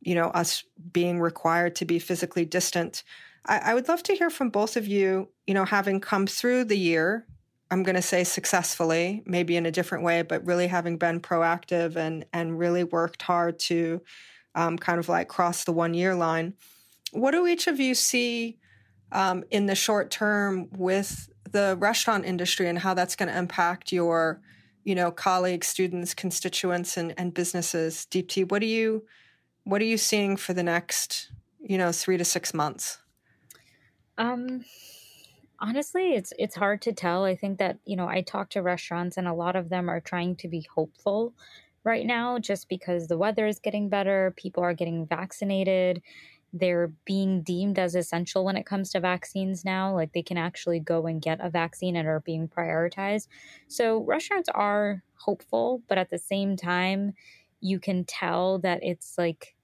you 0.00 0.14
know 0.14 0.28
us 0.28 0.64
being 0.92 1.20
required 1.20 1.76
to 1.76 1.84
be 1.84 1.98
physically 1.98 2.44
distant. 2.44 3.02
I, 3.44 3.58
I 3.58 3.74
would 3.74 3.88
love 3.88 4.02
to 4.04 4.14
hear 4.14 4.30
from 4.30 4.48
both 4.48 4.76
of 4.76 4.86
you 4.86 5.28
you 5.46 5.54
know 5.54 5.66
having 5.66 6.00
come 6.00 6.26
through 6.26 6.64
the 6.64 6.78
year 6.78 7.26
i'm 7.70 7.82
going 7.82 7.96
to 7.96 8.02
say 8.02 8.24
successfully 8.24 9.22
maybe 9.26 9.56
in 9.56 9.66
a 9.66 9.70
different 9.70 10.04
way 10.04 10.22
but 10.22 10.46
really 10.46 10.66
having 10.66 10.96
been 10.96 11.20
proactive 11.20 11.96
and 11.96 12.24
and 12.32 12.58
really 12.58 12.84
worked 12.84 13.22
hard 13.22 13.58
to 13.58 14.00
um, 14.54 14.78
kind 14.78 14.98
of 14.98 15.08
like 15.08 15.28
cross 15.28 15.64
the 15.64 15.72
one 15.72 15.94
year 15.94 16.14
line 16.14 16.54
what 17.12 17.32
do 17.32 17.46
each 17.46 17.66
of 17.66 17.80
you 17.80 17.94
see 17.94 18.58
um, 19.12 19.44
in 19.50 19.66
the 19.66 19.74
short 19.74 20.10
term 20.10 20.68
with 20.76 21.28
the 21.50 21.76
restaurant 21.78 22.24
industry 22.24 22.68
and 22.68 22.78
how 22.78 22.94
that's 22.94 23.16
going 23.16 23.28
to 23.28 23.38
impact 23.38 23.92
your, 23.92 24.40
you 24.84 24.94
know, 24.94 25.10
colleagues, 25.10 25.66
students, 25.66 26.14
constituents, 26.14 26.96
and, 26.96 27.14
and 27.16 27.34
businesses? 27.34 28.06
Deepti, 28.10 28.50
what 28.50 28.62
are 28.62 28.66
you 28.66 29.04
what 29.64 29.82
are 29.82 29.86
you 29.86 29.98
seeing 29.98 30.38
for 30.38 30.54
the 30.54 30.62
next, 30.62 31.30
you 31.60 31.76
know, 31.76 31.92
three 31.92 32.16
to 32.16 32.24
six 32.24 32.54
months? 32.54 32.98
Um, 34.16 34.64
honestly, 35.60 36.14
it's 36.14 36.32
it's 36.38 36.56
hard 36.56 36.82
to 36.82 36.92
tell. 36.92 37.24
I 37.24 37.36
think 37.36 37.58
that 37.58 37.78
you 37.84 37.96
know 37.96 38.08
I 38.08 38.22
talk 38.22 38.50
to 38.50 38.62
restaurants, 38.62 39.16
and 39.16 39.28
a 39.28 39.34
lot 39.34 39.56
of 39.56 39.68
them 39.68 39.88
are 39.88 40.00
trying 40.00 40.36
to 40.36 40.48
be 40.48 40.66
hopeful 40.74 41.34
right 41.84 42.06
now, 42.06 42.38
just 42.38 42.68
because 42.68 43.06
the 43.06 43.18
weather 43.18 43.46
is 43.46 43.58
getting 43.58 43.88
better, 43.88 44.34
people 44.36 44.62
are 44.62 44.74
getting 44.74 45.06
vaccinated 45.06 46.02
they're 46.52 46.92
being 47.04 47.42
deemed 47.42 47.78
as 47.78 47.94
essential 47.94 48.44
when 48.44 48.56
it 48.56 48.66
comes 48.66 48.90
to 48.90 49.00
vaccines 49.00 49.64
now. 49.64 49.94
Like 49.94 50.12
they 50.12 50.22
can 50.22 50.38
actually 50.38 50.80
go 50.80 51.06
and 51.06 51.20
get 51.20 51.40
a 51.40 51.50
vaccine 51.50 51.96
and 51.96 52.08
are 52.08 52.20
being 52.20 52.48
prioritized. 52.48 53.28
So 53.68 54.02
restaurants 54.04 54.48
are 54.54 55.02
hopeful, 55.16 55.82
but 55.88 55.98
at 55.98 56.10
the 56.10 56.18
same 56.18 56.56
time, 56.56 57.12
you 57.60 57.78
can 57.78 58.04
tell 58.04 58.58
that 58.60 58.80
it's 58.82 59.16
like 59.18 59.54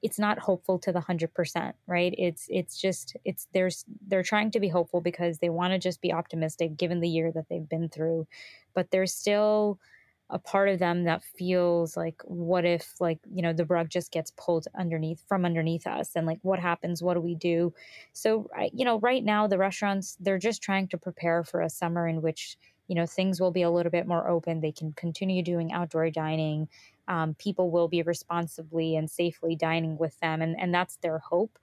it's 0.00 0.18
not 0.18 0.38
hopeful 0.38 0.78
to 0.78 0.92
the 0.92 1.00
100% 1.00 1.72
right 1.86 2.14
it's 2.16 2.46
it's 2.48 2.80
just 2.80 3.16
it's 3.24 3.48
there's 3.52 3.84
they're 4.06 4.22
trying 4.22 4.50
to 4.50 4.60
be 4.60 4.68
hopeful 4.68 5.00
because 5.00 5.38
they 5.38 5.48
want 5.48 5.72
to 5.72 5.78
just 5.78 6.00
be 6.00 6.12
optimistic 6.12 6.76
given 6.76 7.00
the 7.00 7.08
year 7.08 7.32
that 7.32 7.46
they've 7.50 7.68
been 7.68 7.88
through 7.88 8.26
but 8.74 8.90
they're 8.90 9.06
still 9.06 9.78
a 10.30 10.38
part 10.38 10.68
of 10.68 10.78
them 10.78 11.04
that 11.04 11.22
feels 11.22 11.96
like 11.96 12.20
what 12.24 12.64
if 12.64 13.00
like 13.00 13.18
you 13.32 13.42
know 13.42 13.52
the 13.52 13.64
rug 13.64 13.88
just 13.88 14.12
gets 14.12 14.32
pulled 14.36 14.68
underneath 14.78 15.22
from 15.26 15.44
underneath 15.44 15.86
us 15.86 16.14
and 16.14 16.26
like 16.26 16.38
what 16.42 16.58
happens? 16.58 17.02
What 17.02 17.14
do 17.14 17.20
we 17.20 17.34
do? 17.34 17.72
So 18.12 18.48
you 18.72 18.84
know 18.84 18.98
right 19.00 19.24
now 19.24 19.46
the 19.46 19.58
restaurants 19.58 20.16
they're 20.20 20.38
just 20.38 20.62
trying 20.62 20.88
to 20.88 20.98
prepare 20.98 21.44
for 21.44 21.62
a 21.62 21.70
summer 21.70 22.06
in 22.06 22.22
which 22.22 22.56
you 22.88 22.94
know 22.94 23.06
things 23.06 23.40
will 23.40 23.50
be 23.50 23.62
a 23.62 23.70
little 23.70 23.90
bit 23.90 24.06
more 24.06 24.28
open. 24.28 24.60
They 24.60 24.72
can 24.72 24.92
continue 24.92 25.42
doing 25.42 25.72
outdoor 25.72 26.10
dining. 26.10 26.68
Um, 27.08 27.34
people 27.34 27.70
will 27.70 27.88
be 27.88 28.02
responsibly 28.02 28.94
and 28.94 29.10
safely 29.10 29.56
dining 29.56 29.96
with 29.96 30.18
them 30.20 30.42
and, 30.42 30.60
and 30.60 30.74
that's 30.74 30.96
their 30.96 31.18
hope 31.20 31.58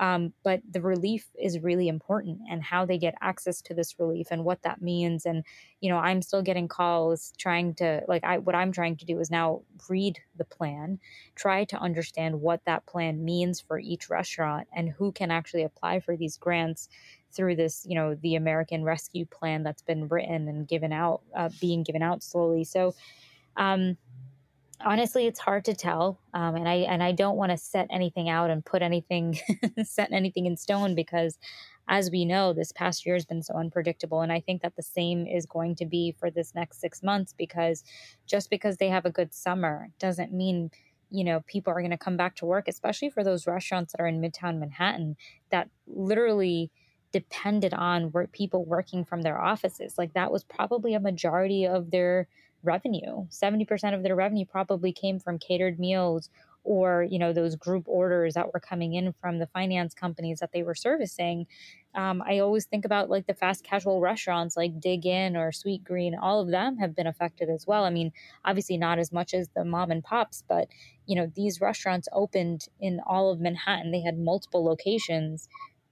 Um, 0.00 0.32
but 0.42 0.62
the 0.68 0.80
relief 0.80 1.28
is 1.38 1.58
really 1.58 1.86
important 1.86 2.38
and 2.50 2.62
how 2.62 2.86
they 2.86 2.96
get 2.96 3.14
access 3.20 3.60
to 3.60 3.74
this 3.74 4.00
relief 4.00 4.28
and 4.30 4.44
what 4.46 4.62
that 4.62 4.80
means. 4.80 5.26
And, 5.26 5.44
you 5.82 5.90
know, 5.90 5.98
I'm 5.98 6.22
still 6.22 6.40
getting 6.40 6.68
calls 6.68 7.34
trying 7.36 7.74
to, 7.74 8.02
like, 8.08 8.24
I, 8.24 8.38
what 8.38 8.54
I'm 8.54 8.72
trying 8.72 8.96
to 8.96 9.04
do 9.04 9.20
is 9.20 9.30
now 9.30 9.60
read 9.90 10.18
the 10.36 10.46
plan, 10.46 10.98
try 11.34 11.64
to 11.64 11.76
understand 11.76 12.40
what 12.40 12.64
that 12.64 12.86
plan 12.86 13.22
means 13.26 13.60
for 13.60 13.78
each 13.78 14.08
restaurant 14.08 14.68
and 14.74 14.88
who 14.88 15.12
can 15.12 15.30
actually 15.30 15.64
apply 15.64 16.00
for 16.00 16.16
these 16.16 16.38
grants 16.38 16.88
through 17.30 17.56
this, 17.56 17.84
you 17.86 17.94
know, 17.94 18.14
the 18.14 18.36
American 18.36 18.82
Rescue 18.82 19.26
Plan 19.26 19.62
that's 19.62 19.82
been 19.82 20.08
written 20.08 20.48
and 20.48 20.66
given 20.66 20.94
out, 20.94 21.20
uh, 21.36 21.50
being 21.60 21.82
given 21.82 22.02
out 22.02 22.22
slowly. 22.22 22.64
So, 22.64 22.94
um, 23.56 23.98
honestly 24.84 25.26
it's 25.26 25.38
hard 25.38 25.64
to 25.64 25.74
tell 25.74 26.18
um, 26.34 26.56
and 26.56 26.68
i 26.68 26.74
and 26.74 27.02
i 27.02 27.12
don't 27.12 27.36
want 27.36 27.50
to 27.50 27.56
set 27.56 27.86
anything 27.90 28.28
out 28.28 28.50
and 28.50 28.64
put 28.64 28.82
anything 28.82 29.38
set 29.84 30.12
anything 30.12 30.46
in 30.46 30.56
stone 30.56 30.94
because 30.94 31.38
as 31.88 32.10
we 32.10 32.24
know 32.24 32.52
this 32.52 32.72
past 32.72 33.04
year 33.04 33.14
has 33.14 33.24
been 33.24 33.42
so 33.42 33.54
unpredictable 33.54 34.20
and 34.20 34.32
i 34.32 34.40
think 34.40 34.62
that 34.62 34.76
the 34.76 34.82
same 34.82 35.26
is 35.26 35.46
going 35.46 35.74
to 35.74 35.86
be 35.86 36.14
for 36.18 36.30
this 36.30 36.54
next 36.54 36.80
six 36.80 37.02
months 37.02 37.34
because 37.36 37.84
just 38.26 38.50
because 38.50 38.76
they 38.76 38.88
have 38.88 39.04
a 39.04 39.10
good 39.10 39.34
summer 39.34 39.88
doesn't 39.98 40.32
mean 40.32 40.70
you 41.10 41.24
know 41.24 41.40
people 41.46 41.72
are 41.72 41.80
going 41.80 41.90
to 41.90 41.98
come 41.98 42.16
back 42.16 42.36
to 42.36 42.46
work 42.46 42.68
especially 42.68 43.10
for 43.10 43.24
those 43.24 43.46
restaurants 43.46 43.92
that 43.92 44.00
are 44.00 44.06
in 44.06 44.20
midtown 44.20 44.58
manhattan 44.58 45.16
that 45.50 45.68
literally 45.86 46.70
depended 47.12 47.74
on 47.74 48.12
work, 48.12 48.32
people 48.32 48.64
working 48.64 49.04
from 49.04 49.22
their 49.22 49.40
offices. 49.40 49.98
Like 49.98 50.12
that 50.14 50.30
was 50.30 50.44
probably 50.44 50.94
a 50.94 51.00
majority 51.00 51.66
of 51.66 51.90
their 51.90 52.28
revenue. 52.62 53.26
70% 53.30 53.94
of 53.94 54.02
their 54.02 54.16
revenue 54.16 54.44
probably 54.44 54.92
came 54.92 55.18
from 55.18 55.38
catered 55.38 55.78
meals 55.78 56.30
or 56.64 57.06
you 57.08 57.18
know 57.18 57.32
those 57.32 57.56
group 57.56 57.84
orders 57.86 58.34
that 58.34 58.52
were 58.52 58.60
coming 58.60 58.94
in 58.94 59.14
from 59.20 59.38
the 59.38 59.46
finance 59.46 59.94
companies 59.94 60.40
that 60.40 60.52
they 60.52 60.62
were 60.62 60.74
servicing. 60.74 61.46
Um, 61.94 62.22
i 62.24 62.38
always 62.38 62.66
think 62.66 62.84
about 62.84 63.10
like 63.10 63.26
the 63.26 63.34
fast 63.34 63.64
casual 63.64 64.00
restaurants 64.00 64.56
like 64.56 64.78
Dig 64.78 65.06
Inn 65.06 65.36
or 65.36 65.50
Sweetgreen. 65.50 66.12
All 66.20 66.40
of 66.40 66.50
them 66.50 66.76
have 66.76 66.94
been 66.94 67.06
affected 67.06 67.48
as 67.48 67.66
well. 67.66 67.84
I 67.84 67.90
mean 67.90 68.12
obviously 68.44 68.76
not 68.76 68.98
as 68.98 69.12
much 69.12 69.34
as 69.34 69.48
the 69.56 69.64
mom 69.64 69.90
and 69.90 70.04
pops 70.04 70.44
but 70.48 70.68
you 71.06 71.16
know 71.16 71.30
these 71.34 71.60
restaurants 71.60 72.08
opened 72.12 72.66
in 72.78 73.00
all 73.06 73.30
of 73.30 73.40
manhattan. 73.40 73.90
They 73.90 74.02
had 74.02 74.18
multiple 74.18 74.64
locations 74.64 75.48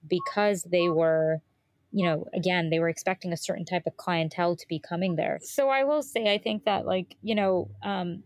because 0.07 0.63
they 0.65 0.89
were 0.89 1.41
you 1.91 2.07
know, 2.07 2.27
again, 2.35 2.71
they 2.71 2.79
were 2.79 2.89
expecting 2.89 3.33
a 3.33 3.37
certain 3.37 3.65
type 3.65 3.85
of 3.87 3.97
clientele 3.97 4.57
to 4.57 4.69
be 4.69 4.79
coming 4.79 5.17
there. 5.17 5.39
So 5.43 5.69
I 5.69 5.85
will 5.85 6.03
say, 6.03 6.33
I 6.33 6.39
think 6.39 6.65
that, 6.65 6.87
like, 6.87 7.17
you 7.23 7.35
know, 7.35 7.71
um, 7.83 8.23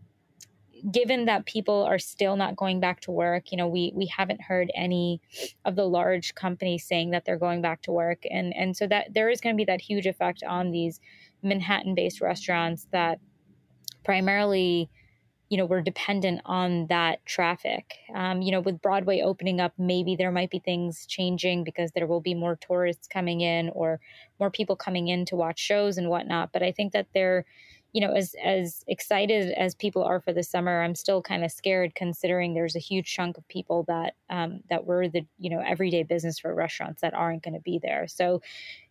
given 0.91 1.25
that 1.25 1.45
people 1.45 1.83
are 1.83 1.99
still 1.99 2.35
not 2.35 2.57
going 2.57 2.79
back 2.81 2.99
to 3.01 3.11
work, 3.11 3.51
you 3.51 3.57
know, 3.57 3.67
we 3.67 3.93
we 3.95 4.05
haven't 4.05 4.41
heard 4.41 4.69
any 4.75 5.21
of 5.63 5.75
the 5.75 5.87
large 5.87 6.35
companies 6.35 6.85
saying 6.85 7.11
that 7.11 7.23
they're 7.25 7.37
going 7.37 7.61
back 7.61 7.81
to 7.83 7.91
work, 7.91 8.23
and 8.29 8.53
and 8.55 8.75
so 8.75 8.85
that 8.87 9.13
there 9.13 9.29
is 9.29 9.39
going 9.39 9.55
to 9.55 9.57
be 9.57 9.65
that 9.65 9.81
huge 9.81 10.05
effect 10.05 10.43
on 10.43 10.71
these 10.71 10.99
Manhattan-based 11.41 12.21
restaurants 12.21 12.87
that 12.91 13.19
primarily 14.03 14.89
you 15.49 15.57
know 15.57 15.65
we're 15.65 15.81
dependent 15.81 16.41
on 16.45 16.87
that 16.87 17.25
traffic. 17.25 17.95
Um, 18.13 18.41
you 18.41 18.51
know 18.51 18.61
with 18.61 18.81
broadway 18.81 19.21
opening 19.21 19.59
up 19.59 19.73
maybe 19.77 20.15
there 20.15 20.31
might 20.31 20.49
be 20.49 20.59
things 20.59 21.05
changing 21.05 21.63
because 21.63 21.91
there 21.91 22.07
will 22.07 22.21
be 22.21 22.33
more 22.33 22.55
tourists 22.55 23.07
coming 23.07 23.41
in 23.41 23.69
or 23.69 23.99
more 24.39 24.49
people 24.51 24.75
coming 24.75 25.07
in 25.07 25.25
to 25.25 25.35
watch 25.35 25.59
shows 25.59 25.97
and 25.97 26.09
whatnot 26.09 26.51
but 26.53 26.63
i 26.63 26.71
think 26.71 26.93
that 26.93 27.07
they're 27.13 27.45
you 27.93 28.01
know, 28.01 28.11
as 28.11 28.35
as 28.43 28.83
excited 28.87 29.51
as 29.53 29.75
people 29.75 30.03
are 30.03 30.19
for 30.19 30.33
the 30.33 30.43
summer, 30.43 30.81
I'm 30.81 30.95
still 30.95 31.21
kind 31.21 31.45
of 31.45 31.51
scared 31.51 31.95
considering 31.95 32.53
there's 32.53 32.75
a 32.75 32.79
huge 32.79 33.13
chunk 33.13 33.37
of 33.37 33.47
people 33.47 33.83
that 33.87 34.15
um, 34.29 34.61
that 34.69 34.85
were 34.85 35.07
the 35.07 35.25
you 35.37 35.49
know 35.51 35.59
everyday 35.65 36.03
business 36.03 36.39
for 36.39 36.53
restaurants 36.55 37.01
that 37.01 37.13
aren't 37.13 37.43
going 37.43 37.53
to 37.53 37.59
be 37.61 37.79
there. 37.81 38.07
So, 38.07 38.41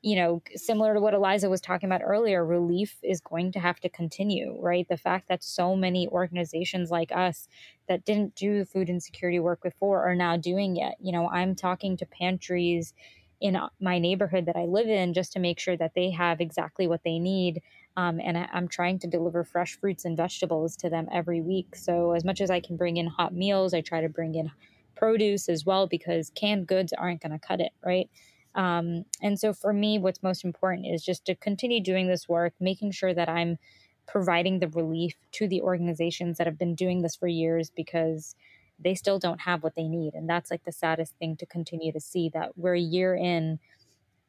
you 0.03 0.17
know, 0.17 0.43
similar 0.55 0.95
to 0.95 1.01
what 1.01 1.15
Eliza 1.15 1.51
was 1.51 1.61
talking 1.61 1.89
about 1.89 2.03
earlier, 2.05 2.45
relief 2.45 2.99
is 3.03 3.21
going 3.21 3.53
to 3.53 3.61
have 3.61 3.81
to 3.81 3.89
continue, 3.89 4.57
right? 4.61 4.87
The 4.89 4.97
fact 4.97 5.29
that 5.29 5.43
so 5.45 5.77
many 5.77 6.09
organizations 6.09 6.91
like 6.91 7.13
us 7.13 7.49
that 7.89 8.05
didn't 8.05 8.35
do 8.35 8.65
food 8.65 8.89
insecurity 8.89 9.41
work 9.41 9.63
before 9.63 10.09
are 10.09 10.15
now 10.15 10.37
doing 10.37 10.77
it. 10.77 10.95
You 11.01 11.13
know, 11.13 11.29
I'm 11.29 11.55
talking 11.55 11.97
to 11.99 12.07
pantries 12.07 12.95
in 13.41 13.59
my 13.81 13.99
neighborhood 13.99 14.47
that 14.47 14.57
I 14.57 14.67
live 14.67 14.87
in 14.89 15.15
just 15.15 15.33
to 15.33 15.41
make 15.41 15.59
sure 15.59 15.77
that 15.77 15.95
they 15.95 16.11
have 16.11 16.41
exactly 16.41 16.87
what 16.87 17.03
they 17.05 17.19
need 17.19 17.61
um, 17.97 18.21
and 18.21 18.39
I, 18.39 18.49
am 18.53 18.69
trying 18.69 18.99
to 19.01 19.07
deliver 19.07 19.45
fresh 19.45 19.79
fruits 19.79 20.05
and 20.05 20.17
vegetables 20.17 20.77
to 20.77 20.89
them 20.89 21.09
every 21.13 21.41
week. 21.41 21.77
So, 21.77 22.13
as 22.13 22.25
much 22.25 22.41
as 22.41 22.51
I 22.51 22.61
can 22.61 22.77
bring 22.77 22.97
in 22.97 23.07
hot 23.07 23.35
meals, 23.35 23.75
I 23.75 23.81
try 23.81 24.01
to 24.01 24.09
bring 24.09 24.35
in 24.35 24.51
produce 24.95 25.49
as 25.49 25.67
well 25.67 25.87
because 25.87 26.31
canned 26.35 26.67
goods 26.67 26.93
aren't 26.93 27.23
going 27.23 27.33
to 27.33 27.39
cut 27.39 27.61
it, 27.61 27.73
right? 27.85 28.09
Um, 28.55 29.05
and 29.21 29.39
so, 29.39 29.53
for 29.53 29.73
me, 29.73 29.99
what's 29.99 30.23
most 30.23 30.45
important 30.45 30.87
is 30.87 31.05
just 31.05 31.25
to 31.27 31.35
continue 31.35 31.83
doing 31.83 32.09
this 32.09 32.29
work, 32.29 32.55
making 32.61 32.93
sure 32.93 33.13
that 33.13 33.29
I'm 33.29 33.59
providing 34.07 34.59
the 34.59 34.69
relief 34.69 35.15
to 35.33 35.47
the 35.47 35.61
organizations 35.61 36.39
that 36.39 36.47
have 36.47 36.59
been 36.59 36.75
doing 36.75 37.03
this 37.03 37.17
for 37.17 37.29
years 37.29 37.71
because 37.71 38.35
they 38.79 38.95
still 38.95 39.19
don't 39.19 39.41
have 39.43 39.63
what 39.63 39.75
they 39.75 39.87
need. 39.87 40.15
And 40.15 40.29
that's 40.29 40.51
like 40.51 40.65
the 40.65 40.73
saddest 40.73 41.15
thing 41.19 41.37
to 41.37 41.47
continue 41.47 41.93
to 41.93 42.01
see 42.01 42.31
that 42.35 42.57
we're 42.57 42.75
a 42.75 42.81
year 42.81 43.15
in 43.15 43.59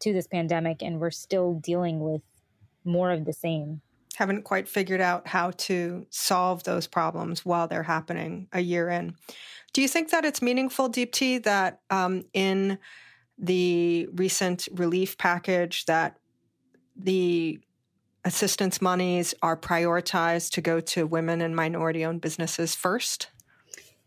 to 0.02 0.14
this 0.14 0.28
pandemic 0.28 0.84
and 0.84 1.00
we're 1.00 1.12
still 1.12 1.54
dealing 1.54 2.02
with 2.02 2.22
more 2.86 3.12
of 3.12 3.26
the 3.26 3.34
same. 3.34 3.82
Haven't 4.16 4.44
quite 4.44 4.68
figured 4.68 5.02
out 5.02 5.28
how 5.28 5.52
to 5.52 6.06
solve 6.10 6.64
those 6.64 6.88
problems 6.88 7.44
while 7.44 7.68
they're 7.68 7.84
happening 7.84 8.48
a 8.54 8.60
year 8.60 8.90
in. 8.90 9.16
Do 9.74 9.82
you 9.82 9.88
think 9.88 10.12
that 10.12 10.24
it's 10.24 10.42
meaningful, 10.42 10.90
Deepti, 10.90 11.42
that 11.44 11.80
um, 11.90 12.26
in 12.34 12.78
the 13.40 14.08
recent 14.14 14.68
relief 14.74 15.18
package 15.18 15.86
that 15.86 16.18
the 16.96 17.60
assistance 18.24 18.82
monies 18.82 19.34
are 19.42 19.58
prioritized 19.58 20.52
to 20.52 20.62
go 20.62 20.80
to 20.80 21.08
women 21.08 21.42
and 21.42 21.56
minority 21.56 22.06
owned 22.06 22.22
businesses 22.22 22.76
first? 22.76 23.30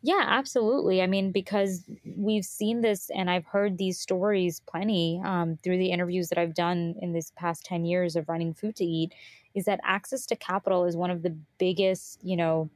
Yeah, 0.06 0.22
absolutely. 0.24 1.02
I 1.02 1.08
mean, 1.08 1.32
because 1.32 1.82
we've 2.16 2.44
seen 2.44 2.80
this 2.80 3.10
and 3.10 3.28
I've 3.28 3.44
heard 3.46 3.76
these 3.76 3.98
stories 3.98 4.60
plenty 4.60 5.20
um, 5.24 5.56
through 5.64 5.78
the 5.78 5.90
interviews 5.90 6.28
that 6.28 6.38
I've 6.38 6.54
done 6.54 6.94
in 7.02 7.12
this 7.12 7.32
past 7.34 7.64
10 7.64 7.84
years 7.84 8.14
of 8.14 8.28
running 8.28 8.54
Food 8.54 8.76
to 8.76 8.84
Eat, 8.84 9.12
is 9.56 9.64
that 9.64 9.80
access 9.82 10.24
to 10.26 10.36
capital 10.36 10.84
is 10.84 10.96
one 10.96 11.10
of 11.10 11.22
the 11.24 11.36
biggest, 11.58 12.20
you 12.22 12.36
know, 12.36 12.70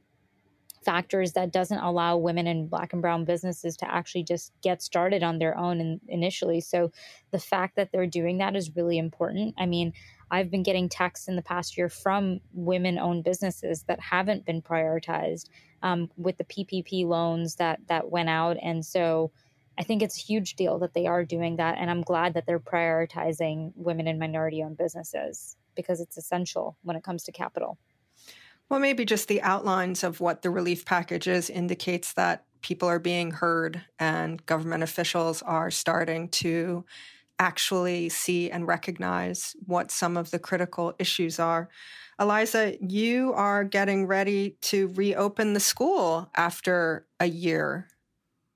factors 0.83 1.33
that 1.33 1.53
doesn't 1.53 1.79
allow 1.79 2.17
women 2.17 2.47
in 2.47 2.67
black 2.67 2.93
and 2.93 3.01
brown 3.01 3.25
businesses 3.25 3.77
to 3.77 3.89
actually 3.89 4.23
just 4.23 4.51
get 4.61 4.81
started 4.81 5.23
on 5.23 5.39
their 5.39 5.57
own 5.57 5.79
in, 5.79 6.01
initially. 6.09 6.59
So 6.61 6.91
the 7.31 7.39
fact 7.39 7.77
that 7.77 7.91
they're 7.93 8.07
doing 8.07 8.39
that 8.39 8.55
is 8.55 8.75
really 8.75 8.97
important. 8.97 9.55
I 9.57 9.67
mean, 9.67 9.93
I've 10.31 10.51
been 10.51 10.63
getting 10.63 10.89
texts 10.89 11.27
in 11.29 11.37
the 11.37 11.43
past 11.43 11.77
year 11.77 11.87
from 11.89 12.41
women 12.53 12.99
owned 12.99 13.23
businesses 13.23 13.83
that 13.83 13.99
haven't 14.01 14.45
been 14.45 14.61
prioritized 14.61 15.49
um, 15.83 16.09
with 16.17 16.37
the 16.37 16.43
PPP 16.43 17.05
loans 17.05 17.55
that 17.55 17.79
that 17.87 18.09
went 18.09 18.29
out, 18.29 18.57
and 18.61 18.85
so 18.85 19.31
I 19.77 19.83
think 19.83 20.01
it's 20.01 20.17
a 20.17 20.25
huge 20.25 20.55
deal 20.55 20.79
that 20.79 20.93
they 20.93 21.07
are 21.07 21.25
doing 21.25 21.57
that, 21.57 21.77
and 21.77 21.89
I'm 21.89 22.01
glad 22.01 22.33
that 22.33 22.45
they're 22.45 22.59
prioritizing 22.59 23.71
women 23.75 24.07
and 24.07 24.19
minority-owned 24.19 24.77
businesses 24.77 25.55
because 25.75 26.01
it's 26.01 26.17
essential 26.17 26.77
when 26.83 26.95
it 26.95 27.03
comes 27.03 27.23
to 27.23 27.31
capital. 27.31 27.77
Well, 28.69 28.79
maybe 28.79 29.03
just 29.03 29.27
the 29.27 29.41
outlines 29.41 30.03
of 30.03 30.21
what 30.21 30.41
the 30.41 30.49
relief 30.49 30.85
package 30.85 31.27
is 31.27 31.49
indicates 31.49 32.13
that 32.13 32.45
people 32.61 32.87
are 32.87 32.99
being 32.99 33.31
heard 33.31 33.83
and 33.99 34.45
government 34.45 34.83
officials 34.83 35.41
are 35.41 35.69
starting 35.71 36.29
to 36.29 36.85
actually 37.39 38.07
see 38.07 38.51
and 38.51 38.67
recognize 38.67 39.55
what 39.65 39.91
some 39.91 40.15
of 40.15 40.31
the 40.31 40.39
critical 40.39 40.93
issues 40.99 41.39
are. 41.39 41.69
Eliza, 42.21 42.75
you 42.79 43.33
are 43.33 43.63
getting 43.63 44.05
ready 44.05 44.55
to 44.61 44.89
reopen 44.89 45.53
the 45.53 45.59
school 45.59 46.29
after 46.35 47.07
a 47.19 47.25
year. 47.25 47.87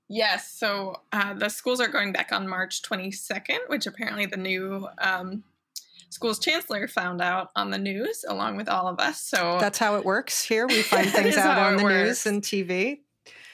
Yes. 0.08 0.52
So 0.52 1.02
uh, 1.12 1.34
the 1.34 1.48
schools 1.48 1.80
are 1.80 1.88
going 1.88 2.12
back 2.12 2.30
on 2.30 2.48
March 2.48 2.82
22nd, 2.82 3.58
which 3.66 3.88
apparently 3.88 4.26
the 4.26 4.36
new 4.36 4.86
um, 4.98 5.42
school's 6.10 6.38
chancellor 6.38 6.86
found 6.86 7.20
out 7.20 7.50
on 7.56 7.72
the 7.72 7.78
news 7.78 8.24
along 8.28 8.56
with 8.56 8.68
all 8.68 8.86
of 8.86 9.00
us. 9.00 9.20
So 9.20 9.58
that's 9.60 9.78
how 9.78 9.96
it 9.96 10.04
works 10.04 10.44
here. 10.44 10.68
We 10.68 10.82
find 10.82 11.08
things 11.08 11.36
out 11.36 11.58
on 11.58 11.76
the 11.76 11.82
works. 11.82 11.94
news 11.94 12.26
and 12.26 12.42
TV. 12.42 13.00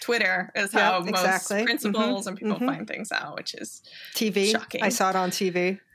Twitter 0.00 0.52
is 0.54 0.72
how 0.72 0.98
yep, 0.98 1.12
most 1.12 1.24
exactly. 1.24 1.64
principals 1.64 2.20
mm-hmm. 2.20 2.28
and 2.28 2.36
people 2.36 2.56
mm-hmm. 2.56 2.66
find 2.66 2.86
things 2.86 3.12
out, 3.12 3.36
which 3.36 3.54
is 3.54 3.82
TV. 4.14 4.50
Shocking. 4.50 4.82
I 4.82 4.90
saw 4.90 5.08
it 5.08 5.16
on 5.16 5.30
TV. 5.30 5.80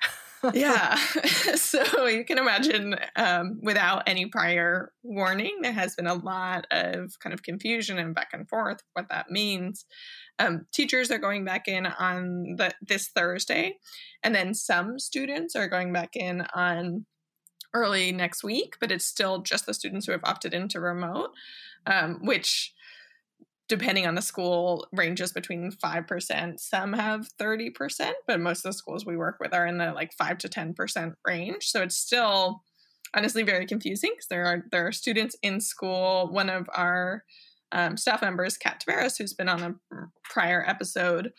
yeah. 0.53 0.95
so 1.55 2.07
you 2.07 2.23
can 2.25 2.37
imagine 2.37 2.95
um, 3.15 3.59
without 3.61 4.03
any 4.07 4.25
prior 4.25 4.91
warning, 5.03 5.59
there 5.61 5.73
has 5.73 5.95
been 5.95 6.07
a 6.07 6.13
lot 6.13 6.65
of 6.71 7.17
kind 7.19 7.33
of 7.33 7.43
confusion 7.43 7.97
and 7.97 8.15
back 8.15 8.29
and 8.33 8.47
forth 8.47 8.81
what 8.93 9.09
that 9.09 9.29
means. 9.29 9.85
Um, 10.39 10.65
teachers 10.71 11.11
are 11.11 11.17
going 11.17 11.45
back 11.45 11.67
in 11.67 11.85
on 11.85 12.55
the, 12.57 12.73
this 12.81 13.07
Thursday, 13.07 13.77
and 14.23 14.35
then 14.35 14.53
some 14.53 14.99
students 14.99 15.55
are 15.55 15.67
going 15.67 15.93
back 15.93 16.15
in 16.15 16.45
on 16.53 17.05
early 17.73 18.11
next 18.11 18.43
week, 18.43 18.75
but 18.79 18.91
it's 18.91 19.05
still 19.05 19.41
just 19.41 19.65
the 19.65 19.73
students 19.73 20.05
who 20.05 20.11
have 20.11 20.23
opted 20.23 20.53
into 20.53 20.79
remote, 20.79 21.31
um, 21.85 22.19
which 22.23 22.73
depending 23.69 24.07
on 24.07 24.15
the 24.15 24.21
school, 24.21 24.87
ranges 24.93 25.33
between 25.33 25.71
5%. 25.71 26.59
Some 26.59 26.93
have 26.93 27.27
30%, 27.39 28.11
but 28.25 28.39
most 28.39 28.65
of 28.65 28.71
the 28.71 28.77
schools 28.77 29.05
we 29.05 29.17
work 29.17 29.37
with 29.39 29.53
are 29.53 29.67
in 29.67 29.77
the 29.77 29.91
like 29.91 30.13
5 30.13 30.37
to 30.39 30.49
10% 30.49 31.13
range. 31.25 31.65
So 31.67 31.81
it's 31.81 31.97
still 31.97 32.63
honestly 33.15 33.43
very 33.43 33.65
confusing 33.65 34.11
because 34.11 34.27
there 34.27 34.45
are 34.45 34.63
there 34.71 34.87
are 34.87 34.91
students 34.91 35.35
in 35.41 35.59
school. 35.59 36.29
One 36.31 36.49
of 36.49 36.67
our 36.73 37.23
um, 37.71 37.97
staff 37.97 38.21
members, 38.21 38.57
Kat 38.57 38.81
Taveras, 38.85 39.17
who's 39.17 39.33
been 39.33 39.49
on 39.49 39.63
a 39.63 39.95
prior 40.23 40.63
episode, 40.65 41.31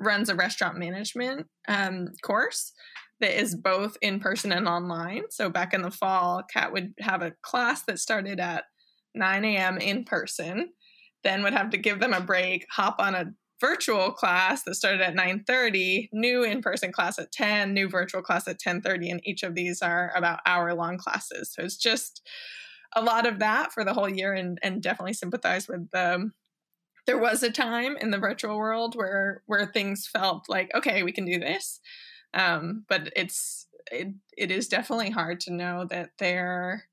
runs 0.00 0.28
a 0.28 0.34
restaurant 0.34 0.78
management 0.78 1.46
um, 1.68 2.08
course 2.22 2.72
that 3.20 3.38
is 3.38 3.54
both 3.54 3.96
in 4.02 4.20
person 4.20 4.52
and 4.52 4.68
online. 4.68 5.22
So 5.30 5.48
back 5.48 5.72
in 5.72 5.82
the 5.82 5.90
fall, 5.90 6.42
Kat 6.52 6.72
would 6.72 6.92
have 7.00 7.22
a 7.22 7.32
class 7.42 7.82
that 7.84 7.98
started 7.98 8.40
at 8.40 8.64
9 9.14 9.44
a.m. 9.44 9.78
in 9.78 10.04
person, 10.04 10.70
then 11.26 11.42
would 11.42 11.52
have 11.52 11.70
to 11.70 11.78
give 11.78 12.00
them 12.00 12.12
a 12.12 12.20
break, 12.20 12.66
hop 12.70 12.96
on 12.98 13.14
a 13.14 13.32
virtual 13.60 14.12
class 14.12 14.62
that 14.64 14.74
started 14.74 15.00
at 15.00 15.14
9.30 15.14 16.10
new 16.12 16.42
in-person 16.44 16.92
class 16.92 17.18
at 17.18 17.32
10 17.32 17.72
new 17.72 17.88
virtual 17.88 18.22
class 18.22 18.46
at 18.46 18.60
10.30 18.60 19.10
and 19.10 19.20
each 19.24 19.42
of 19.42 19.54
these 19.54 19.80
are 19.80 20.12
about 20.14 20.40
hour 20.46 20.74
long 20.74 20.98
classes. 20.98 21.52
So 21.52 21.62
it's 21.62 21.76
just 21.76 22.22
a 22.94 23.02
lot 23.02 23.26
of 23.26 23.38
that 23.38 23.72
for 23.72 23.84
the 23.84 23.94
whole 23.94 24.08
year 24.08 24.34
and, 24.34 24.58
and 24.62 24.82
definitely 24.82 25.14
sympathize 25.14 25.68
with 25.68 25.90
the 25.90 26.30
there 27.06 27.18
was 27.18 27.42
a 27.42 27.50
time 27.50 27.96
in 27.98 28.10
the 28.10 28.18
virtual 28.18 28.56
world 28.56 28.96
where 28.96 29.42
where 29.46 29.64
things 29.66 30.08
felt 30.08 30.48
like 30.48 30.70
okay 30.74 31.02
we 31.02 31.12
can 31.12 31.24
do 31.24 31.38
this. 31.38 31.80
Um, 32.34 32.84
but 32.88 33.12
it's 33.14 33.68
it, 33.92 34.08
it 34.36 34.50
is 34.50 34.68
definitely 34.68 35.10
hard 35.10 35.40
to 35.40 35.52
know 35.52 35.86
that 35.88 36.10
there 36.18 36.88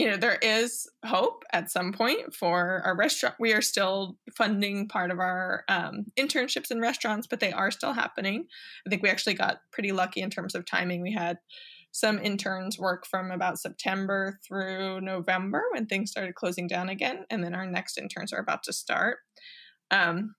you 0.00 0.10
know 0.10 0.16
there 0.16 0.38
is 0.40 0.88
hope 1.04 1.44
at 1.52 1.70
some 1.70 1.92
point 1.92 2.34
for 2.34 2.80
our 2.86 2.96
restaurant. 2.96 3.34
We 3.38 3.52
are 3.52 3.60
still 3.60 4.16
funding 4.34 4.88
part 4.88 5.10
of 5.10 5.18
our 5.18 5.64
um, 5.68 6.06
internships 6.18 6.70
in 6.70 6.80
restaurants 6.80 7.26
but 7.26 7.40
they 7.40 7.52
are 7.52 7.70
still 7.70 7.92
happening. 7.92 8.46
I 8.86 8.88
think 8.88 9.02
we 9.02 9.10
actually 9.10 9.34
got 9.34 9.60
pretty 9.72 9.92
lucky 9.92 10.22
in 10.22 10.30
terms 10.30 10.54
of 10.54 10.64
timing. 10.64 11.02
We 11.02 11.12
had 11.12 11.38
some 11.92 12.18
interns 12.18 12.78
work 12.78 13.04
from 13.04 13.30
about 13.30 13.58
september 13.58 14.38
through 14.46 15.00
november 15.00 15.64
when 15.72 15.86
things 15.86 16.08
started 16.08 16.36
closing 16.36 16.68
down 16.68 16.88
again 16.88 17.24
and 17.30 17.42
then 17.42 17.52
our 17.52 17.66
next 17.66 17.98
interns 17.98 18.32
are 18.32 18.38
about 18.38 18.62
to 18.62 18.72
start. 18.72 19.18
Um, 19.90 20.36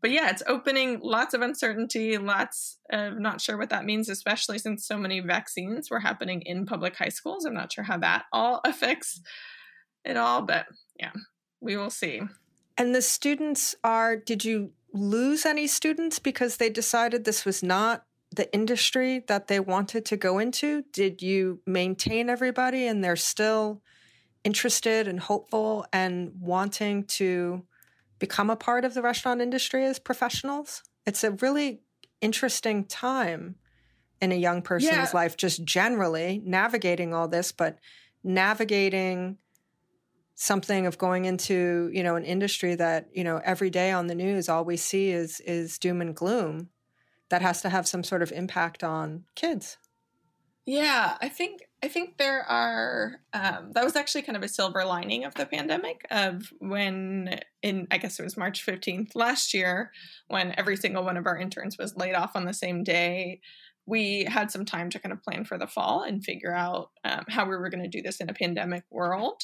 but 0.00 0.10
yeah, 0.10 0.30
it's 0.30 0.42
opening 0.46 1.00
lots 1.02 1.34
of 1.34 1.42
uncertainty, 1.42 2.16
lots 2.16 2.78
of 2.90 3.18
not 3.18 3.40
sure 3.40 3.58
what 3.58 3.70
that 3.70 3.84
means, 3.84 4.08
especially 4.08 4.58
since 4.58 4.86
so 4.86 4.96
many 4.96 5.20
vaccines 5.20 5.90
were 5.90 6.00
happening 6.00 6.42
in 6.42 6.66
public 6.66 6.96
high 6.96 7.08
schools. 7.08 7.44
I'm 7.44 7.54
not 7.54 7.72
sure 7.72 7.84
how 7.84 7.98
that 7.98 8.24
all 8.32 8.60
affects 8.64 9.20
it 10.04 10.16
all, 10.16 10.42
but 10.42 10.66
yeah, 10.98 11.12
we 11.60 11.76
will 11.76 11.90
see. 11.90 12.22
And 12.78 12.94
the 12.94 13.02
students 13.02 13.74
are, 13.84 14.16
did 14.16 14.44
you 14.44 14.72
lose 14.94 15.44
any 15.44 15.66
students 15.66 16.18
because 16.18 16.56
they 16.56 16.70
decided 16.70 17.24
this 17.24 17.44
was 17.44 17.62
not 17.62 18.04
the 18.34 18.52
industry 18.54 19.22
that 19.28 19.48
they 19.48 19.60
wanted 19.60 20.04
to 20.06 20.16
go 20.16 20.38
into? 20.38 20.84
Did 20.92 21.20
you 21.20 21.60
maintain 21.66 22.30
everybody 22.30 22.86
and 22.86 23.04
they're 23.04 23.16
still 23.16 23.82
interested 24.44 25.06
and 25.06 25.20
hopeful 25.20 25.84
and 25.92 26.32
wanting 26.40 27.04
to 27.04 27.64
become 28.20 28.50
a 28.50 28.56
part 28.56 28.84
of 28.84 28.94
the 28.94 29.02
restaurant 29.02 29.40
industry 29.40 29.84
as 29.84 29.98
professionals. 29.98 30.84
It's 31.04 31.24
a 31.24 31.32
really 31.32 31.80
interesting 32.20 32.84
time 32.84 33.56
in 34.20 34.30
a 34.30 34.36
young 34.36 34.62
person's 34.62 34.92
yeah. 34.92 35.10
life, 35.12 35.36
just 35.36 35.64
generally 35.64 36.40
navigating 36.44 37.12
all 37.12 37.26
this, 37.26 37.50
but 37.50 37.78
navigating 38.22 39.38
something 40.34 40.86
of 40.86 40.96
going 40.96 41.26
into 41.26 41.90
you 41.92 42.02
know 42.02 42.16
an 42.16 42.24
industry 42.24 42.74
that 42.74 43.08
you 43.12 43.22
know 43.22 43.42
every 43.44 43.68
day 43.68 43.90
on 43.90 44.06
the 44.06 44.14
news 44.14 44.48
all 44.48 44.64
we 44.64 44.76
see 44.76 45.10
is 45.10 45.38
is 45.40 45.78
doom 45.78 46.00
and 46.00 46.16
gloom 46.16 46.70
that 47.28 47.42
has 47.42 47.60
to 47.60 47.68
have 47.68 47.86
some 47.86 48.02
sort 48.02 48.22
of 48.22 48.32
impact 48.32 48.82
on 48.82 49.22
kids 49.34 49.76
yeah 50.64 51.18
i 51.20 51.28
think 51.28 51.68
I 51.82 51.88
think 51.88 52.18
there 52.18 52.42
are, 52.42 53.20
um, 53.32 53.72
that 53.72 53.84
was 53.84 53.96
actually 53.96 54.22
kind 54.22 54.36
of 54.36 54.42
a 54.42 54.48
silver 54.48 54.84
lining 54.84 55.24
of 55.24 55.34
the 55.34 55.46
pandemic 55.46 56.06
of 56.10 56.52
when, 56.58 57.40
in, 57.62 57.86
I 57.90 57.96
guess 57.96 58.18
it 58.20 58.22
was 58.22 58.36
March 58.36 58.64
15th 58.64 59.14
last 59.14 59.54
year, 59.54 59.90
when 60.28 60.54
every 60.58 60.76
single 60.76 61.04
one 61.04 61.16
of 61.16 61.26
our 61.26 61.38
interns 61.38 61.78
was 61.78 61.96
laid 61.96 62.14
off 62.14 62.36
on 62.36 62.44
the 62.44 62.52
same 62.52 62.84
day. 62.84 63.40
We 63.86 64.24
had 64.24 64.50
some 64.50 64.66
time 64.66 64.90
to 64.90 64.98
kind 64.98 65.12
of 65.12 65.22
plan 65.22 65.44
for 65.44 65.56
the 65.56 65.66
fall 65.66 66.02
and 66.02 66.22
figure 66.22 66.54
out 66.54 66.90
um, 67.02 67.24
how 67.28 67.44
we 67.44 67.56
were 67.56 67.70
going 67.70 67.82
to 67.82 67.88
do 67.88 68.02
this 68.02 68.20
in 68.20 68.28
a 68.28 68.34
pandemic 68.34 68.84
world, 68.90 69.42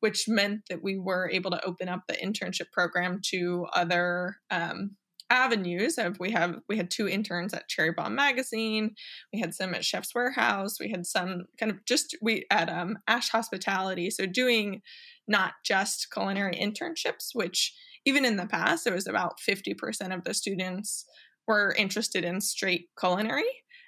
which 0.00 0.28
meant 0.28 0.64
that 0.68 0.82
we 0.82 0.98
were 0.98 1.30
able 1.32 1.50
to 1.52 1.64
open 1.64 1.88
up 1.88 2.02
the 2.06 2.14
internship 2.14 2.70
program 2.70 3.20
to 3.30 3.66
other 3.72 4.36
um, 4.50 4.96
avenues 5.30 5.98
of 5.98 6.18
we 6.18 6.30
have 6.30 6.60
we 6.68 6.76
had 6.76 6.90
two 6.90 7.08
interns 7.08 7.52
at 7.52 7.68
Cherry 7.68 7.92
Bombe 7.92 8.14
Magazine, 8.14 8.94
we 9.32 9.40
had 9.40 9.54
some 9.54 9.74
at 9.74 9.84
Chef's 9.84 10.14
Warehouse, 10.14 10.80
we 10.80 10.90
had 10.90 11.06
some 11.06 11.44
kind 11.58 11.70
of 11.70 11.84
just 11.84 12.16
we 12.22 12.46
at 12.50 12.68
um, 12.68 12.98
Ash 13.06 13.28
Hospitality, 13.30 14.10
so 14.10 14.26
doing 14.26 14.82
not 15.26 15.52
just 15.64 16.08
culinary 16.12 16.54
internships, 16.54 17.34
which 17.34 17.74
even 18.06 18.24
in 18.24 18.36
the 18.36 18.46
past 18.46 18.86
it 18.86 18.94
was 18.94 19.06
about 19.06 19.38
50% 19.38 20.14
of 20.14 20.24
the 20.24 20.32
students 20.32 21.04
were 21.46 21.74
interested 21.76 22.24
in 22.24 22.40
straight 22.40 22.86
culinary. 22.98 23.44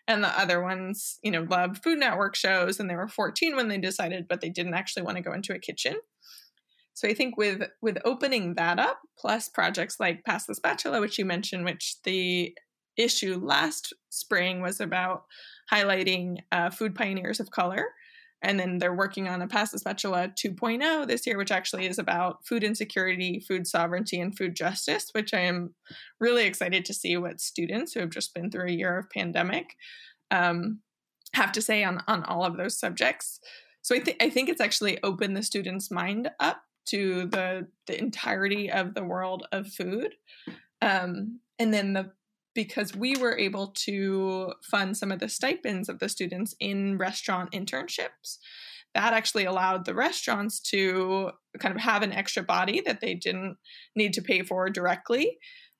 And 0.09 0.25
the 0.25 0.39
other 0.39 0.61
ones 0.61 1.19
you 1.23 1.31
know 1.31 1.47
loved 1.49 1.83
food 1.83 1.99
network 1.99 2.35
shows 2.35 2.81
and 2.81 2.91
they 2.91 2.97
were 2.97 3.09
14 3.09 3.55
when 3.55 3.69
they 3.69 3.79
decided 3.79 4.27
but 4.29 4.41
they 4.41 4.49
didn't 4.51 4.75
actually 4.75 5.05
want 5.05 5.17
to 5.17 5.23
go 5.23 5.33
into 5.33 5.55
a 5.55 5.59
kitchen 5.59 5.97
so 7.01 7.09
I 7.09 7.15
think 7.15 7.39
with 7.39 7.63
with 7.81 7.97
opening 8.05 8.57
that 8.57 8.79
up, 8.79 9.01
plus 9.19 9.49
projects 9.49 9.99
like 9.99 10.23
Pass 10.23 10.45
the 10.45 10.55
Spatula, 10.55 11.01
which 11.01 11.19
you 11.19 11.25
mentioned, 11.25 11.65
which 11.65 11.97
the 12.05 12.55
issue 12.99 13.41
last 13.43 13.95
spring 14.11 14.61
was 14.61 14.81
about 14.81 15.25
highlighting 15.73 16.41
uh, 16.53 16.69
food 16.69 16.95
pioneers 16.95 17.41
of 17.41 17.53
color. 17.53 17.87
And 18.43 18.61
then 18.61 18.77
they're 18.77 18.95
working 18.95 19.29
on 19.29 19.41
a 19.41 19.49
Pass 19.49 19.71
the 19.71 19.79
Spatula 19.79 20.29
2.0 20.29 21.07
this 21.07 21.27
year, 21.27 21.39
which 21.39 21.51
actually 21.51 21.87
is 21.87 21.99
about 21.99 22.47
food 22.47 22.63
insecurity, 22.63 23.41
food 23.49 23.67
sovereignty, 23.67 24.21
and 24.21 24.37
food 24.37 24.55
justice, 24.55 25.09
which 25.13 25.33
I 25.33 25.41
am 25.41 25.75
really 26.21 26.45
excited 26.45 26.85
to 26.85 26.93
see 26.93 27.17
what 27.17 27.41
students 27.41 27.95
who 27.95 28.01
have 28.01 28.11
just 28.11 28.35
been 28.35 28.51
through 28.51 28.69
a 28.69 28.73
year 28.73 28.99
of 28.99 29.09
pandemic 29.09 29.75
um, 30.31 30.81
have 31.33 31.53
to 31.53 31.63
say 31.63 31.83
on, 31.83 32.03
on 32.07 32.25
all 32.25 32.45
of 32.45 32.59
those 32.59 32.79
subjects. 32.79 33.41
So 33.81 33.95
I, 33.95 34.01
th- 34.01 34.19
I 34.21 34.29
think 34.29 34.51
it's 34.51 34.61
actually 34.61 35.03
opened 35.03 35.35
the 35.35 35.43
students' 35.43 35.91
mind 35.91 36.31
up 36.41 36.61
to 36.87 37.27
the 37.27 37.67
the 37.87 37.99
entirety 37.99 38.71
of 38.71 38.95
the 38.95 39.05
world 39.05 39.47
of 39.53 39.67
food 39.69 40.15
um, 40.83 41.41
and 41.59 41.73
then 41.73 41.93
the 41.93 42.11
because 42.53 42.97
we 42.97 43.17
were 43.17 43.39
able 43.39 43.69
to 43.69 44.53
fund 44.69 44.97
some 44.97 45.13
of 45.13 45.21
the 45.21 45.29
stipends 45.29 45.89
of 45.89 46.01
the 46.01 46.09
students 46.09 46.55
in 46.59 46.99
restaurant 46.99 47.53
internships 47.53 48.39
that 48.95 49.13
actually 49.13 49.45
allowed 49.45 49.85
the 49.85 49.95
restaurants 49.95 50.61
to 50.61 51.31
kind 51.61 51.75
of 51.75 51.81
have 51.81 52.03
an 52.03 52.13
extra 52.13 52.43
body 52.43 52.83
that 52.85 53.01
they 53.01 53.15
didn't 53.15 53.57
need 53.95 54.13
to 54.13 54.23
pay 54.23 54.43
for 54.43 54.69
directly 54.69 55.39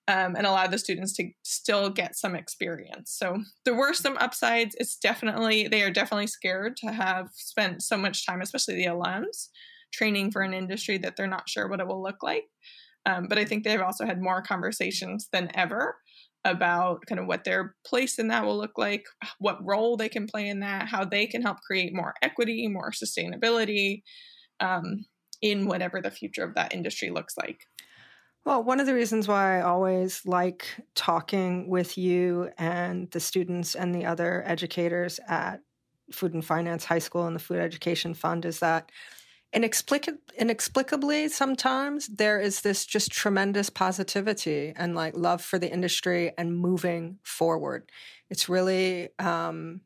um, 0.09 0.35
and 0.37 0.47
allow 0.47 0.67
the 0.67 0.79
students 0.79 1.13
to 1.15 1.31
still 1.43 1.91
get 1.91 2.17
some 2.17 2.35
experience. 2.35 3.13
So 3.17 3.43
there 3.65 3.75
were 3.75 3.95
some 3.95 4.17
upsides. 4.19 4.77
It's 4.79 4.97
definitely, 4.97 5.69
they 5.69 5.83
are 5.83 5.91
definitely 5.91 6.29
scared 6.29 6.77
to 6.79 6.93
have 6.93 7.29
spent 7.35 7.83
so 7.83 7.97
much 7.97 8.27
time, 8.27 8.41
especially 8.41 8.77
the 8.77 8.87
alums, 8.87 9.49
training 9.93 10.31
for 10.31 10.43
an 10.43 10.55
industry 10.55 10.99
that 10.99 11.17
they're 11.17 11.27
not 11.27 11.49
sure 11.49 11.69
what 11.69 11.81
it 11.81 11.87
will 11.87 12.03
look 12.03 12.23
like. 12.23 12.45
Um, 13.07 13.27
but 13.29 13.39
I 13.39 13.45
think 13.45 13.65
they've 13.65 13.81
also 13.81 14.05
had 14.05 14.23
more 14.23 14.43
conversations 14.43 15.29
than 15.33 15.51
ever 15.55 15.97
about 16.45 17.05
kind 17.07 17.19
of 17.21 17.27
what 17.27 17.45
their 17.45 17.75
place 17.85 18.19
in 18.19 18.29
that 18.29 18.45
will 18.45 18.57
look 18.57 18.79
like, 18.79 19.05
what 19.39 19.65
role 19.65 19.97
they 19.97 20.09
can 20.09 20.27
play 20.27 20.49
in 20.49 20.61
that, 20.61 20.89
how 20.89 21.05
they 21.05 21.27
can 21.27 21.43
help 21.43 21.59
create 21.67 21.95
more 21.95 22.15
equity, 22.23 22.67
more 22.67 22.91
sustainability 22.91 24.03
um, 24.61 25.05
in 25.43 25.67
whatever 25.67 26.01
the 26.01 26.11
future 26.11 26.45
of 26.45 26.55
that 26.55 26.75
industry 26.75 27.11
looks 27.11 27.37
like. 27.37 27.67
Well, 28.45 28.65
one 28.65 28.81
of 28.81 28.87
the 28.87 28.95
reasons 28.95 29.29
why 29.29 29.59
I 29.59 29.63
always 29.63 30.25
like 30.25 30.67
talking 30.95 31.69
with 31.69 31.99
you 31.99 32.51
and 32.57 33.11
the 33.11 33.21
students 33.21 33.75
and 33.75 33.95
the 33.95 34.07
other 34.07 34.43
educators 34.47 35.21
at 35.29 35.61
Food 36.11 36.33
and 36.33 36.45
Finance 36.45 36.87
High 36.87 37.01
School 37.01 37.27
and 37.27 37.37
the 37.37 37.41
Food 37.41 37.59
Education 37.59 38.15
Fund 38.15 38.47
is 38.47 38.61
that 38.61 38.91
Inexplic- 39.55 40.19
inexplicably 40.39 41.29
sometimes 41.29 42.07
there 42.07 42.39
is 42.39 42.61
this 42.61 42.87
just 42.87 43.11
tremendous 43.11 43.69
positivity 43.69 44.73
and 44.77 44.95
like 44.95 45.17
love 45.17 45.43
for 45.43 45.59
the 45.59 45.71
industry 45.71 46.33
and 46.39 46.57
moving 46.57 47.19
forward. 47.25 47.91
It's 48.29 48.49
really 48.49 49.09
um 49.19 49.81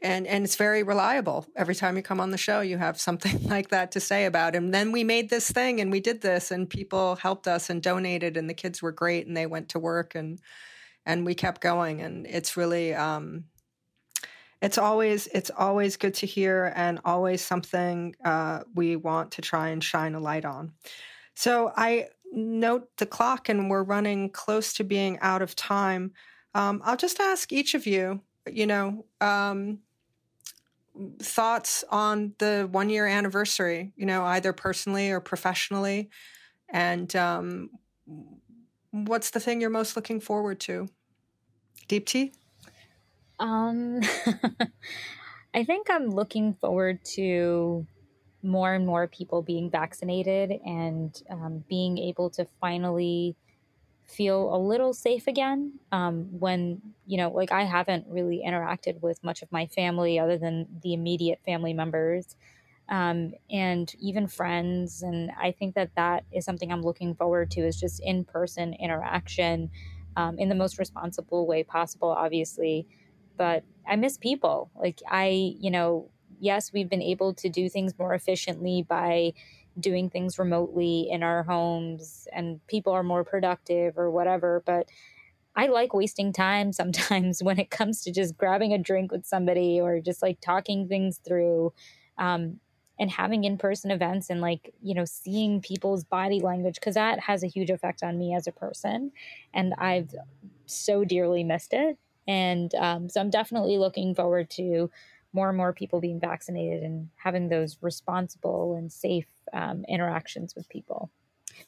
and 0.00 0.26
and 0.26 0.44
it's 0.44 0.56
very 0.56 0.82
reliable. 0.82 1.46
Every 1.54 1.74
time 1.74 1.96
you 1.96 2.02
come 2.02 2.18
on 2.18 2.30
the 2.30 2.38
show 2.38 2.62
you 2.62 2.78
have 2.78 2.98
something 2.98 3.42
like 3.48 3.68
that 3.68 3.92
to 3.92 4.00
say 4.00 4.24
about 4.24 4.56
and 4.56 4.72
then 4.72 4.90
we 4.90 5.04
made 5.04 5.28
this 5.28 5.50
thing 5.50 5.78
and 5.78 5.92
we 5.92 6.00
did 6.00 6.22
this 6.22 6.50
and 6.50 6.68
people 6.68 7.16
helped 7.16 7.46
us 7.46 7.68
and 7.68 7.82
donated 7.82 8.38
and 8.38 8.48
the 8.48 8.54
kids 8.54 8.80
were 8.80 8.92
great 8.92 9.26
and 9.26 9.36
they 9.36 9.46
went 9.46 9.68
to 9.70 9.78
work 9.78 10.14
and 10.14 10.40
and 11.04 11.26
we 11.26 11.34
kept 11.34 11.60
going 11.60 12.00
and 12.00 12.26
it's 12.26 12.56
really 12.56 12.94
um 12.94 13.44
it's 14.62 14.78
always 14.78 15.26
it's 15.28 15.50
always 15.56 15.96
good 15.96 16.14
to 16.14 16.26
hear 16.26 16.72
and 16.76 17.00
always 17.04 17.42
something 17.42 18.14
uh, 18.24 18.60
we 18.74 18.96
want 18.96 19.32
to 19.32 19.42
try 19.42 19.68
and 19.68 19.82
shine 19.82 20.14
a 20.14 20.20
light 20.20 20.44
on. 20.44 20.72
So 21.34 21.72
I 21.76 22.08
note 22.32 22.88
the 22.98 23.06
clock 23.06 23.48
and 23.48 23.70
we're 23.70 23.82
running 23.82 24.30
close 24.30 24.74
to 24.74 24.84
being 24.84 25.18
out 25.20 25.42
of 25.42 25.56
time. 25.56 26.12
Um, 26.54 26.82
I'll 26.84 26.96
just 26.96 27.20
ask 27.20 27.52
each 27.52 27.74
of 27.74 27.86
you, 27.86 28.20
you 28.50 28.66
know, 28.66 29.06
um, 29.20 29.78
thoughts 31.20 31.84
on 31.90 32.34
the 32.38 32.68
one 32.70 32.90
year 32.90 33.06
anniversary, 33.06 33.92
you 33.96 34.06
know, 34.06 34.24
either 34.24 34.52
personally 34.52 35.10
or 35.10 35.20
professionally. 35.20 36.10
And 36.68 37.14
um, 37.16 37.70
what's 38.90 39.30
the 39.30 39.40
thing 39.40 39.60
you're 39.60 39.70
most 39.70 39.96
looking 39.96 40.20
forward 40.20 40.60
to? 40.60 40.88
Deepti? 41.88 42.32
Um, 43.40 44.00
I 45.54 45.64
think 45.64 45.88
I'm 45.90 46.10
looking 46.10 46.54
forward 46.54 47.04
to 47.16 47.86
more 48.42 48.74
and 48.74 48.86
more 48.86 49.08
people 49.08 49.42
being 49.42 49.70
vaccinated 49.70 50.52
and 50.64 51.20
um, 51.30 51.64
being 51.68 51.98
able 51.98 52.30
to 52.30 52.46
finally 52.60 53.36
feel 54.06 54.54
a 54.54 54.58
little 54.58 54.94
safe 54.94 55.26
again. 55.28 55.80
Um, 55.92 56.40
when 56.40 56.82
you 57.06 57.18
know 57.18 57.30
like 57.30 57.52
i 57.52 57.64
haven't 57.64 58.06
really 58.08 58.42
interacted 58.46 59.00
with 59.02 59.22
much 59.24 59.42
of 59.42 59.52
my 59.52 59.66
family 59.66 60.18
other 60.18 60.38
than 60.38 60.66
the 60.82 60.94
immediate 60.94 61.40
family 61.46 61.74
members 61.74 62.36
um, 62.88 63.32
and 63.50 63.94
even 64.00 64.26
friends 64.26 65.02
and 65.02 65.30
i 65.40 65.52
think 65.52 65.74
that 65.74 65.90
that 65.96 66.24
is 66.32 66.44
something 66.44 66.72
i'm 66.72 66.82
looking 66.82 67.14
forward 67.14 67.50
to 67.50 67.60
is 67.60 67.78
just 67.78 68.00
in-person 68.04 68.74
interaction 68.74 69.70
um, 70.16 70.38
in 70.38 70.48
the 70.48 70.54
most 70.54 70.78
responsible 70.78 71.46
way 71.46 71.62
possible 71.62 72.08
obviously 72.08 72.86
but 73.40 73.64
i 73.88 73.96
miss 73.96 74.18
people 74.18 74.70
like 74.76 75.00
i 75.10 75.54
you 75.58 75.70
know 75.70 76.10
yes 76.38 76.72
we've 76.72 76.90
been 76.90 77.02
able 77.02 77.32
to 77.32 77.48
do 77.48 77.68
things 77.68 77.98
more 77.98 78.14
efficiently 78.14 78.84
by 78.86 79.32
doing 79.80 80.10
things 80.10 80.38
remotely 80.38 81.08
in 81.10 81.22
our 81.22 81.42
homes 81.42 82.26
and 82.32 82.64
people 82.66 82.92
are 82.92 83.02
more 83.02 83.24
productive 83.24 83.98
or 83.98 84.10
whatever. 84.10 84.62
But 84.64 84.88
I 85.56 85.66
like 85.66 85.92
wasting 85.92 86.32
time 86.32 86.72
sometimes 86.80 87.42
when 87.42 87.58
it 87.58 87.70
comes 87.70 88.02
to 88.02 88.12
just 88.12 88.36
grabbing 88.36 88.72
a 88.72 88.78
drink 88.78 89.12
with 89.12 89.26
somebody 89.26 89.80
or 89.80 90.00
just 90.00 90.22
like 90.22 90.40
talking 90.40 90.88
things 90.88 91.20
through. 91.26 91.72
Um, 92.18 92.60
and 92.98 93.10
having 93.10 93.44
in-person 93.44 93.90
events 93.90 94.28
and 94.28 94.42
like 94.42 94.74
you 94.82 94.94
know 94.94 95.06
seeing 95.06 95.62
people's 95.62 96.04
body 96.04 96.38
language 96.38 96.74
because 96.74 96.96
that 96.96 97.18
has 97.18 97.42
a 97.42 97.46
huge 97.46 97.70
effect 97.70 98.02
on 98.02 98.18
me 98.18 98.34
as 98.34 98.46
a 98.46 98.52
person 98.52 99.10
and 99.54 99.72
i've 99.78 100.14
so 100.66 101.02
dearly 101.02 101.42
missed 101.42 101.72
it 101.72 101.96
and 102.30 102.74
um, 102.76 103.08
so 103.08 103.20
i'm 103.20 103.30
definitely 103.30 103.76
looking 103.76 104.14
forward 104.14 104.48
to 104.48 104.90
more 105.32 105.48
and 105.48 105.56
more 105.56 105.72
people 105.72 106.00
being 106.00 106.20
vaccinated 106.20 106.82
and 106.82 107.08
having 107.16 107.48
those 107.48 107.76
responsible 107.80 108.74
and 108.76 108.90
safe 108.92 109.28
um, 109.52 109.84
interactions 109.88 110.54
with 110.54 110.68
people. 110.68 111.10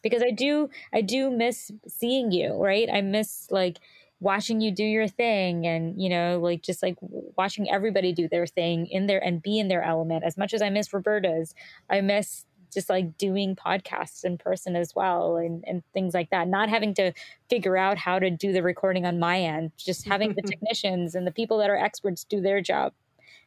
Because 0.02 0.22
i 0.22 0.30
do 0.30 0.70
i 0.92 1.00
do 1.00 1.30
miss 1.30 1.70
seeing 1.86 2.32
you 2.32 2.54
right? 2.54 2.88
I 2.92 3.00
miss 3.00 3.48
like 3.50 3.78
watching 4.20 4.60
you 4.60 4.70
do 4.70 4.84
your 4.84 5.08
thing 5.08 5.66
and 5.66 6.00
you 6.00 6.08
know 6.08 6.38
like 6.40 6.62
just 6.62 6.82
like 6.82 6.96
watching 7.36 7.68
everybody 7.68 8.12
do 8.12 8.28
their 8.28 8.46
thing 8.46 8.86
in 8.86 9.06
there 9.06 9.22
and 9.22 9.42
be 9.42 9.58
in 9.58 9.68
their 9.68 9.82
element. 9.82 10.24
As 10.24 10.36
much 10.36 10.54
as 10.54 10.62
i 10.62 10.70
miss 10.70 10.92
roberta's 10.92 11.54
i 11.90 12.00
miss 12.00 12.46
just 12.73 12.89
like 12.89 13.18
doing 13.18 13.55
podcasts 13.55 14.25
in 14.25 14.39
person 14.39 14.77
as 14.77 14.95
well 14.95 15.37
and, 15.37 15.64
and 15.66 15.83
things 15.93 16.14
like 16.14 16.31
that 16.31 16.49
not 16.49 16.68
having 16.68 16.95
to 16.95 17.12
figure 17.51 17.77
out 17.77 17.99
how 17.99 18.18
to 18.18 18.31
do 18.31 18.53
the 18.53 18.62
recording 18.62 19.05
on 19.05 19.18
my 19.18 19.41
end 19.41 19.70
just 19.77 20.07
having 20.07 20.35
the 20.35 20.43
technicians 20.47 21.14
and 21.14 21.27
the 21.27 21.33
people 21.33 21.59
that 21.59 21.70
are 21.70 21.77
experts 21.77 22.25
do 22.25 22.41
their 22.41 22.61
job 22.61 22.93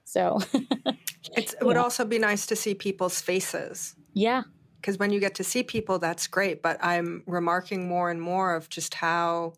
so 0.06 0.40
it 1.36 1.56
would 1.62 1.76
yeah. 1.76 1.82
also 1.82 2.06
be 2.06 2.20
nice 2.20 2.46
to 2.46 2.56
see 2.56 2.74
people's 2.74 3.20
faces. 3.20 3.96
Yeah. 4.14 4.44
Because 4.80 4.98
when 5.00 5.12
you 5.12 5.20
get 5.20 5.36
to 5.36 5.44
see 5.44 5.64
people, 5.64 6.00
that's 6.00 6.28
great. 6.28 6.62
But 6.62 6.78
I'm 6.80 7.24
remarking 7.26 7.90
more 7.90 8.12
and 8.12 8.22
more 8.22 8.56
of 8.56 8.70
just 8.70 8.94
how 8.94 9.54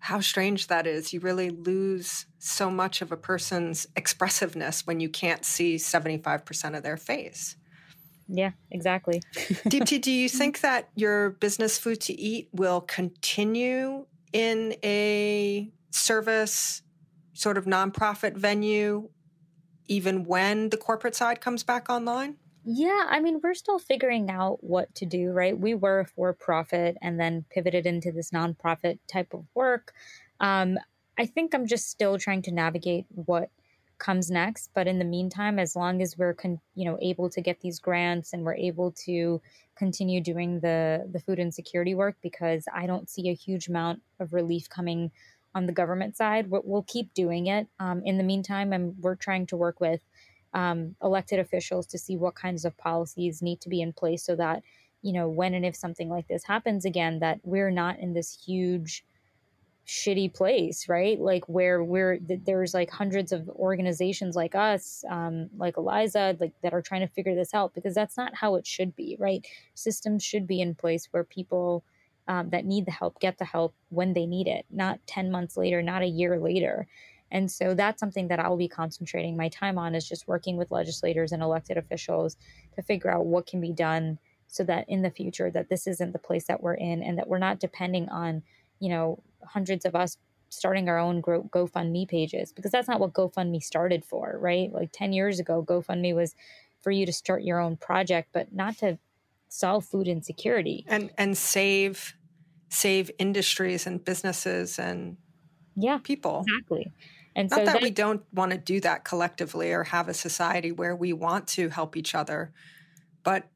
how 0.00 0.20
strange 0.20 0.66
that 0.66 0.86
is. 0.86 1.14
You 1.14 1.20
really 1.20 1.48
lose 1.48 2.26
so 2.38 2.70
much 2.70 3.00
of 3.00 3.10
a 3.10 3.16
person's 3.16 3.86
expressiveness 3.96 4.86
when 4.86 5.00
you 5.00 5.08
can't 5.08 5.46
see 5.46 5.76
75% 5.76 6.76
of 6.76 6.82
their 6.82 6.98
face. 6.98 7.56
Yeah, 8.28 8.52
exactly. 8.70 9.22
Deepti, 9.34 10.00
do 10.00 10.10
you 10.10 10.28
think 10.28 10.60
that 10.60 10.88
your 10.94 11.30
business 11.30 11.78
food 11.78 12.00
to 12.02 12.18
eat 12.18 12.48
will 12.52 12.80
continue 12.80 14.06
in 14.32 14.76
a 14.82 15.70
service 15.90 16.82
sort 17.34 17.58
of 17.58 17.64
nonprofit 17.64 18.36
venue 18.36 19.08
even 19.86 20.24
when 20.24 20.70
the 20.70 20.76
corporate 20.76 21.14
side 21.14 21.40
comes 21.40 21.62
back 21.62 21.90
online? 21.90 22.36
Yeah, 22.64 23.04
I 23.10 23.20
mean, 23.20 23.40
we're 23.42 23.54
still 23.54 23.78
figuring 23.78 24.30
out 24.30 24.64
what 24.64 24.94
to 24.96 25.04
do, 25.04 25.30
right? 25.30 25.58
We 25.58 25.74
were 25.74 26.06
for 26.16 26.32
profit 26.32 26.96
and 27.02 27.20
then 27.20 27.44
pivoted 27.50 27.84
into 27.84 28.10
this 28.10 28.30
nonprofit 28.30 28.98
type 29.06 29.34
of 29.34 29.44
work. 29.54 29.92
Um, 30.40 30.78
I 31.18 31.26
think 31.26 31.54
I'm 31.54 31.66
just 31.66 31.90
still 31.90 32.18
trying 32.18 32.42
to 32.42 32.52
navigate 32.52 33.04
what 33.10 33.50
comes 33.98 34.30
next. 34.30 34.70
But 34.74 34.86
in 34.86 34.98
the 34.98 35.04
meantime, 35.04 35.58
as 35.58 35.76
long 35.76 36.02
as 36.02 36.18
we're 36.18 36.34
con- 36.34 36.60
you 36.74 36.84
know 36.84 36.98
able 37.00 37.30
to 37.30 37.40
get 37.40 37.60
these 37.60 37.78
grants 37.78 38.32
and 38.32 38.44
we're 38.44 38.54
able 38.54 38.92
to 39.06 39.40
continue 39.76 40.20
doing 40.20 40.60
the 40.60 41.08
the 41.10 41.20
food 41.20 41.38
insecurity 41.38 41.94
work, 41.94 42.16
because 42.22 42.64
I 42.74 42.86
don't 42.86 43.08
see 43.08 43.28
a 43.28 43.34
huge 43.34 43.68
amount 43.68 44.02
of 44.20 44.32
relief 44.32 44.68
coming 44.68 45.10
on 45.54 45.66
the 45.66 45.72
government 45.72 46.16
side. 46.16 46.50
We'll, 46.50 46.62
we'll 46.64 46.82
keep 46.82 47.14
doing 47.14 47.46
it. 47.46 47.68
Um, 47.78 48.02
in 48.04 48.18
the 48.18 48.24
meantime, 48.24 48.72
and 48.72 48.94
we're 49.00 49.14
trying 49.14 49.46
to 49.46 49.56
work 49.56 49.80
with 49.80 50.00
um, 50.52 50.96
elected 51.02 51.38
officials 51.38 51.86
to 51.86 51.98
see 51.98 52.16
what 52.16 52.34
kinds 52.34 52.64
of 52.64 52.76
policies 52.76 53.42
need 53.42 53.60
to 53.60 53.68
be 53.68 53.80
in 53.80 53.92
place 53.92 54.24
so 54.24 54.36
that 54.36 54.62
you 55.02 55.12
know 55.12 55.28
when 55.28 55.54
and 55.54 55.64
if 55.66 55.76
something 55.76 56.08
like 56.08 56.28
this 56.28 56.44
happens 56.44 56.84
again, 56.84 57.20
that 57.20 57.40
we're 57.42 57.70
not 57.70 57.98
in 57.98 58.14
this 58.14 58.38
huge 58.44 59.04
shitty 59.86 60.32
place 60.32 60.88
right 60.88 61.20
like 61.20 61.46
where 61.46 61.84
we're 61.84 62.18
there's 62.46 62.72
like 62.72 62.90
hundreds 62.90 63.32
of 63.32 63.46
organizations 63.50 64.34
like 64.34 64.54
us 64.54 65.04
um, 65.10 65.50
like 65.58 65.76
eliza 65.76 66.36
like 66.40 66.52
that 66.62 66.72
are 66.72 66.80
trying 66.80 67.02
to 67.02 67.12
figure 67.14 67.34
this 67.34 67.52
out 67.52 67.74
because 67.74 67.94
that's 67.94 68.16
not 68.16 68.34
how 68.34 68.54
it 68.54 68.66
should 68.66 68.96
be 68.96 69.16
right 69.18 69.46
systems 69.74 70.24
should 70.24 70.46
be 70.46 70.60
in 70.60 70.74
place 70.74 71.08
where 71.10 71.24
people 71.24 71.84
um, 72.28 72.50
that 72.50 72.64
need 72.64 72.86
the 72.86 72.92
help 72.92 73.20
get 73.20 73.38
the 73.38 73.44
help 73.44 73.74
when 73.90 74.12
they 74.12 74.26
need 74.26 74.46
it, 74.46 74.64
not 74.70 75.00
10 75.06 75.30
months 75.30 75.56
later, 75.56 75.82
not 75.82 76.02
a 76.02 76.06
year 76.06 76.38
later. 76.38 76.86
And 77.30 77.50
so 77.50 77.74
that's 77.74 78.00
something 78.00 78.28
that 78.28 78.38
I'll 78.38 78.56
be 78.56 78.68
concentrating 78.68 79.36
my 79.36 79.48
time 79.48 79.78
on 79.78 79.94
is 79.94 80.08
just 80.08 80.28
working 80.28 80.56
with 80.56 80.70
legislators 80.70 81.32
and 81.32 81.42
elected 81.42 81.76
officials 81.76 82.36
to 82.76 82.82
figure 82.82 83.10
out 83.10 83.26
what 83.26 83.46
can 83.46 83.60
be 83.60 83.72
done 83.72 84.18
so 84.46 84.62
that 84.64 84.88
in 84.88 85.02
the 85.02 85.10
future 85.10 85.50
that 85.50 85.68
this 85.68 85.86
isn't 85.86 86.12
the 86.12 86.18
place 86.18 86.46
that 86.46 86.62
we're 86.62 86.74
in 86.74 87.02
and 87.02 87.18
that 87.18 87.28
we're 87.28 87.38
not 87.38 87.58
depending 87.58 88.08
on, 88.08 88.42
you 88.84 88.90
know, 88.90 89.22
hundreds 89.46 89.86
of 89.86 89.94
us 89.94 90.18
starting 90.50 90.88
our 90.90 90.98
own 90.98 91.22
GoFundMe 91.22 92.06
pages 92.06 92.52
because 92.52 92.70
that's 92.70 92.86
not 92.86 93.00
what 93.00 93.14
GoFundMe 93.14 93.62
started 93.62 94.04
for, 94.04 94.36
right? 94.38 94.70
Like 94.70 94.90
10 94.92 95.14
years 95.14 95.40
ago, 95.40 95.64
GoFundMe 95.66 96.14
was 96.14 96.34
for 96.82 96.90
you 96.90 97.06
to 97.06 97.12
start 97.12 97.42
your 97.42 97.60
own 97.60 97.78
project, 97.78 98.28
but 98.32 98.52
not 98.52 98.76
to 98.78 98.98
solve 99.48 99.86
food 99.86 100.06
insecurity. 100.06 100.84
And 100.86 101.10
and 101.16 101.36
save 101.36 102.14
save 102.68 103.10
industries 103.18 103.86
and 103.86 104.04
businesses 104.04 104.78
and 104.78 105.16
yeah 105.74 105.98
people. 106.02 106.44
exactly. 106.46 106.92
And 107.34 107.48
not 107.50 107.60
so 107.60 107.64
that, 107.64 107.72
that 107.72 107.82
we 107.82 107.90
don't 107.90 108.22
want 108.32 108.52
to 108.52 108.58
do 108.58 108.80
that 108.80 109.04
collectively 109.04 109.72
or 109.72 109.84
have 109.84 110.08
a 110.08 110.14
society 110.14 110.72
where 110.72 110.94
we 110.94 111.14
want 111.14 111.48
to 111.48 111.70
help 111.70 111.96
each 111.96 112.14
other 112.14 112.52
but 113.24 113.48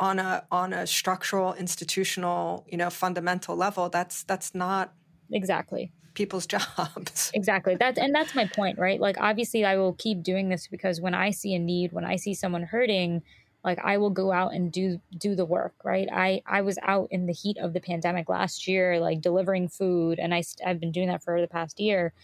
on 0.00 0.18
a 0.18 0.44
on 0.50 0.72
a 0.72 0.86
structural 0.86 1.54
institutional 1.54 2.64
you 2.66 2.76
know 2.76 2.90
fundamental 2.90 3.54
level 3.54 3.88
that's 3.90 4.22
that's 4.24 4.54
not 4.54 4.94
exactly. 5.30 5.92
people's 6.14 6.46
jobs. 6.56 7.30
Exactly. 7.34 7.76
That's 7.76 7.98
and 7.98 8.14
that's 8.14 8.34
my 8.34 8.46
point 8.46 8.78
right? 8.78 8.98
Like 8.98 9.16
obviously 9.20 9.64
i 9.64 9.76
will 9.76 9.92
keep 9.92 10.22
doing 10.22 10.48
this 10.48 10.66
because 10.66 11.00
when 11.00 11.14
i 11.14 11.30
see 11.30 11.54
a 11.54 11.58
need 11.58 11.92
when 11.92 12.04
i 12.04 12.16
see 12.16 12.34
someone 12.34 12.62
hurting 12.62 13.22
like 13.62 13.78
i 13.84 13.98
will 13.98 14.10
go 14.10 14.32
out 14.32 14.54
and 14.54 14.72
do 14.72 15.00
do 15.16 15.34
the 15.34 15.44
work 15.44 15.74
right? 15.84 16.08
I 16.10 16.42
i 16.46 16.62
was 16.62 16.78
out 16.82 17.08
in 17.10 17.26
the 17.26 17.32
heat 17.34 17.58
of 17.58 17.74
the 17.74 17.80
pandemic 17.80 18.28
last 18.28 18.66
year 18.66 18.98
like 18.98 19.20
delivering 19.20 19.68
food 19.68 20.18
and 20.18 20.34
i 20.34 20.42
i've 20.66 20.80
been 20.80 20.92
doing 20.92 21.08
that 21.08 21.22
for 21.22 21.40
the 21.40 21.46
past 21.46 21.78
year 21.78 22.14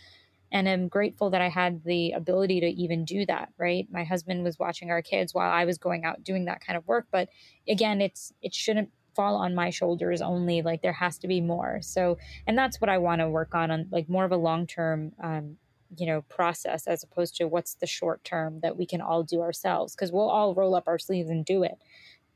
and 0.52 0.68
i'm 0.68 0.88
grateful 0.88 1.30
that 1.30 1.40
i 1.40 1.48
had 1.48 1.82
the 1.84 2.12
ability 2.12 2.60
to 2.60 2.66
even 2.66 3.04
do 3.04 3.24
that 3.26 3.48
right? 3.58 3.86
My 3.90 4.04
husband 4.04 4.44
was 4.44 4.58
watching 4.58 4.90
our 4.90 5.02
kids 5.02 5.34
while 5.34 5.50
i 5.50 5.64
was 5.64 5.78
going 5.78 6.04
out 6.04 6.24
doing 6.24 6.46
that 6.46 6.64
kind 6.64 6.76
of 6.76 6.86
work 6.86 7.06
but 7.10 7.28
again 7.68 8.00
it's 8.00 8.32
it 8.42 8.54
shouldn't 8.54 8.90
fall 9.16 9.36
on 9.36 9.54
my 9.54 9.70
shoulders 9.70 10.20
only 10.20 10.60
like 10.60 10.82
there 10.82 10.92
has 10.92 11.16
to 11.18 11.26
be 11.26 11.40
more. 11.40 11.80
So 11.80 12.18
and 12.46 12.56
that's 12.56 12.80
what 12.80 12.90
i 12.90 12.98
want 12.98 13.22
to 13.22 13.28
work 13.28 13.54
on 13.54 13.70
on 13.70 13.88
like 13.90 14.08
more 14.08 14.26
of 14.26 14.30
a 14.30 14.36
long 14.36 14.66
term 14.66 15.12
um, 15.22 15.56
you 15.96 16.06
know 16.06 16.22
process 16.22 16.86
as 16.86 17.02
opposed 17.02 17.34
to 17.36 17.48
what's 17.48 17.74
the 17.74 17.86
short 17.86 18.22
term 18.22 18.60
that 18.60 18.76
we 18.76 18.86
can 18.86 19.00
all 19.00 19.22
do 19.22 19.40
ourselves 19.40 19.94
because 19.94 20.12
we'll 20.12 20.28
all 20.28 20.54
roll 20.54 20.74
up 20.74 20.84
our 20.86 20.98
sleeves 20.98 21.30
and 21.30 21.44
do 21.44 21.62
it. 21.62 21.78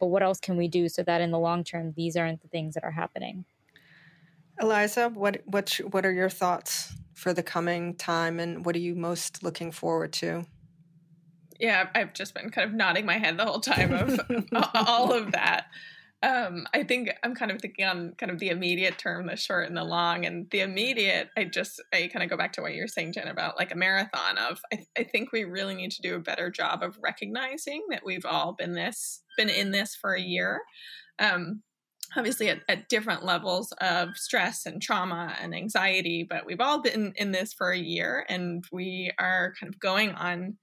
But 0.00 0.06
what 0.06 0.22
else 0.22 0.40
can 0.40 0.56
we 0.56 0.66
do 0.66 0.88
so 0.88 1.02
that 1.02 1.20
in 1.20 1.30
the 1.30 1.38
long 1.38 1.62
term 1.62 1.92
these 1.94 2.16
aren't 2.16 2.40
the 2.40 2.48
things 2.48 2.74
that 2.74 2.84
are 2.84 2.90
happening? 2.90 3.44
Eliza 4.60 5.10
what 5.10 5.42
what 5.44 5.78
what 5.90 6.06
are 6.06 6.12
your 6.12 6.30
thoughts 6.30 6.94
for 7.20 7.34
the 7.34 7.42
coming 7.42 7.94
time 7.94 8.40
and 8.40 8.64
what 8.64 8.74
are 8.74 8.80
you 8.80 8.94
most 8.94 9.42
looking 9.42 9.70
forward 9.70 10.12
to 10.12 10.44
yeah 11.58 11.88
i've 11.94 12.14
just 12.14 12.34
been 12.34 12.50
kind 12.50 12.68
of 12.68 12.74
nodding 12.74 13.04
my 13.04 13.18
head 13.18 13.36
the 13.36 13.44
whole 13.44 13.60
time 13.60 13.92
of 13.92 14.20
all 14.74 15.12
of 15.12 15.32
that 15.32 15.66
Um, 16.22 16.66
I 16.74 16.82
think 16.82 17.10
I'm 17.22 17.34
kind 17.34 17.50
of 17.50 17.62
thinking 17.62 17.86
on 17.86 18.12
kind 18.18 18.30
of 18.30 18.38
the 18.38 18.50
immediate 18.50 18.98
term, 18.98 19.26
the 19.26 19.36
short 19.36 19.66
and 19.68 19.76
the 19.76 19.84
long. 19.84 20.26
And 20.26 20.50
the 20.50 20.60
immediate, 20.60 21.30
I 21.34 21.44
just 21.44 21.82
I 21.94 22.10
kind 22.12 22.22
of 22.22 22.28
go 22.28 22.36
back 22.36 22.52
to 22.54 22.62
what 22.62 22.74
you're 22.74 22.88
saying, 22.88 23.12
Jen, 23.14 23.28
about 23.28 23.58
like 23.58 23.72
a 23.72 23.76
marathon 23.76 24.36
of 24.36 24.60
I, 24.70 24.84
I 24.98 25.04
think 25.04 25.32
we 25.32 25.44
really 25.44 25.74
need 25.74 25.92
to 25.92 26.02
do 26.02 26.16
a 26.16 26.20
better 26.20 26.50
job 26.50 26.82
of 26.82 26.98
recognizing 27.02 27.82
that 27.90 28.04
we've 28.04 28.26
all 28.26 28.52
been 28.52 28.72
this 28.72 29.22
been 29.38 29.48
in 29.48 29.70
this 29.70 29.94
for 29.94 30.12
a 30.12 30.20
year. 30.20 30.60
Um, 31.18 31.62
obviously 32.16 32.48
at, 32.48 32.60
at 32.68 32.88
different 32.88 33.24
levels 33.24 33.72
of 33.80 34.16
stress 34.16 34.66
and 34.66 34.82
trauma 34.82 35.34
and 35.40 35.54
anxiety, 35.54 36.26
but 36.28 36.46
we've 36.46 36.60
all 36.60 36.80
been 36.80 37.12
in 37.16 37.32
this 37.32 37.52
for 37.52 37.70
a 37.70 37.78
year 37.78 38.24
and 38.28 38.64
we 38.72 39.12
are 39.18 39.54
kind 39.58 39.72
of 39.72 39.80
going 39.80 40.12
on 40.12 40.56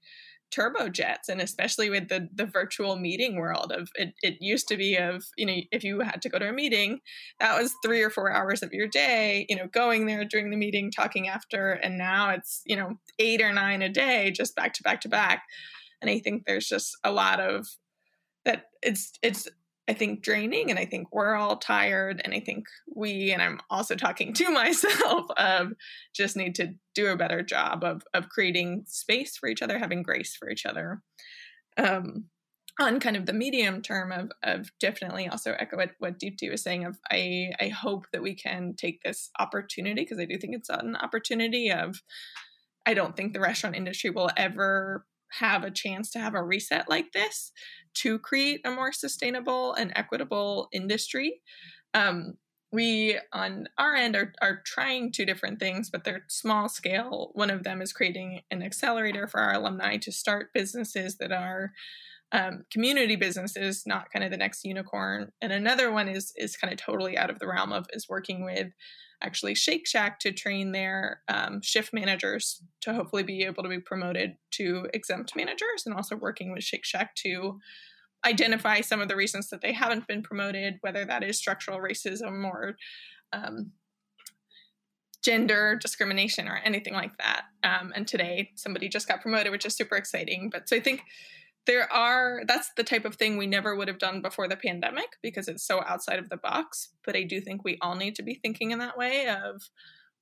turbojets 0.50 1.28
and 1.28 1.42
especially 1.42 1.90
with 1.90 2.08
the 2.08 2.26
the 2.34 2.46
virtual 2.46 2.96
meeting 2.96 3.36
world 3.36 3.70
of 3.70 3.90
it, 3.96 4.14
it 4.22 4.38
used 4.40 4.66
to 4.66 4.78
be 4.78 4.96
of 4.96 5.22
you 5.36 5.44
know 5.44 5.54
if 5.72 5.84
you 5.84 6.00
had 6.00 6.22
to 6.22 6.28
go 6.30 6.38
to 6.38 6.48
a 6.48 6.52
meeting 6.52 7.00
that 7.38 7.60
was 7.60 7.74
three 7.84 8.02
or 8.02 8.08
four 8.08 8.32
hours 8.32 8.62
of 8.62 8.72
your 8.72 8.88
day 8.88 9.44
you 9.50 9.56
know 9.56 9.66
going 9.66 10.06
there 10.06 10.24
during 10.24 10.50
the 10.50 10.56
meeting 10.56 10.90
talking 10.90 11.28
after 11.28 11.72
and 11.72 11.98
now 11.98 12.30
it's 12.30 12.62
you 12.64 12.76
know 12.76 12.94
eight 13.18 13.42
or 13.42 13.52
nine 13.52 13.82
a 13.82 13.90
day 13.90 14.30
just 14.30 14.56
back 14.56 14.72
to 14.72 14.82
back 14.82 15.02
to 15.02 15.08
back. 15.08 15.42
And 16.00 16.10
i 16.10 16.18
think 16.18 16.44
there's 16.46 16.66
just 16.66 16.96
a 17.04 17.12
lot 17.12 17.40
of 17.40 17.66
that 18.46 18.64
it's 18.82 19.12
it's 19.22 19.48
I 19.88 19.94
think 19.94 20.22
draining 20.22 20.70
and 20.70 20.78
I 20.78 20.84
think 20.84 21.08
we're 21.12 21.34
all 21.34 21.56
tired 21.56 22.20
and 22.22 22.34
I 22.34 22.40
think 22.40 22.66
we 22.94 23.32
and 23.32 23.40
I'm 23.40 23.60
also 23.70 23.94
talking 23.94 24.34
to 24.34 24.50
myself 24.50 25.26
of 25.36 25.72
just 26.14 26.36
need 26.36 26.54
to 26.56 26.74
do 26.94 27.08
a 27.08 27.16
better 27.16 27.42
job 27.42 27.82
of 27.82 28.02
of 28.14 28.28
creating 28.28 28.84
space 28.86 29.36
for 29.36 29.48
each 29.48 29.62
other, 29.62 29.78
having 29.78 30.02
grace 30.02 30.36
for 30.36 30.50
each 30.50 30.66
other. 30.66 31.02
Um 31.76 32.26
on 32.80 33.00
kind 33.00 33.16
of 33.16 33.26
the 33.26 33.32
medium 33.32 33.82
term 33.82 34.12
of 34.12 34.30
of 34.42 34.70
definitely 34.78 35.26
also 35.26 35.54
echo 35.58 35.76
what, 35.76 35.90
what 35.98 36.18
Deepti 36.18 36.50
was 36.50 36.62
saying 36.62 36.84
of 36.84 36.98
I 37.10 37.52
I 37.60 37.68
hope 37.68 38.06
that 38.12 38.22
we 38.22 38.34
can 38.34 38.74
take 38.76 39.02
this 39.02 39.30
opportunity 39.38 40.02
because 40.02 40.18
I 40.18 40.26
do 40.26 40.38
think 40.38 40.54
it's 40.54 40.68
an 40.68 40.96
opportunity 40.96 41.72
of 41.72 42.02
I 42.86 42.94
don't 42.94 43.16
think 43.16 43.32
the 43.32 43.40
restaurant 43.40 43.76
industry 43.76 44.10
will 44.10 44.30
ever 44.36 45.04
have 45.32 45.64
a 45.64 45.70
chance 45.70 46.10
to 46.10 46.18
have 46.18 46.34
a 46.34 46.42
reset 46.42 46.88
like 46.88 47.12
this 47.12 47.52
to 47.94 48.18
create 48.18 48.60
a 48.64 48.70
more 48.70 48.92
sustainable 48.92 49.74
and 49.74 49.92
equitable 49.96 50.68
industry. 50.72 51.40
Um, 51.94 52.34
we 52.70 53.18
on 53.32 53.68
our 53.78 53.94
end 53.94 54.14
are, 54.14 54.32
are 54.42 54.62
trying 54.64 55.10
two 55.10 55.24
different 55.24 55.58
things, 55.58 55.88
but 55.88 56.04
they're 56.04 56.24
small 56.28 56.68
scale. 56.68 57.30
One 57.32 57.50
of 57.50 57.64
them 57.64 57.80
is 57.80 57.92
creating 57.94 58.42
an 58.50 58.62
accelerator 58.62 59.26
for 59.26 59.40
our 59.40 59.54
alumni 59.54 59.96
to 59.98 60.12
start 60.12 60.52
businesses 60.52 61.16
that 61.16 61.32
are 61.32 61.72
um, 62.32 62.64
community 62.70 63.16
businesses, 63.16 63.84
not 63.86 64.10
kind 64.12 64.24
of 64.24 64.30
the 64.30 64.36
next 64.36 64.64
unicorn. 64.64 65.32
And 65.40 65.52
another 65.52 65.90
one 65.90 66.08
is 66.08 66.32
is 66.36 66.56
kind 66.56 66.72
of 66.72 66.78
totally 66.78 67.16
out 67.16 67.30
of 67.30 67.38
the 67.38 67.48
realm 67.48 67.72
of 67.72 67.86
is 67.92 68.08
working 68.08 68.44
with 68.44 68.68
actually 69.20 69.54
Shake 69.54 69.86
Shack 69.86 70.20
to 70.20 70.32
train 70.32 70.72
their 70.72 71.22
um, 71.28 71.60
shift 71.62 71.92
managers 71.92 72.62
to 72.82 72.94
hopefully 72.94 73.24
be 73.24 73.42
able 73.42 73.62
to 73.62 73.68
be 73.68 73.80
promoted 73.80 74.36
to 74.52 74.88
exempt 74.94 75.34
managers, 75.34 75.84
and 75.86 75.94
also 75.94 76.16
working 76.16 76.52
with 76.52 76.62
Shake 76.64 76.84
Shack 76.84 77.14
to 77.16 77.58
identify 78.26 78.80
some 78.80 79.00
of 79.00 79.08
the 79.08 79.16
reasons 79.16 79.48
that 79.48 79.60
they 79.60 79.72
haven't 79.72 80.06
been 80.06 80.22
promoted, 80.22 80.78
whether 80.82 81.04
that 81.04 81.22
is 81.22 81.38
structural 81.38 81.78
racism 81.78 82.44
or 82.44 82.76
um, 83.32 83.72
gender 85.24 85.78
discrimination 85.80 86.48
or 86.48 86.60
anything 86.64 86.94
like 86.94 87.16
that. 87.18 87.44
Um, 87.64 87.92
and 87.94 88.06
today, 88.06 88.50
somebody 88.54 88.88
just 88.88 89.08
got 89.08 89.20
promoted, 89.20 89.52
which 89.52 89.66
is 89.66 89.74
super 89.74 89.96
exciting. 89.96 90.50
But 90.50 90.68
so 90.68 90.76
I 90.76 90.80
think 90.80 91.02
there 91.68 91.92
are 91.92 92.40
that's 92.48 92.72
the 92.76 92.82
type 92.82 93.04
of 93.04 93.14
thing 93.14 93.36
we 93.36 93.46
never 93.46 93.76
would 93.76 93.86
have 93.86 93.98
done 93.98 94.20
before 94.22 94.48
the 94.48 94.56
pandemic 94.56 95.16
because 95.22 95.46
it's 95.46 95.64
so 95.64 95.82
outside 95.86 96.18
of 96.18 96.30
the 96.30 96.36
box 96.36 96.88
but 97.04 97.14
i 97.14 97.22
do 97.22 97.40
think 97.40 97.62
we 97.62 97.78
all 97.80 97.94
need 97.94 98.16
to 98.16 98.22
be 98.22 98.34
thinking 98.34 98.72
in 98.72 98.78
that 98.80 98.96
way 98.96 99.28
of 99.28 99.62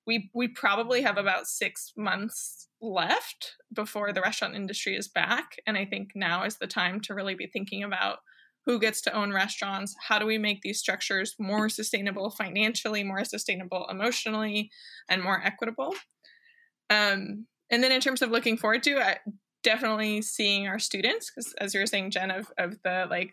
we 0.07 0.30
we 0.34 0.49
probably 0.49 1.03
have 1.03 1.16
about 1.16 1.47
6 1.47 1.92
months 1.97 2.68
left 2.82 3.55
before 3.72 4.12
the 4.12 4.20
restaurant 4.20 4.55
industry 4.55 4.97
is 4.97 5.09
back. 5.09 5.57
And 5.66 5.78
i 5.78 5.84
think 5.84 6.11
now 6.14 6.44
is 6.44 6.59
the 6.59 6.66
time 6.66 7.01
to 7.03 7.14
really 7.14 7.34
be 7.34 7.47
thinking 7.47 7.82
about 7.82 8.18
who 8.66 8.80
gets 8.80 9.01
to 9.03 9.12
own 9.12 9.32
restaurants 9.32 9.94
how 10.09 10.18
do 10.18 10.26
we 10.26 10.38
make 10.38 10.61
these 10.61 10.80
structures 10.80 11.36
more 11.38 11.68
sustainable 11.68 12.30
financially 12.30 13.05
more 13.05 13.24
sustainable 13.24 13.86
emotionally 13.88 14.70
and 15.09 15.22
more 15.22 15.40
equitable. 15.44 15.94
Um, 16.90 17.47
and 17.70 17.82
then 17.82 17.90
in 17.90 18.01
terms 18.01 18.22
of 18.22 18.30
looking 18.30 18.57
forward 18.57 18.82
to 18.84 18.99
I, 19.01 19.18
definitely 19.67 20.23
seeing 20.23 20.69
our 20.69 20.79
students 20.79 21.29
because 21.29 21.53
as 21.55 21.75
you 21.75 21.81
were 21.81 21.87
saying 21.87 22.09
jen 22.09 22.31
of, 22.31 22.53
of 22.57 22.81
the 22.85 23.05
like 23.11 23.33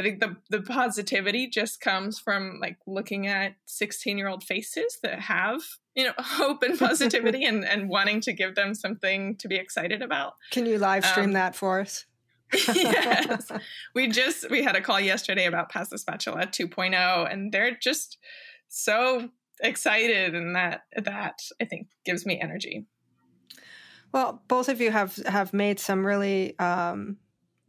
i 0.00 0.02
think 0.02 0.18
the 0.18 0.36
the 0.50 0.60
positivity 0.62 1.46
just 1.46 1.80
comes 1.80 2.18
from 2.18 2.58
like 2.60 2.76
looking 2.88 3.28
at 3.28 3.54
16 3.66 4.18
year 4.18 4.26
old 4.26 4.42
faces 4.42 4.98
that 5.04 5.20
have 5.20 5.60
you 5.94 6.02
know 6.02 6.12
hope 6.18 6.64
and 6.64 6.76
positivity 6.76 7.44
and 7.50 7.64
and 7.64 7.88
wanting 7.88 8.20
to 8.20 8.32
give 8.32 8.56
them 8.56 8.74
something 8.74 9.36
to 9.36 9.46
be 9.46 9.54
excited 9.54 10.02
about. 10.02 10.34
Can 10.50 10.66
you 10.66 10.76
live 10.76 11.04
stream 11.04 11.26
um, 11.26 11.32
that 11.34 11.54
for 11.54 11.80
us? 11.80 12.06
Yes. 12.74 13.48
We 13.94 14.08
just 14.08 14.50
we 14.50 14.64
had 14.64 14.74
a 14.74 14.80
call 14.80 14.98
yesterday 14.98 15.46
about 15.46 15.70
pass 15.70 15.88
the 15.88 15.98
spatula 15.98 16.48
2.0 16.48 17.32
and 17.32 17.52
they're 17.52 17.76
just 17.76 18.18
so 18.66 19.28
excited 19.62 20.34
and 20.34 20.56
that 20.56 20.82
that 20.96 21.42
i 21.60 21.64
think 21.64 21.88
gives 22.04 22.24
me 22.24 22.40
energy 22.40 22.86
well, 24.12 24.42
both 24.48 24.68
of 24.68 24.80
you 24.80 24.90
have 24.90 25.16
have 25.26 25.52
made 25.52 25.78
some 25.78 26.04
really 26.04 26.58
um, 26.58 27.16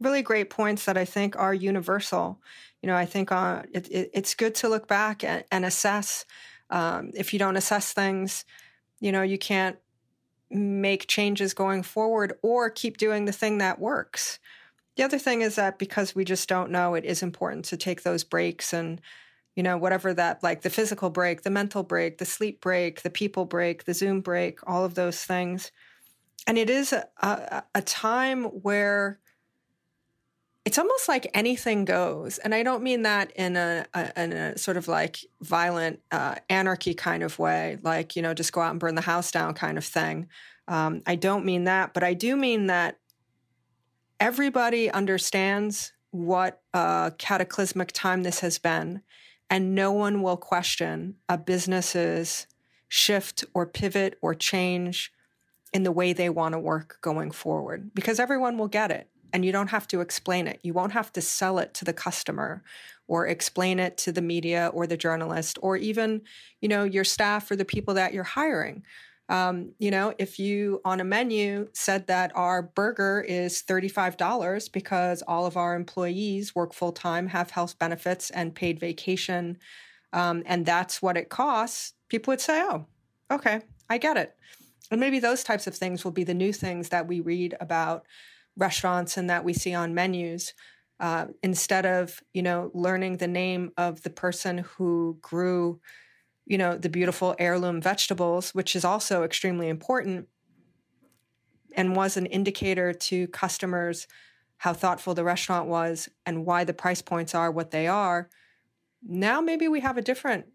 really 0.00 0.22
great 0.22 0.50
points 0.50 0.84
that 0.84 0.96
I 0.96 1.04
think 1.04 1.36
are 1.36 1.54
universal. 1.54 2.40
You 2.82 2.88
know, 2.88 2.96
I 2.96 3.06
think 3.06 3.30
uh, 3.30 3.62
it, 3.72 3.88
it, 3.88 4.10
it's 4.12 4.34
good 4.34 4.54
to 4.56 4.68
look 4.68 4.88
back 4.88 5.22
and, 5.22 5.44
and 5.50 5.64
assess. 5.64 6.24
Um, 6.70 7.10
if 7.14 7.32
you 7.32 7.38
don't 7.38 7.56
assess 7.56 7.92
things, 7.92 8.44
you 9.00 9.12
know, 9.12 9.22
you 9.22 9.38
can't 9.38 9.76
make 10.50 11.06
changes 11.06 11.54
going 11.54 11.82
forward 11.82 12.34
or 12.42 12.70
keep 12.70 12.98
doing 12.98 13.24
the 13.24 13.32
thing 13.32 13.58
that 13.58 13.78
works. 13.78 14.38
The 14.96 15.04
other 15.04 15.18
thing 15.18 15.40
is 15.42 15.56
that 15.56 15.78
because 15.78 16.14
we 16.14 16.24
just 16.24 16.48
don't 16.48 16.70
know, 16.70 16.94
it 16.94 17.04
is 17.04 17.22
important 17.22 17.64
to 17.66 17.76
take 17.76 18.02
those 18.02 18.24
breaks 18.24 18.72
and, 18.72 19.00
you 19.54 19.62
know, 19.62 19.78
whatever 19.78 20.12
that 20.12 20.42
like 20.42 20.62
the 20.62 20.70
physical 20.70 21.08
break, 21.08 21.42
the 21.42 21.50
mental 21.50 21.82
break, 21.82 22.18
the 22.18 22.24
sleep 22.24 22.60
break, 22.60 23.02
the 23.02 23.10
people 23.10 23.46
break, 23.46 23.84
the 23.84 23.94
Zoom 23.94 24.20
break, 24.20 24.58
all 24.68 24.84
of 24.84 24.94
those 24.94 25.22
things 25.22 25.70
and 26.46 26.58
it 26.58 26.70
is 26.70 26.92
a, 26.92 27.06
a, 27.20 27.62
a 27.74 27.82
time 27.82 28.44
where 28.44 29.18
it's 30.64 30.78
almost 30.78 31.08
like 31.08 31.28
anything 31.34 31.84
goes. 31.84 32.38
And 32.38 32.54
i 32.54 32.62
don't 32.62 32.82
mean 32.82 33.02
that 33.02 33.32
in 33.32 33.56
a, 33.56 33.86
a 33.94 34.22
in 34.22 34.32
a 34.32 34.58
sort 34.58 34.76
of 34.76 34.88
like 34.88 35.18
violent 35.40 36.00
uh, 36.10 36.36
anarchy 36.48 36.94
kind 36.94 37.22
of 37.22 37.38
way 37.38 37.78
like 37.82 38.16
you 38.16 38.22
know 38.22 38.34
just 38.34 38.52
go 38.52 38.60
out 38.60 38.70
and 38.70 38.80
burn 38.80 38.94
the 38.94 39.02
house 39.02 39.30
down 39.30 39.54
kind 39.54 39.78
of 39.78 39.84
thing. 39.84 40.28
Um, 40.68 41.02
i 41.06 41.16
don't 41.16 41.44
mean 41.44 41.64
that 41.64 41.92
but 41.92 42.04
i 42.04 42.14
do 42.14 42.36
mean 42.36 42.68
that 42.68 42.98
everybody 44.20 44.88
understands 44.88 45.92
what 46.12 46.62
a 46.72 47.12
cataclysmic 47.18 47.90
time 47.92 48.22
this 48.22 48.40
has 48.40 48.58
been 48.58 49.02
and 49.50 49.74
no 49.74 49.90
one 49.90 50.22
will 50.22 50.36
question 50.36 51.16
a 51.28 51.36
business's 51.36 52.46
shift 52.88 53.44
or 53.54 53.66
pivot 53.66 54.16
or 54.22 54.34
change 54.34 55.12
in 55.72 55.82
the 55.82 55.92
way 55.92 56.12
they 56.12 56.28
want 56.28 56.52
to 56.52 56.58
work 56.58 56.98
going 57.00 57.30
forward 57.30 57.90
because 57.94 58.20
everyone 58.20 58.58
will 58.58 58.68
get 58.68 58.90
it 58.90 59.08
and 59.32 59.44
you 59.44 59.52
don't 59.52 59.68
have 59.68 59.88
to 59.88 60.00
explain 60.00 60.46
it. 60.46 60.60
You 60.62 60.74
won't 60.74 60.92
have 60.92 61.12
to 61.14 61.22
sell 61.22 61.58
it 61.58 61.72
to 61.74 61.84
the 61.84 61.92
customer 61.92 62.62
or 63.08 63.26
explain 63.26 63.78
it 63.78 63.96
to 63.98 64.12
the 64.12 64.22
media 64.22 64.70
or 64.74 64.86
the 64.86 64.96
journalist 64.96 65.58
or 65.62 65.76
even, 65.76 66.22
you 66.60 66.68
know, 66.68 66.84
your 66.84 67.04
staff 67.04 67.50
or 67.50 67.56
the 67.56 67.64
people 67.64 67.94
that 67.94 68.12
you're 68.12 68.24
hiring. 68.24 68.84
Um, 69.28 69.72
you 69.78 69.90
know, 69.90 70.14
if 70.18 70.38
you 70.38 70.80
on 70.84 71.00
a 71.00 71.04
menu 71.04 71.68
said 71.72 72.06
that 72.08 72.32
our 72.34 72.62
burger 72.62 73.24
is 73.26 73.62
$35 73.62 74.70
because 74.70 75.22
all 75.26 75.46
of 75.46 75.56
our 75.56 75.74
employees 75.74 76.54
work 76.54 76.74
full 76.74 76.92
time, 76.92 77.28
have 77.28 77.50
health 77.50 77.78
benefits 77.78 78.30
and 78.30 78.54
paid 78.54 78.78
vacation, 78.78 79.58
um, 80.12 80.42
and 80.44 80.66
that's 80.66 81.00
what 81.00 81.16
it 81.16 81.30
costs, 81.30 81.94
people 82.08 82.32
would 82.32 82.40
say, 82.40 82.60
oh, 82.62 82.84
okay, 83.30 83.62
I 83.88 83.96
get 83.96 84.18
it. 84.18 84.36
And 84.92 85.00
maybe 85.00 85.20
those 85.20 85.42
types 85.42 85.66
of 85.66 85.74
things 85.74 86.04
will 86.04 86.12
be 86.12 86.22
the 86.22 86.34
new 86.34 86.52
things 86.52 86.90
that 86.90 87.08
we 87.08 87.20
read 87.20 87.56
about 87.60 88.04
restaurants 88.58 89.16
and 89.16 89.30
that 89.30 89.42
we 89.42 89.54
see 89.54 89.72
on 89.72 89.94
menus. 89.94 90.52
Uh, 91.00 91.28
instead 91.42 91.86
of 91.86 92.22
you 92.32 92.42
know 92.42 92.70
learning 92.74 93.16
the 93.16 93.26
name 93.26 93.72
of 93.76 94.02
the 94.02 94.10
person 94.10 94.58
who 94.58 95.18
grew 95.20 95.80
you 96.46 96.56
know 96.56 96.76
the 96.76 96.88
beautiful 96.88 97.34
heirloom 97.40 97.80
vegetables 97.80 98.54
which 98.54 98.76
is 98.76 98.84
also 98.84 99.24
extremely 99.24 99.68
important 99.68 100.28
and 101.74 101.96
was 101.96 102.16
an 102.16 102.26
indicator 102.26 102.92
to 102.92 103.26
customers 103.28 104.06
how 104.58 104.72
thoughtful 104.72 105.12
the 105.12 105.24
restaurant 105.24 105.66
was 105.66 106.08
and 106.24 106.46
why 106.46 106.62
the 106.62 106.74
price 106.74 107.02
points 107.02 107.34
are 107.34 107.50
what 107.50 107.72
they 107.72 107.88
are 107.88 108.28
now 109.02 109.40
maybe 109.40 109.66
we 109.66 109.80
have 109.80 109.96
a 109.96 110.02
different 110.02 110.46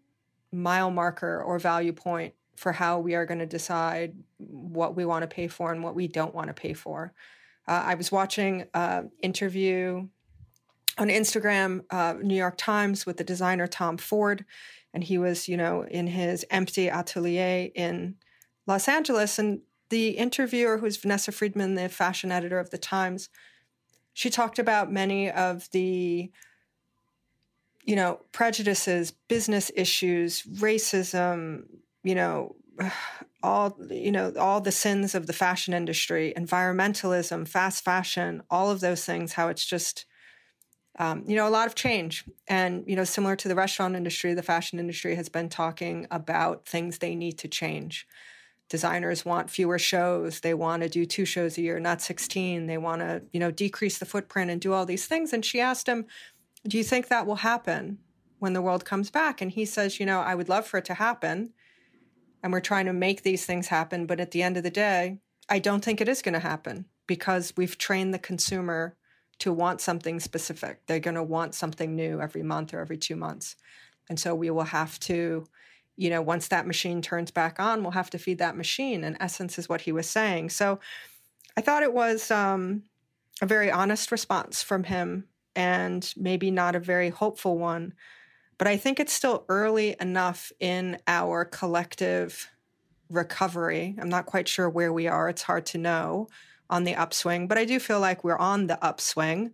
mile 0.50 0.90
marker 0.90 1.42
or 1.42 1.58
value 1.58 1.92
point 1.92 2.32
for 2.58 2.72
how 2.72 2.98
we 2.98 3.14
are 3.14 3.24
going 3.24 3.38
to 3.38 3.46
decide 3.46 4.14
what 4.38 4.96
we 4.96 5.04
want 5.04 5.22
to 5.22 5.34
pay 5.34 5.48
for 5.48 5.72
and 5.72 5.82
what 5.82 5.94
we 5.94 6.08
don't 6.08 6.34
want 6.34 6.48
to 6.48 6.54
pay 6.54 6.74
for. 6.74 7.12
Uh, 7.66 7.82
I 7.86 7.94
was 7.94 8.10
watching 8.10 8.66
an 8.74 9.10
interview 9.22 10.08
on 10.98 11.08
Instagram, 11.08 11.84
uh, 11.90 12.14
New 12.20 12.34
York 12.34 12.56
Times, 12.56 13.06
with 13.06 13.16
the 13.16 13.24
designer 13.24 13.66
Tom 13.66 13.96
Ford. 13.96 14.44
And 14.92 15.04
he 15.04 15.18
was, 15.18 15.48
you 15.48 15.56
know, 15.56 15.84
in 15.84 16.08
his 16.08 16.44
empty 16.50 16.88
atelier 16.88 17.70
in 17.74 18.16
Los 18.66 18.88
Angeles. 18.88 19.38
And 19.38 19.60
the 19.90 20.10
interviewer, 20.10 20.78
who's 20.78 20.96
Vanessa 20.96 21.30
Friedman, 21.30 21.74
the 21.74 21.88
fashion 21.88 22.32
editor 22.32 22.58
of 22.58 22.70
the 22.70 22.78
Times, 22.78 23.28
she 24.12 24.30
talked 24.30 24.58
about 24.58 24.90
many 24.90 25.30
of 25.30 25.70
the 25.70 26.30
you 27.84 27.96
know 27.96 28.20
prejudices 28.32 29.12
business 29.28 29.70
issues 29.74 30.42
racism 30.42 31.62
you 32.02 32.14
know 32.14 32.56
all 33.42 33.76
you 33.88 34.10
know 34.10 34.32
all 34.38 34.60
the 34.60 34.72
sins 34.72 35.14
of 35.14 35.26
the 35.28 35.32
fashion 35.32 35.72
industry 35.72 36.32
environmentalism 36.36 37.46
fast 37.46 37.84
fashion 37.84 38.42
all 38.50 38.68
of 38.68 38.80
those 38.80 39.04
things 39.04 39.34
how 39.34 39.46
it's 39.46 39.64
just 39.64 40.06
um, 40.98 41.22
you 41.26 41.36
know 41.36 41.48
a 41.48 41.50
lot 41.50 41.66
of 41.66 41.74
change. 41.74 42.24
And 42.48 42.84
you 42.86 42.96
know 42.96 43.04
similar 43.04 43.36
to 43.36 43.48
the 43.48 43.54
restaurant 43.54 43.96
industry 43.96 44.34
the 44.34 44.42
fashion 44.42 44.78
industry 44.78 45.14
has 45.14 45.28
been 45.28 45.48
talking 45.48 46.06
about 46.10 46.66
things 46.66 46.98
they 46.98 47.14
need 47.14 47.38
to 47.38 47.48
change. 47.48 48.06
Designers 48.68 49.24
want 49.24 49.48
fewer 49.48 49.78
shows. 49.78 50.40
They 50.40 50.52
want 50.52 50.82
to 50.82 50.88
do 50.88 51.06
two 51.06 51.24
shows 51.24 51.56
a 51.56 51.62
year 51.62 51.78
not 51.80 52.02
16 52.02 52.66
they 52.66 52.78
want 52.78 53.00
to 53.00 53.22
you 53.32 53.40
know 53.40 53.50
decrease 53.50 53.98
the 53.98 54.06
footprint 54.06 54.50
and 54.50 54.60
do 54.60 54.72
all 54.72 54.84
these 54.84 55.06
things. 55.06 55.32
And 55.32 55.44
she 55.44 55.60
asked 55.60 55.88
him 55.88 56.06
do 56.66 56.76
you 56.76 56.84
think 56.84 57.06
that 57.08 57.26
will 57.26 57.36
happen 57.36 57.98
when 58.40 58.52
the 58.52 58.60
world 58.60 58.84
comes 58.84 59.10
back? 59.10 59.40
And 59.40 59.52
he 59.52 59.64
says 59.64 60.00
you 60.00 60.06
know 60.06 60.20
i 60.20 60.34
would 60.34 60.48
love 60.48 60.66
for 60.66 60.78
it 60.78 60.84
to 60.86 60.94
happen 60.94 61.50
and 62.42 62.52
we're 62.52 62.60
trying 62.60 62.86
to 62.86 62.92
make 62.92 63.22
these 63.22 63.44
things 63.44 63.68
happen. 63.68 64.06
But 64.06 64.20
at 64.20 64.30
the 64.30 64.42
end 64.42 64.56
of 64.56 64.62
the 64.62 64.70
day, 64.70 65.18
I 65.48 65.58
don't 65.58 65.84
think 65.84 66.00
it 66.00 66.08
is 66.08 66.22
going 66.22 66.34
to 66.34 66.40
happen 66.40 66.86
because 67.06 67.52
we've 67.56 67.78
trained 67.78 68.12
the 68.12 68.18
consumer 68.18 68.96
to 69.38 69.52
want 69.52 69.80
something 69.80 70.20
specific. 70.20 70.80
They're 70.86 71.00
going 71.00 71.14
to 71.14 71.22
want 71.22 71.54
something 71.54 71.94
new 71.94 72.20
every 72.20 72.42
month 72.42 72.74
or 72.74 72.80
every 72.80 72.98
two 72.98 73.16
months. 73.16 73.56
And 74.08 74.18
so 74.18 74.34
we 74.34 74.50
will 74.50 74.64
have 74.64 74.98
to, 75.00 75.46
you 75.96 76.10
know, 76.10 76.22
once 76.22 76.48
that 76.48 76.66
machine 76.66 77.02
turns 77.02 77.30
back 77.30 77.60
on, 77.60 77.82
we'll 77.82 77.92
have 77.92 78.10
to 78.10 78.18
feed 78.18 78.38
that 78.38 78.56
machine. 78.56 79.04
In 79.04 79.16
essence, 79.20 79.58
is 79.58 79.68
what 79.68 79.82
he 79.82 79.92
was 79.92 80.08
saying. 80.08 80.50
So 80.50 80.80
I 81.56 81.60
thought 81.60 81.82
it 81.82 81.94
was 81.94 82.30
um, 82.30 82.82
a 83.40 83.46
very 83.46 83.70
honest 83.70 84.10
response 84.10 84.62
from 84.62 84.84
him 84.84 85.24
and 85.54 86.12
maybe 86.16 86.50
not 86.50 86.76
a 86.76 86.80
very 86.80 87.10
hopeful 87.10 87.58
one 87.58 87.94
but 88.58 88.66
I 88.66 88.76
think 88.76 88.98
it's 88.98 89.12
still 89.12 89.44
early 89.48 89.96
enough 90.00 90.52
in 90.60 90.98
our 91.06 91.44
collective 91.44 92.50
recovery. 93.08 93.96
I'm 94.00 94.08
not 94.08 94.26
quite 94.26 94.48
sure 94.48 94.68
where 94.68 94.92
we 94.92 95.06
are. 95.06 95.28
It's 95.28 95.42
hard 95.42 95.64
to 95.66 95.78
know 95.78 96.28
on 96.68 96.84
the 96.84 96.94
upswing, 96.94 97.48
but 97.48 97.56
I 97.56 97.64
do 97.64 97.78
feel 97.78 98.00
like 98.00 98.24
we're 98.24 98.36
on 98.36 98.66
the 98.66 98.82
upswing. 98.84 99.52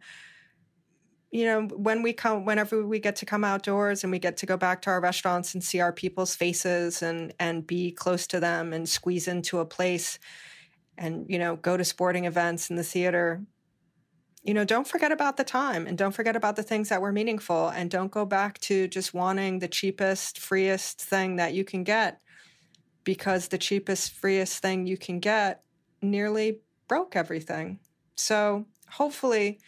You 1.31 1.45
know, 1.45 1.63
when 1.63 2.03
we 2.03 2.13
come, 2.13 2.45
whenever 2.45 2.87
we 2.87 2.99
get 2.99 3.17
to 3.17 3.27
come 3.27 3.45
outdoors 3.45 4.05
and 4.05 4.11
we 4.11 4.19
get 4.19 4.37
to 4.39 4.47
go 4.47 4.57
back 4.57 4.83
to 4.83 4.91
our 4.91 5.01
restaurants 5.01 5.55
and 5.55 5.63
see 5.63 5.81
our 5.81 5.93
people's 5.93 6.35
faces 6.35 7.03
and 7.03 7.35
and 7.39 7.67
be 7.67 7.91
close 7.91 8.27
to 8.29 8.41
them 8.41 8.73
and 8.73 8.89
squeeze 8.89 9.29
into 9.29 9.59
a 9.59 9.67
place, 9.67 10.19
and 10.97 11.27
you 11.29 11.39
know, 11.39 11.57
go 11.57 11.77
to 11.77 11.85
sporting 11.85 12.25
events 12.25 12.71
in 12.71 12.77
the 12.77 12.85
theater, 12.85 13.43
you 14.45 14.53
know, 14.53 14.65
don't 14.65 14.87
forget 14.87 15.11
about 15.11 15.39
the 15.39 15.45
time 15.45 15.87
and 15.87 15.97
don't 15.97 16.13
forget 16.13 16.37
about 16.37 16.55
the 16.55 16.63
things 16.63 16.91
that 16.91 17.01
were 17.01 17.13
meaningful 17.13 17.69
and 17.69 17.91
don't 17.91 18.11
go 18.11 18.27
back 18.27 18.59
to 18.61 18.87
just 18.89 19.15
wanting 19.15 19.59
the 19.59 19.69
cheapest, 19.69 20.39
freest 20.39 21.01
thing 21.01 21.37
that 21.37 21.55
you 21.55 21.65
can 21.65 21.83
get 21.83 22.21
because 23.05 23.49
the 23.49 23.59
cheapest, 23.59 24.13
freest 24.13 24.61
thing 24.61 24.87
you 24.87 24.99
can 24.99 25.19
get 25.19 25.63
nearly 26.03 26.61
broke 26.89 27.17
everything. 27.17 27.81
So 28.17 28.67
hopefully 28.91 29.61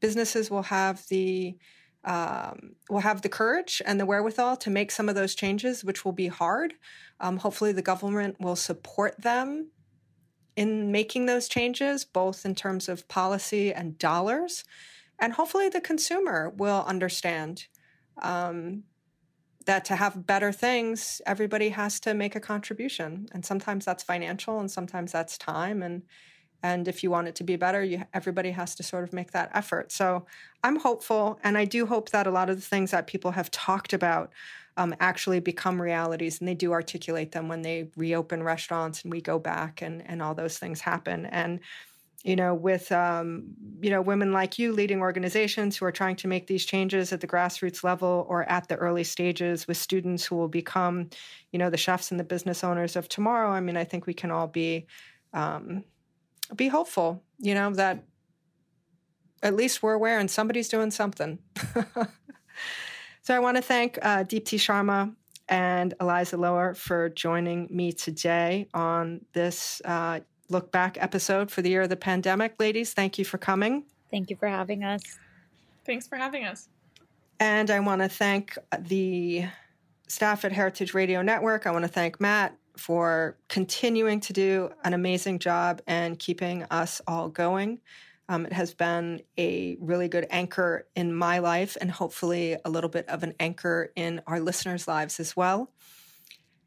businesses 0.00 0.50
will 0.50 0.62
have 0.62 1.06
the 1.08 1.56
um, 2.04 2.74
will 2.90 3.00
have 3.00 3.22
the 3.22 3.28
courage 3.28 3.80
and 3.86 4.00
the 4.00 4.06
wherewithal 4.06 4.56
to 4.56 4.70
make 4.70 4.90
some 4.90 5.08
of 5.08 5.14
those 5.14 5.36
changes, 5.36 5.84
which 5.84 6.04
will 6.04 6.12
be 6.12 6.26
hard. 6.26 6.74
Um, 7.20 7.36
hopefully, 7.36 7.70
the 7.70 7.80
government 7.80 8.40
will 8.40 8.56
support 8.56 9.22
them 9.22 9.70
in 10.56 10.92
making 10.92 11.26
those 11.26 11.48
changes, 11.48 12.04
both 12.04 12.44
in 12.44 12.54
terms 12.54 12.88
of 12.88 13.08
policy 13.08 13.72
and 13.72 13.98
dollars. 13.98 14.64
And 15.18 15.32
hopefully, 15.32 15.68
the 15.68 15.80
consumer 15.80 16.50
will 16.50 16.84
understand 16.86 17.66
um, 18.20 18.84
that 19.66 19.84
to 19.86 19.96
have 19.96 20.26
better 20.26 20.52
things, 20.52 21.22
everybody 21.26 21.70
has 21.70 22.00
to 22.00 22.14
make 22.14 22.34
a 22.34 22.40
contribution. 22.40 23.28
And 23.32 23.44
sometimes 23.44 23.84
that's 23.84 24.02
financial, 24.02 24.58
and 24.58 24.70
sometimes 24.70 25.12
that's 25.12 25.38
time. 25.38 25.82
And 25.82 26.02
and 26.64 26.86
if 26.86 27.02
you 27.02 27.10
want 27.10 27.26
it 27.26 27.34
to 27.36 27.44
be 27.44 27.56
better, 27.56 27.82
you, 27.82 28.04
everybody 28.14 28.52
has 28.52 28.76
to 28.76 28.84
sort 28.84 29.02
of 29.02 29.12
make 29.12 29.32
that 29.32 29.50
effort. 29.52 29.90
So 29.90 30.26
I'm 30.62 30.76
hopeful, 30.76 31.40
and 31.42 31.58
I 31.58 31.64
do 31.64 31.86
hope 31.86 32.10
that 32.10 32.26
a 32.26 32.30
lot 32.30 32.50
of 32.50 32.56
the 32.56 32.62
things 32.62 32.92
that 32.92 33.08
people 33.08 33.32
have 33.32 33.50
talked 33.50 33.92
about 33.92 34.32
um, 34.76 34.94
actually 35.00 35.40
become 35.40 35.80
realities 35.80 36.40
and 36.40 36.48
they 36.48 36.54
do 36.54 36.72
articulate 36.72 37.32
them 37.32 37.48
when 37.48 37.62
they 37.62 37.90
reopen 37.96 38.42
restaurants 38.42 39.02
and 39.02 39.12
we 39.12 39.20
go 39.20 39.38
back 39.38 39.82
and 39.82 40.02
and 40.08 40.22
all 40.22 40.34
those 40.34 40.58
things 40.58 40.80
happen. 40.80 41.26
And 41.26 41.60
you 42.24 42.36
know 42.36 42.54
with 42.54 42.90
um, 42.92 43.44
you 43.80 43.90
know 43.90 44.00
women 44.00 44.32
like 44.32 44.58
you 44.58 44.72
leading 44.72 45.00
organizations 45.00 45.76
who 45.76 45.84
are 45.84 45.92
trying 45.92 46.16
to 46.16 46.28
make 46.28 46.46
these 46.46 46.64
changes 46.64 47.12
at 47.12 47.20
the 47.20 47.26
grassroots 47.26 47.82
level 47.82 48.26
or 48.28 48.48
at 48.48 48.68
the 48.68 48.76
early 48.76 49.04
stages 49.04 49.66
with 49.66 49.76
students 49.76 50.24
who 50.24 50.36
will 50.36 50.48
become 50.48 51.10
you 51.50 51.58
know 51.58 51.70
the 51.70 51.76
chefs 51.76 52.10
and 52.10 52.20
the 52.20 52.24
business 52.24 52.62
owners 52.62 52.96
of 52.96 53.08
tomorrow 53.08 53.50
i 53.50 53.60
mean 53.60 53.76
i 53.76 53.84
think 53.84 54.06
we 54.06 54.14
can 54.14 54.30
all 54.30 54.46
be 54.46 54.86
um, 55.34 55.84
be 56.54 56.68
hopeful 56.68 57.22
you 57.38 57.54
know 57.54 57.72
that 57.72 58.04
at 59.42 59.56
least 59.56 59.82
we're 59.82 59.94
aware 59.94 60.18
and 60.18 60.30
somebody's 60.30 60.68
doing 60.68 60.90
something 60.90 61.38
So 63.22 63.36
I 63.36 63.38
want 63.38 63.56
to 63.56 63.62
thank 63.62 63.98
uh, 64.02 64.24
Deepti 64.24 64.58
Sharma 64.58 65.14
and 65.48 65.94
Eliza 66.00 66.36
Loehr 66.36 66.74
for 66.74 67.08
joining 67.10 67.68
me 67.70 67.92
today 67.92 68.66
on 68.74 69.24
this 69.32 69.80
uh, 69.84 70.20
look 70.48 70.72
back 70.72 70.98
episode 71.00 71.48
for 71.48 71.62
the 71.62 71.70
year 71.70 71.82
of 71.82 71.88
the 71.88 71.96
pandemic. 71.96 72.56
Ladies, 72.58 72.94
thank 72.94 73.18
you 73.18 73.24
for 73.24 73.38
coming. 73.38 73.84
Thank 74.10 74.28
you 74.28 74.34
for 74.34 74.48
having 74.48 74.82
us. 74.82 75.02
Thanks 75.86 76.08
for 76.08 76.16
having 76.16 76.44
us. 76.44 76.68
And 77.38 77.70
I 77.70 77.78
want 77.78 78.02
to 78.02 78.08
thank 78.08 78.58
the 78.76 79.46
staff 80.08 80.44
at 80.44 80.50
Heritage 80.50 80.92
Radio 80.92 81.22
Network. 81.22 81.64
I 81.64 81.70
want 81.70 81.84
to 81.84 81.88
thank 81.88 82.20
Matt 82.20 82.56
for 82.76 83.36
continuing 83.48 84.18
to 84.18 84.32
do 84.32 84.70
an 84.84 84.94
amazing 84.94 85.38
job 85.38 85.80
and 85.86 86.18
keeping 86.18 86.64
us 86.72 87.00
all 87.06 87.28
going. 87.28 87.80
Um, 88.32 88.46
it 88.46 88.54
has 88.54 88.72
been 88.72 89.20
a 89.36 89.76
really 89.78 90.08
good 90.08 90.26
anchor 90.30 90.86
in 90.96 91.14
my 91.14 91.40
life 91.40 91.76
and 91.78 91.90
hopefully 91.90 92.56
a 92.64 92.70
little 92.70 92.88
bit 92.88 93.06
of 93.10 93.22
an 93.22 93.34
anchor 93.38 93.92
in 93.94 94.22
our 94.26 94.40
listeners' 94.40 94.88
lives 94.88 95.20
as 95.20 95.36
well. 95.36 95.70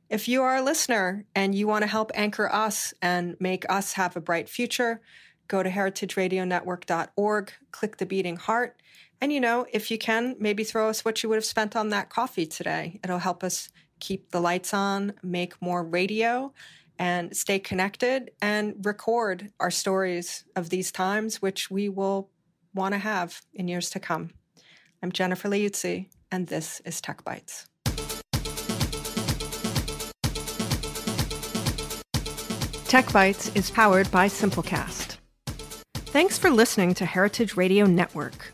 If 0.08 0.28
you 0.28 0.44
are 0.44 0.58
a 0.58 0.62
listener 0.62 1.26
and 1.34 1.56
you 1.56 1.66
want 1.66 1.82
to 1.82 1.88
help 1.88 2.12
anchor 2.14 2.48
us 2.54 2.94
and 3.02 3.36
make 3.40 3.66
us 3.68 3.94
have 3.94 4.16
a 4.16 4.22
bright 4.22 4.48
future, 4.48 5.02
go 5.48 5.64
to 5.64 5.70
heritageradionetwork.org, 5.72 7.54
click 7.72 7.98
the 7.98 8.06
beating 8.06 8.38
heart, 8.38 8.80
and 9.20 9.34
you 9.34 9.40
know, 9.40 9.66
if 9.74 9.90
you 9.90 9.98
can, 9.98 10.36
maybe 10.38 10.64
throw 10.64 10.88
us 10.88 11.04
what 11.04 11.24
you 11.24 11.30
would 11.30 11.38
have 11.38 11.46
spent 11.46 11.76
on 11.76 11.90
that 11.90 12.12
coffee 12.12 12.46
today. 12.46 13.00
It'll 13.04 13.18
help 13.18 13.44
us 13.44 13.70
keep 14.00 14.30
the 14.30 14.40
lights 14.40 14.72
on, 14.72 15.14
make 15.24 15.60
more 15.64 15.84
radio, 15.84 16.54
and 16.98 17.36
stay 17.36 17.60
connected 17.60 18.32
and 18.42 18.76
record 18.84 19.52
our 19.60 19.72
stories 19.72 20.44
of 20.56 20.70
these 20.70 20.92
times, 20.92 21.42
which 21.42 21.70
we 21.70 21.90
will 21.90 22.30
want 22.74 22.94
to 22.94 23.00
have 23.00 23.42
in 23.54 23.68
years 23.68 23.90
to 23.92 24.00
come. 24.00 24.32
I'm 25.02 25.12
Jennifer 25.12 25.50
Leuzzi, 25.50 26.10
and 26.32 26.48
this 26.48 26.82
is 26.86 27.02
Tech 27.02 27.24
Bites. 27.24 27.68
Tech 32.88 33.12
Bites 33.12 33.52
is 33.56 33.70
powered 33.72 34.10
by 34.12 34.28
Simplecast. 34.28 35.18
Thanks 36.16 36.38
for 36.38 36.50
listening 36.50 36.94
to 36.94 37.06
Heritage 37.06 37.58
Radio 37.58 37.86
Network, 37.86 38.54